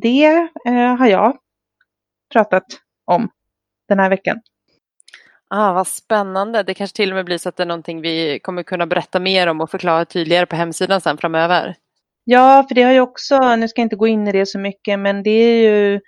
det 0.02 0.50
eh, 0.68 0.96
har 0.96 1.08
jag 1.08 1.38
pratat 2.34 2.66
om 3.06 3.30
den 3.88 4.00
här 4.00 4.10
veckan. 4.10 4.42
Ah, 5.50 5.74
vad 5.74 5.88
spännande. 5.88 6.64
Det 6.64 6.74
kanske 6.74 6.96
till 6.96 7.12
och 7.12 7.16
med 7.16 7.26
blir 7.26 7.38
så 7.38 7.50
att 7.50 7.56
det 7.56 7.64
är 7.64 7.68
någonting 7.68 8.02
vi 8.02 8.40
kommer 8.40 8.64
kunna 8.64 8.88
berätta 8.88 9.20
mer 9.20 9.48
om 9.48 9.62
och 9.62 9.72
förklara 9.72 10.06
tydligare 10.06 10.46
på 10.46 10.56
hemsidan 10.56 11.02
sen 11.02 11.18
framöver. 11.18 11.76
Ja, 12.24 12.66
för 12.68 12.76
det 12.76 12.84
har 12.84 12.92
ju 12.92 13.00
också, 13.00 13.56
nu 13.56 13.68
ska 13.68 13.82
jag 13.82 13.86
inte 13.86 13.96
gå 13.96 14.08
in 14.08 14.28
i 14.28 14.32
det 14.32 14.46
så 14.46 14.60
mycket, 14.60 15.00
men 15.00 15.24
det 15.24 15.30
är 15.30 15.62
ju 15.62 16.00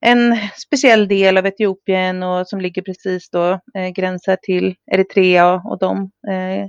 en 0.00 0.36
speciell 0.66 1.08
del 1.08 1.36
av 1.36 1.46
Etiopien 1.46 2.22
och 2.22 2.48
som 2.48 2.60
ligger 2.60 2.82
precis 2.82 3.30
då 3.30 3.60
eh, 3.74 3.88
gränsar 3.94 4.36
till 4.42 4.74
Eritrea 4.92 5.54
och 5.54 5.78
de 5.78 6.10
eh, 6.28 6.66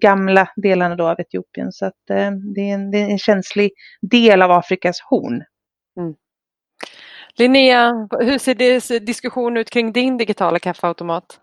gamla 0.00 0.48
delarna 0.56 0.96
då 0.96 1.08
av 1.08 1.20
Etiopien. 1.20 1.72
Så 1.72 1.86
att 1.86 2.10
eh, 2.10 2.30
det, 2.54 2.60
är 2.70 2.74
en, 2.74 2.90
det, 2.90 2.98
är 2.98 3.10
en, 3.10 3.18
känslig 3.18 3.70
del 4.02 4.42
av 4.42 4.50
Afrikas 4.50 5.00
horn. 5.00 5.42
Mm. 6.00 6.14
Linnea, 7.38 8.08
hur 8.20 8.38
ser 8.38 9.00
diskussionen 9.00 9.56
ut 9.56 9.70
kring 9.70 9.92
din 9.92 10.18
digitala 10.18 10.58
kaffeautomat? 10.58 11.38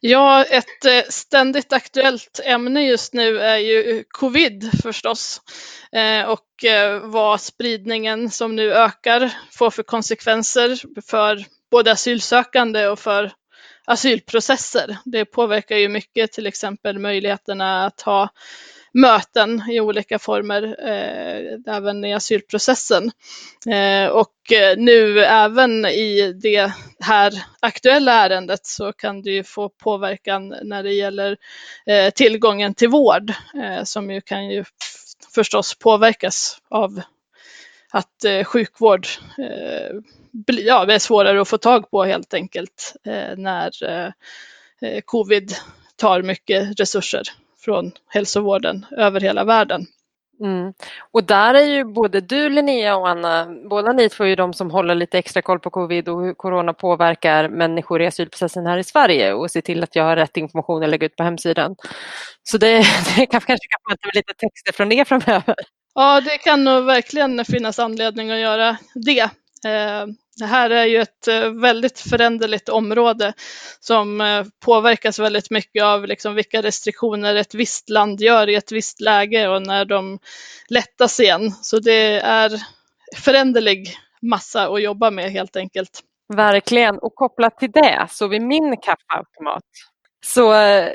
Ja, 0.00 0.44
ett 0.44 0.84
eh, 0.84 1.10
ständigt 1.10 1.72
aktuellt 1.72 2.40
ämne 2.44 2.86
just 2.86 3.14
nu 3.14 3.38
är 3.38 3.56
ju 3.56 4.04
covid 4.08 4.82
förstås 4.82 5.40
eh, 5.92 6.28
och 6.28 6.64
eh, 6.64 7.00
vad 7.00 7.40
spridningen 7.40 8.30
som 8.30 8.56
nu 8.56 8.72
ökar 8.72 9.32
får 9.50 9.70
för 9.70 9.82
konsekvenser 9.82 11.00
för 11.06 11.44
både 11.70 11.92
asylsökande 11.92 12.86
och 12.86 12.98
för 12.98 13.32
asylprocesser. 13.84 14.96
Det 15.04 15.24
påverkar 15.24 15.76
ju 15.76 15.88
mycket, 15.88 16.32
till 16.32 16.46
exempel 16.46 16.98
möjligheterna 16.98 17.86
att 17.86 18.00
ha 18.00 18.28
möten 18.98 19.62
i 19.70 19.80
olika 19.80 20.18
former, 20.18 20.62
eh, 20.88 21.76
även 21.76 22.04
i 22.04 22.14
asylprocessen. 22.14 23.10
Eh, 23.66 24.08
och 24.08 24.52
eh, 24.52 24.76
nu 24.76 25.24
även 25.24 25.86
i 25.86 26.32
det 26.32 26.72
här 27.00 27.32
aktuella 27.60 28.12
ärendet 28.12 28.66
så 28.66 28.92
kan 28.92 29.22
det 29.22 29.30
ju 29.30 29.44
få 29.44 29.68
påverkan 29.68 30.54
när 30.62 30.82
det 30.82 30.92
gäller 30.92 31.36
eh, 31.86 32.10
tillgången 32.10 32.74
till 32.74 32.88
vård 32.88 33.32
eh, 33.62 33.84
som 33.84 34.10
ju 34.10 34.20
kan 34.20 34.48
ju 34.48 34.64
förstås 35.34 35.78
påverkas 35.78 36.58
av 36.70 37.00
att 37.90 38.24
eh, 38.24 38.44
sjukvård 38.44 39.06
eh, 39.38 39.96
bli, 40.32 40.66
ja, 40.66 40.92
är 40.92 40.98
svårare 40.98 41.40
att 41.40 41.48
få 41.48 41.58
tag 41.58 41.90
på 41.90 42.04
helt 42.04 42.34
enkelt 42.34 42.94
eh, 43.04 43.36
när 43.36 43.84
eh, 43.84 44.12
eh 44.82 45.00
covid 45.04 45.54
tar 45.96 46.22
mycket 46.22 46.80
resurser 46.80 47.22
från 47.64 47.92
hälsovården 48.08 48.86
över 48.90 49.20
hela 49.20 49.44
världen. 49.44 49.86
Mm. 50.40 50.72
Och 51.12 51.24
där 51.24 51.54
är 51.54 51.64
ju 51.64 51.84
både 51.84 52.20
du 52.20 52.48
Linnea 52.48 52.96
och 52.96 53.08
Anna, 53.08 53.46
båda 53.70 53.92
ni 53.92 54.08
två 54.08 54.24
är 54.24 54.28
ju 54.28 54.36
de 54.36 54.52
som 54.52 54.70
håller 54.70 54.94
lite 54.94 55.18
extra 55.18 55.42
koll 55.42 55.60
på 55.60 55.70
covid 55.70 56.08
och 56.08 56.22
hur 56.22 56.34
corona 56.34 56.72
påverkar 56.72 57.48
människor 57.48 58.02
i 58.02 58.06
asylprocessen 58.06 58.66
här 58.66 58.78
i 58.78 58.84
Sverige 58.84 59.32
och 59.32 59.50
ser 59.50 59.60
till 59.60 59.82
att 59.82 59.96
jag 59.96 60.04
har 60.04 60.16
rätt 60.16 60.36
information 60.36 60.82
att 60.82 60.88
lägga 60.90 61.06
ut 61.06 61.16
på 61.16 61.22
hemsidan. 61.22 61.76
Så 62.42 62.58
det, 62.58 62.76
det 63.16 63.26
kan, 63.26 63.40
kanske 63.40 63.68
kan 63.68 63.96
få 64.02 64.10
lite 64.14 64.34
texter 64.34 64.72
från 64.72 64.92
er 64.92 65.04
framöver. 65.04 65.54
Ja, 65.94 66.20
det 66.20 66.38
kan 66.38 66.64
nog 66.64 66.84
verkligen 66.84 67.44
finnas 67.44 67.78
anledning 67.78 68.30
att 68.30 68.38
göra 68.38 68.76
det. 68.94 69.30
Det 70.38 70.46
här 70.46 70.70
är 70.70 70.84
ju 70.84 71.00
ett 71.00 71.28
eh, 71.28 71.50
väldigt 71.50 72.00
föränderligt 72.00 72.68
område 72.68 73.32
som 73.80 74.20
eh, 74.20 74.44
påverkas 74.64 75.18
väldigt 75.18 75.50
mycket 75.50 75.84
av 75.84 76.06
liksom 76.06 76.34
vilka 76.34 76.62
restriktioner 76.62 77.34
ett 77.34 77.54
visst 77.54 77.90
land 77.90 78.20
gör 78.20 78.48
i 78.48 78.54
ett 78.54 78.72
visst 78.72 79.00
läge 79.00 79.48
och 79.48 79.62
när 79.62 79.84
de 79.84 80.18
lättas 80.68 81.20
igen. 81.20 81.50
Så 81.62 81.78
det 81.78 82.20
är 82.20 82.50
föränderlig 83.16 83.96
massa 84.22 84.68
att 84.68 84.82
jobba 84.82 85.10
med 85.10 85.30
helt 85.32 85.56
enkelt. 85.56 86.00
Verkligen, 86.34 86.98
och 86.98 87.14
kopplat 87.14 87.58
till 87.58 87.70
det 87.70 88.06
så 88.10 88.28
vid 88.28 88.42
min 88.42 88.76
kaffeautomat 88.76 89.64
så, 90.26 90.54
eh, 90.54 90.88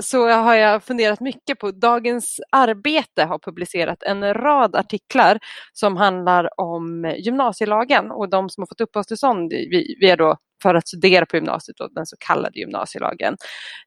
så 0.00 0.28
har 0.28 0.54
jag 0.54 0.84
funderat 0.84 1.20
mycket 1.20 1.58
på 1.58 1.70
Dagens 1.70 2.40
Arbete 2.52 3.24
har 3.24 3.38
publicerat 3.38 4.02
en 4.02 4.34
rad 4.34 4.76
artiklar 4.76 5.38
som 5.72 5.96
handlar 5.96 6.60
om 6.60 7.14
gymnasielagen 7.18 8.10
och 8.10 8.30
de 8.30 8.48
som 8.48 8.62
har 8.62 8.66
fått 8.66 8.80
uppehållstillstånd 8.80 9.52
via 10.00 10.16
då 10.16 10.36
för 10.62 10.74
att 10.74 10.88
studera 10.88 11.26
på 11.26 11.36
gymnasiet, 11.36 11.76
då, 11.76 11.88
den 11.88 12.06
så 12.06 12.16
kallade 12.20 12.58
gymnasielagen. 12.58 13.36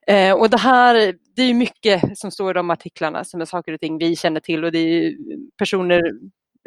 Eh, 0.08 0.34
och 0.34 0.50
det 0.50 0.58
här, 0.58 1.16
det 1.36 1.42
är 1.42 1.54
mycket 1.54 2.18
som 2.18 2.32
står 2.32 2.52
i 2.52 2.54
de 2.54 2.70
artiklarna 2.70 3.24
som 3.24 3.42
är 3.42 3.46
saker 3.46 3.74
och 3.74 3.80
ting 3.80 3.98
vi 3.98 4.16
känner 4.16 4.40
till 4.40 4.64
och 4.64 4.72
det 4.72 4.80
är 4.80 5.14
personer 5.58 6.02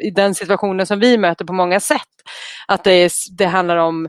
i 0.03 0.09
den 0.11 0.35
situationen 0.35 0.85
som 0.85 0.99
vi 0.99 1.17
möter 1.17 1.45
på 1.45 1.53
många 1.53 1.79
sätt. 1.79 2.01
Att 2.67 2.83
det, 2.83 2.91
är, 2.91 3.11
det 3.37 3.45
handlar 3.45 3.77
om 3.77 4.07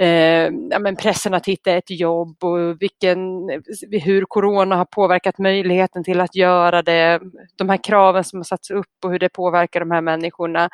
eh, 0.00 0.50
ja, 0.70 0.78
men 0.78 0.96
pressen 0.96 1.34
att 1.34 1.46
hitta 1.46 1.72
ett 1.72 1.90
jobb 1.90 2.44
och 2.44 2.82
vilken, 2.82 3.50
eh, 3.50 3.60
hur 4.04 4.24
corona 4.24 4.76
har 4.76 4.84
påverkat 4.84 5.38
möjligheten 5.38 6.04
till 6.04 6.20
att 6.20 6.36
göra 6.36 6.82
det. 6.82 7.20
De 7.56 7.68
här 7.68 7.84
kraven 7.84 8.24
som 8.24 8.38
har 8.38 8.44
satts 8.44 8.70
upp 8.70 9.04
och 9.04 9.10
hur 9.10 9.18
det 9.18 9.28
påverkar 9.28 9.80
de 9.80 9.90
här 9.90 10.00
människorna. 10.00 10.70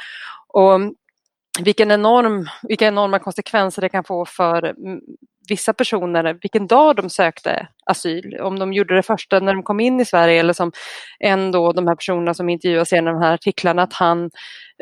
Och 0.48 0.80
vilken 1.60 1.90
enorm, 1.90 2.48
vilka 2.62 2.86
enorma 2.86 3.18
konsekvenser 3.18 3.82
det 3.82 3.88
kan 3.88 4.04
få 4.04 4.24
för 4.24 4.64
mm, 4.64 5.00
vissa 5.48 5.72
personer, 5.72 6.38
vilken 6.42 6.66
dag 6.66 6.96
de 6.96 7.10
sökte 7.10 7.68
asyl, 7.86 8.40
om 8.40 8.58
de 8.58 8.72
gjorde 8.72 8.94
det 8.94 9.02
första 9.02 9.40
när 9.40 9.54
de 9.54 9.62
kom 9.62 9.80
in 9.80 10.00
i 10.00 10.04
Sverige 10.04 10.40
eller 10.40 10.52
som 10.52 10.72
en 11.18 11.52
då, 11.52 11.72
de 11.72 11.86
här 11.86 11.94
personerna 11.94 12.34
som 12.34 12.48
intervjuas 12.48 12.92
i 12.92 12.96
de 12.96 13.22
här 13.22 13.34
artiklarna, 13.34 13.82
att 13.82 13.92
han 13.92 14.30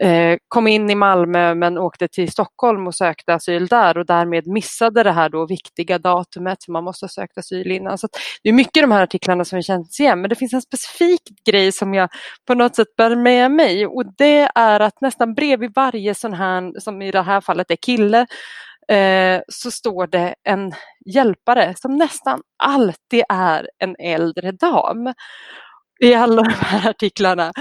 eh, 0.00 0.36
kom 0.48 0.66
in 0.66 0.90
i 0.90 0.94
Malmö 0.94 1.54
men 1.54 1.78
åkte 1.78 2.08
till 2.08 2.32
Stockholm 2.32 2.86
och 2.86 2.94
sökte 2.94 3.34
asyl 3.34 3.66
där 3.66 3.98
och 3.98 4.06
därmed 4.06 4.46
missade 4.46 5.02
det 5.02 5.12
här 5.12 5.28
då 5.28 5.46
viktiga 5.46 5.98
datumet 5.98 6.62
som 6.62 6.72
man 6.72 6.84
måste 6.84 7.04
ha 7.04 7.08
sökt 7.08 7.38
asyl 7.38 7.70
innan. 7.70 7.98
Så 7.98 8.08
det 8.42 8.48
är 8.48 8.52
mycket 8.52 8.82
de 8.82 8.90
här 8.90 9.02
artiklarna 9.02 9.44
som 9.44 9.62
känns 9.62 10.00
igen 10.00 10.20
men 10.20 10.28
det 10.28 10.36
finns 10.36 10.52
en 10.52 10.62
specifik 10.62 11.22
grej 11.46 11.72
som 11.72 11.94
jag 11.94 12.08
på 12.46 12.54
något 12.54 12.76
sätt 12.76 12.96
bär 12.96 13.16
med 13.16 13.50
mig 13.50 13.86
och 13.86 14.04
det 14.18 14.48
är 14.54 14.80
att 14.80 15.00
nästan 15.00 15.34
bredvid 15.34 15.72
varje 15.74 16.14
sån 16.14 16.32
här, 16.34 16.80
som 16.80 17.02
i 17.02 17.10
det 17.10 17.22
här 17.22 17.40
fallet 17.40 17.70
är 17.70 17.76
kille, 17.76 18.26
Eh, 18.88 19.40
så 19.48 19.70
står 19.70 20.06
det 20.06 20.34
en 20.44 20.72
hjälpare 21.06 21.74
som 21.76 21.96
nästan 21.96 22.42
alltid 22.58 23.24
är 23.28 23.70
en 23.78 23.96
äldre 23.98 24.52
dam 24.52 25.14
i 26.00 26.14
alla 26.14 26.42
de 26.42 26.48
här 26.48 26.90
artiklarna. 26.90 27.52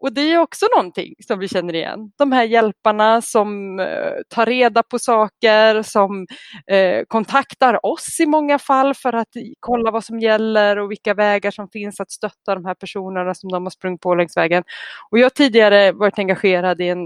Och 0.00 0.12
det 0.12 0.20
är 0.20 0.38
också 0.38 0.66
någonting 0.76 1.14
som 1.26 1.38
vi 1.38 1.48
känner 1.48 1.74
igen. 1.74 2.12
De 2.18 2.32
här 2.32 2.44
hjälparna 2.44 3.22
som 3.22 3.80
eh, 3.80 4.12
tar 4.28 4.46
reda 4.46 4.82
på 4.82 4.98
saker, 4.98 5.82
som 5.82 6.26
eh, 6.66 7.04
kontaktar 7.08 7.86
oss 7.86 8.20
i 8.20 8.26
många 8.26 8.58
fall 8.58 8.94
för 8.94 9.12
att 9.12 9.28
kolla 9.60 9.90
vad 9.90 10.04
som 10.04 10.20
gäller 10.20 10.78
och 10.78 10.90
vilka 10.90 11.14
vägar 11.14 11.50
som 11.50 11.68
finns 11.68 12.00
att 12.00 12.10
stötta 12.10 12.54
de 12.54 12.64
här 12.64 12.74
personerna 12.74 13.34
som 13.34 13.50
de 13.50 13.62
har 13.62 13.70
sprungit 13.70 14.00
på 14.00 14.14
längs 14.14 14.36
vägen. 14.36 14.64
Och 15.10 15.18
jag 15.18 15.24
har 15.24 15.30
tidigare 15.30 15.92
varit 15.92 16.18
engagerad 16.18 16.80
i 16.80 16.88
en, 16.88 17.00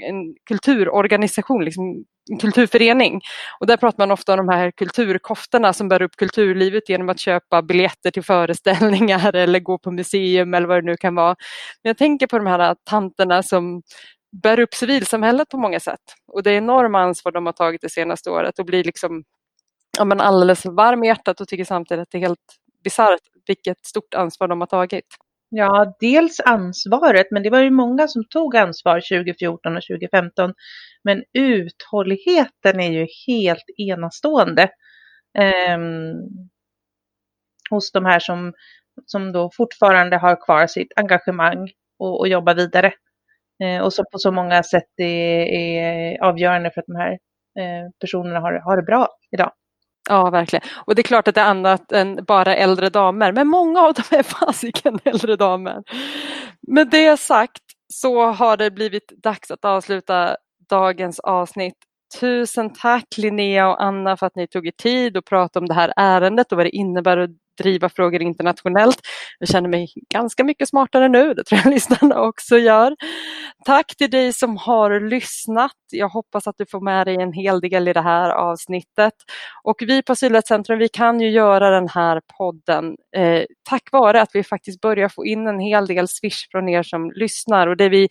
en 0.00 0.34
kulturorganisation, 0.48 1.64
liksom 1.64 2.04
kulturförening. 2.40 3.20
Och 3.60 3.66
där 3.66 3.76
pratar 3.76 3.98
man 3.98 4.10
ofta 4.10 4.32
om 4.32 4.46
de 4.46 4.48
här 4.48 4.70
kulturkoftorna 4.70 5.72
som 5.72 5.88
bär 5.88 6.02
upp 6.02 6.16
kulturlivet 6.16 6.88
genom 6.88 7.08
att 7.08 7.20
köpa 7.20 7.62
biljetter 7.62 8.10
till 8.10 8.24
föreställningar 8.24 9.34
eller 9.36 9.60
gå 9.60 9.78
på 9.78 9.90
museum 9.90 10.54
eller 10.54 10.66
vad 10.66 10.78
det 10.78 10.86
nu 10.86 10.96
kan 10.96 11.14
vara. 11.14 11.36
Men 11.82 11.90
jag 11.90 11.98
tänker 11.98 12.26
på 12.26 12.38
de 12.38 12.46
här 12.46 12.76
tanterna 12.84 13.42
som 13.42 13.82
bär 14.42 14.60
upp 14.60 14.74
civilsamhället 14.74 15.48
på 15.48 15.56
många 15.58 15.80
sätt. 15.80 16.00
Och 16.32 16.42
det 16.42 16.52
enorma 16.52 17.00
ansvar 17.00 17.32
de 17.32 17.46
har 17.46 17.52
tagit 17.52 17.80
det 17.80 17.90
senaste 17.90 18.30
året 18.30 18.58
och 18.58 18.66
blir 18.66 18.84
liksom 18.84 19.24
ja, 19.98 20.04
men 20.04 20.20
alldeles 20.20 20.66
varm 20.66 21.04
i 21.04 21.06
hjärtat 21.06 21.40
och 21.40 21.48
tycker 21.48 21.64
samtidigt 21.64 22.02
att 22.02 22.10
det 22.10 22.18
är 22.18 22.22
helt 22.22 22.58
bisarrt 22.84 23.20
vilket 23.46 23.86
stort 23.86 24.14
ansvar 24.14 24.48
de 24.48 24.60
har 24.60 24.66
tagit. 24.66 25.06
Ja, 25.56 25.94
dels 26.00 26.40
ansvaret, 26.40 27.26
men 27.30 27.42
det 27.42 27.50
var 27.50 27.60
ju 27.60 27.70
många 27.70 28.08
som 28.08 28.24
tog 28.24 28.56
ansvar 28.56 29.00
2014 29.00 29.76
och 29.76 29.82
2015. 29.82 30.54
Men 31.04 31.24
uthålligheten 31.32 32.80
är 32.80 32.90
ju 32.90 33.06
helt 33.26 33.64
enastående 33.76 34.62
eh, 35.38 35.78
hos 37.70 37.92
de 37.92 38.04
här 38.04 38.18
som, 38.18 38.52
som 39.06 39.32
då 39.32 39.50
fortfarande 39.56 40.16
har 40.16 40.44
kvar 40.44 40.66
sitt 40.66 40.92
engagemang 40.96 41.70
och, 41.98 42.20
och 42.20 42.28
jobbar 42.28 42.54
vidare. 42.54 42.92
Eh, 43.64 43.82
och 43.82 43.92
som 43.92 44.04
på 44.12 44.18
så 44.18 44.32
många 44.32 44.62
sätt 44.62 44.90
är, 44.96 45.46
är 45.46 46.22
avgörande 46.24 46.70
för 46.70 46.80
att 46.80 46.86
de 46.86 46.96
här 46.96 47.12
eh, 47.58 47.90
personerna 48.00 48.40
har, 48.40 48.52
har 48.52 48.76
det 48.76 48.82
bra 48.82 49.08
idag. 49.30 49.52
Ja, 50.08 50.30
verkligen. 50.30 50.62
Och 50.74 50.94
det 50.94 51.00
är 51.00 51.04
klart 51.04 51.28
att 51.28 51.34
det 51.34 51.40
är 51.40 51.50
annat 51.50 51.92
än 51.92 52.24
bara 52.24 52.56
äldre 52.56 52.88
damer, 52.90 53.32
men 53.32 53.48
många 53.48 53.80
av 53.80 53.94
dem 53.94 54.04
är 54.10 54.22
fasiken 54.22 54.98
äldre 55.04 55.36
damer. 55.36 55.82
Med 56.68 56.90
det 56.90 57.16
sagt 57.20 57.62
så 57.92 58.26
har 58.26 58.56
det 58.56 58.70
blivit 58.70 59.12
dags 59.22 59.50
att 59.50 59.64
avsluta 59.64 60.36
dagens 60.70 61.20
avsnitt. 61.20 61.76
Tusen 62.20 62.70
tack 62.70 63.04
Linnea 63.18 63.68
och 63.68 63.82
Anna 63.82 64.16
för 64.16 64.26
att 64.26 64.36
ni 64.36 64.46
tog 64.48 64.66
er 64.66 64.72
tid 64.82 65.16
att 65.16 65.24
prata 65.24 65.58
om 65.58 65.66
det 65.66 65.74
här 65.74 65.92
ärendet 65.96 66.52
och 66.52 66.56
vad 66.56 66.66
det 66.66 66.76
innebär 66.76 67.16
att 67.16 67.30
driva 67.62 67.88
frågor 67.88 68.22
internationellt. 68.22 69.00
Jag 69.38 69.48
känner 69.48 69.68
mig 69.68 69.88
ganska 70.10 70.44
mycket 70.44 70.68
smartare 70.68 71.08
nu, 71.08 71.34
det 71.34 71.44
tror 71.44 71.60
jag 71.64 71.72
lyssnarna 71.74 72.20
också 72.20 72.58
gör. 72.58 72.96
Tack 73.64 73.96
till 73.96 74.10
dig 74.10 74.32
som 74.32 74.56
har 74.56 75.00
lyssnat. 75.00 75.72
Jag 75.92 76.08
hoppas 76.08 76.46
att 76.46 76.58
du 76.58 76.66
får 76.66 76.80
med 76.80 77.06
dig 77.06 77.16
en 77.16 77.32
hel 77.32 77.60
del 77.60 77.88
i 77.88 77.92
det 77.92 78.00
här 78.00 78.30
avsnittet. 78.30 79.14
Och 79.62 79.76
vi 79.80 80.02
på 80.02 80.12
Asylrättscentrum, 80.12 80.78
vi 80.78 80.88
kan 80.88 81.20
ju 81.20 81.30
göra 81.30 81.70
den 81.70 81.88
här 81.88 82.20
podden 82.38 82.96
eh, 83.16 83.44
tack 83.68 83.92
vare 83.92 84.22
att 84.22 84.30
vi 84.32 84.44
faktiskt 84.44 84.80
börjar 84.80 85.08
få 85.08 85.26
in 85.26 85.46
en 85.46 85.60
hel 85.60 85.86
del 85.86 86.08
swish 86.08 86.50
från 86.50 86.68
er 86.68 86.82
som 86.82 87.10
lyssnar 87.14 87.66
och 87.66 87.76
det 87.76 87.88
vi 87.88 88.08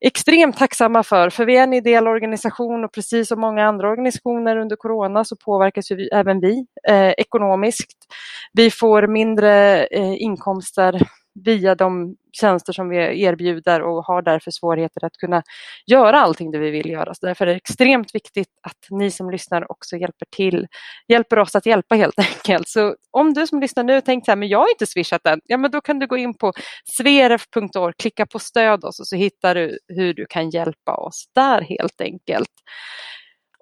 extremt 0.00 0.58
tacksamma 0.58 1.02
för, 1.02 1.30
för 1.30 1.44
vi 1.44 1.56
är 1.56 1.62
en 1.62 1.72
ideell 1.72 2.06
organisation 2.06 2.84
och 2.84 2.92
precis 2.92 3.28
som 3.28 3.40
många 3.40 3.66
andra 3.66 3.90
organisationer 3.90 4.56
under 4.56 4.76
corona 4.76 5.24
så 5.24 5.36
påverkas 5.36 5.90
ju 5.90 6.08
även 6.12 6.40
vi 6.40 6.66
eh, 6.88 7.10
ekonomiskt. 7.10 8.06
Vi 8.52 8.70
får 8.70 9.06
mindre 9.06 9.84
eh, 9.84 10.22
inkomster 10.22 11.00
via 11.44 11.74
de 11.74 12.16
tjänster 12.32 12.72
som 12.72 12.88
vi 12.88 13.22
erbjuder 13.22 13.82
och 13.82 14.04
har 14.04 14.22
därför 14.22 14.50
svårigheter 14.50 15.04
att 15.04 15.12
kunna 15.12 15.42
göra 15.86 16.20
allting 16.20 16.50
det 16.50 16.58
vi 16.58 16.70
vill 16.70 16.90
göra. 16.90 17.14
Så 17.14 17.26
därför 17.26 17.46
är 17.46 17.50
det 17.50 17.56
extremt 17.56 18.14
viktigt 18.14 18.48
att 18.62 18.76
ni 18.90 19.10
som 19.10 19.30
lyssnar 19.30 19.72
också 19.72 19.96
hjälper 19.96 20.26
till, 20.36 20.66
hjälper 21.08 21.38
oss 21.38 21.54
att 21.56 21.66
hjälpa 21.66 21.94
helt 21.94 22.18
enkelt. 22.18 22.68
Så 22.68 22.96
om 23.10 23.34
du 23.34 23.46
som 23.46 23.60
lyssnar 23.60 23.84
nu 23.84 24.00
tänkt 24.00 24.24
så 24.24 24.30
här, 24.30 24.36
men 24.36 24.48
jag 24.48 24.58
har 24.58 24.70
inte 24.70 24.86
swishat 24.86 25.26
än, 25.26 25.40
ja 25.44 25.56
men 25.56 25.70
då 25.70 25.80
kan 25.80 25.98
du 25.98 26.06
gå 26.06 26.16
in 26.16 26.34
på 26.34 26.52
sveref.org, 26.96 27.94
klicka 27.98 28.26
på 28.26 28.38
stöd 28.38 28.84
oss 28.84 29.00
och 29.00 29.06
så 29.06 29.16
hittar 29.16 29.54
du 29.54 29.78
hur 29.88 30.14
du 30.14 30.26
kan 30.26 30.50
hjälpa 30.50 30.94
oss 30.94 31.24
där 31.34 31.60
helt 31.60 32.00
enkelt. 32.00 32.50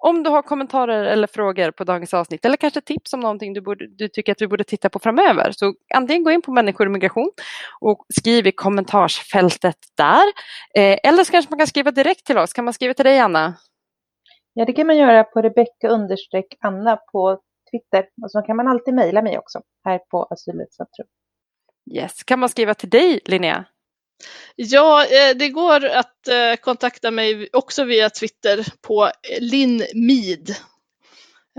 Om 0.01 0.23
du 0.23 0.29
har 0.29 0.41
kommentarer 0.41 1.03
eller 1.03 1.27
frågor 1.27 1.71
på 1.71 1.83
dagens 1.83 2.13
avsnitt 2.13 2.45
eller 2.45 2.57
kanske 2.57 2.81
tips 2.81 3.13
om 3.13 3.19
någonting 3.19 3.53
du, 3.53 3.61
borde, 3.61 3.87
du 3.87 4.07
tycker 4.07 4.31
att 4.31 4.41
vi 4.41 4.47
borde 4.47 4.63
titta 4.63 4.89
på 4.89 4.99
framöver 4.99 5.51
så 5.51 5.73
antingen 5.95 6.23
gå 6.23 6.31
in 6.31 6.41
på 6.41 6.51
människor 6.51 6.85
och 6.85 6.91
migration 6.91 7.31
och 7.79 8.05
skriv 8.19 8.47
i 8.47 8.51
kommentarsfältet 8.51 9.77
där. 9.97 10.23
Eh, 10.75 10.97
eller 11.03 11.23
så 11.23 11.31
kanske 11.31 11.51
man 11.51 11.59
kan 11.59 11.67
skriva 11.67 11.91
direkt 11.91 12.25
till 12.25 12.37
oss. 12.37 12.53
Kan 12.53 12.65
man 12.65 12.73
skriva 12.73 12.93
till 12.93 13.05
dig 13.05 13.19
Anna? 13.19 13.57
Ja, 14.53 14.65
det 14.65 14.73
kan 14.73 14.87
man 14.87 14.97
göra 14.97 15.23
på 15.23 15.41
Rebecka 15.41 15.89
Anna 16.59 16.97
på 17.11 17.39
Twitter. 17.71 18.05
Och 18.23 18.31
så 18.31 18.41
kan 18.41 18.55
man 18.55 18.67
alltid 18.67 18.93
mejla 18.93 19.21
mig 19.21 19.37
också 19.37 19.61
här 19.85 19.97
på 19.97 20.23
Asylrättscentrum. 20.23 21.07
Yes. 21.93 22.23
Kan 22.23 22.39
man 22.39 22.49
skriva 22.49 22.73
till 22.73 22.89
dig 22.89 23.19
Linnea? 23.25 23.65
Ja, 24.55 25.05
eh, 25.05 25.37
det 25.37 25.49
går 25.49 25.85
att 25.85 26.27
eh, 26.27 26.55
kontakta 26.55 27.11
mig 27.11 27.49
också 27.53 27.83
via 27.83 28.09
Twitter 28.09 28.65
på 28.81 29.11
linmid. 29.39 30.55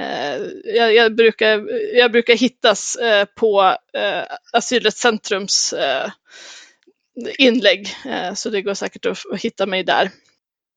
Eh, 0.01 0.43
jag, 0.65 0.95
jag, 0.95 1.15
brukar, 1.15 1.69
jag 1.97 2.13
brukar 2.13 2.35
hittas 2.35 2.97
på 3.37 3.77
Asylrättscentrums 4.53 5.75
inlägg, 7.39 7.89
så 8.35 8.51
det 8.51 8.63
går 8.63 8.75
säkert 8.75 9.07
att 9.07 9.19
hitta 9.41 9.67
mig 9.67 9.85
där. 9.85 10.11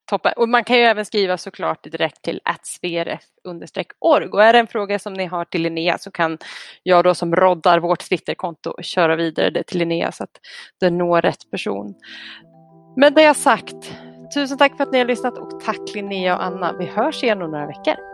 Toppen. 0.06 0.34
Och 0.36 0.49
man 0.49 0.64
kan 0.64 0.78
ju 0.78 0.84
även 0.84 1.06
skriva 1.06 1.38
såklart 1.38 1.84
direkt 1.84 2.22
till 2.22 2.41
atsvrf-org. 2.43 4.28
Och 4.28 4.43
är 4.43 4.54
det 4.54 4.60
en 4.60 4.68
fråga 4.68 4.99
som 4.99 5.14
ni 5.14 5.26
har 5.26 5.45
till 5.45 5.62
Linnea 5.62 5.97
så 5.97 6.12
kan 6.12 6.38
jag 6.84 7.04
då 7.04 7.16
som 7.16 7.36
roddar 7.36 7.80
vårt 7.80 8.10
Twitterkonto 8.10 8.82
köra 8.82 9.16
vidare 9.16 9.49
det 9.49 9.64
till 9.64 9.80
Linnea 9.80 10.12
så 10.12 10.24
att 10.24 10.39
det 10.80 10.89
når 10.89 11.22
rätt 11.22 11.51
person. 11.51 11.95
Med 12.97 13.14
det 13.14 13.34
sagt, 13.34 13.93
tusen 14.34 14.58
tack 14.58 14.78
för 14.78 14.84
att 14.84 14.91
ni 14.91 14.97
har 14.97 15.06
lyssnat 15.06 15.38
och 15.38 15.60
tack 15.60 15.95
Linnea 15.95 16.36
och 16.36 16.43
Anna. 16.43 16.74
Vi 16.80 16.86
hörs 16.86 17.24
igen 17.24 17.41
om 17.41 17.51
några 17.51 17.68
veckor. 17.68 18.12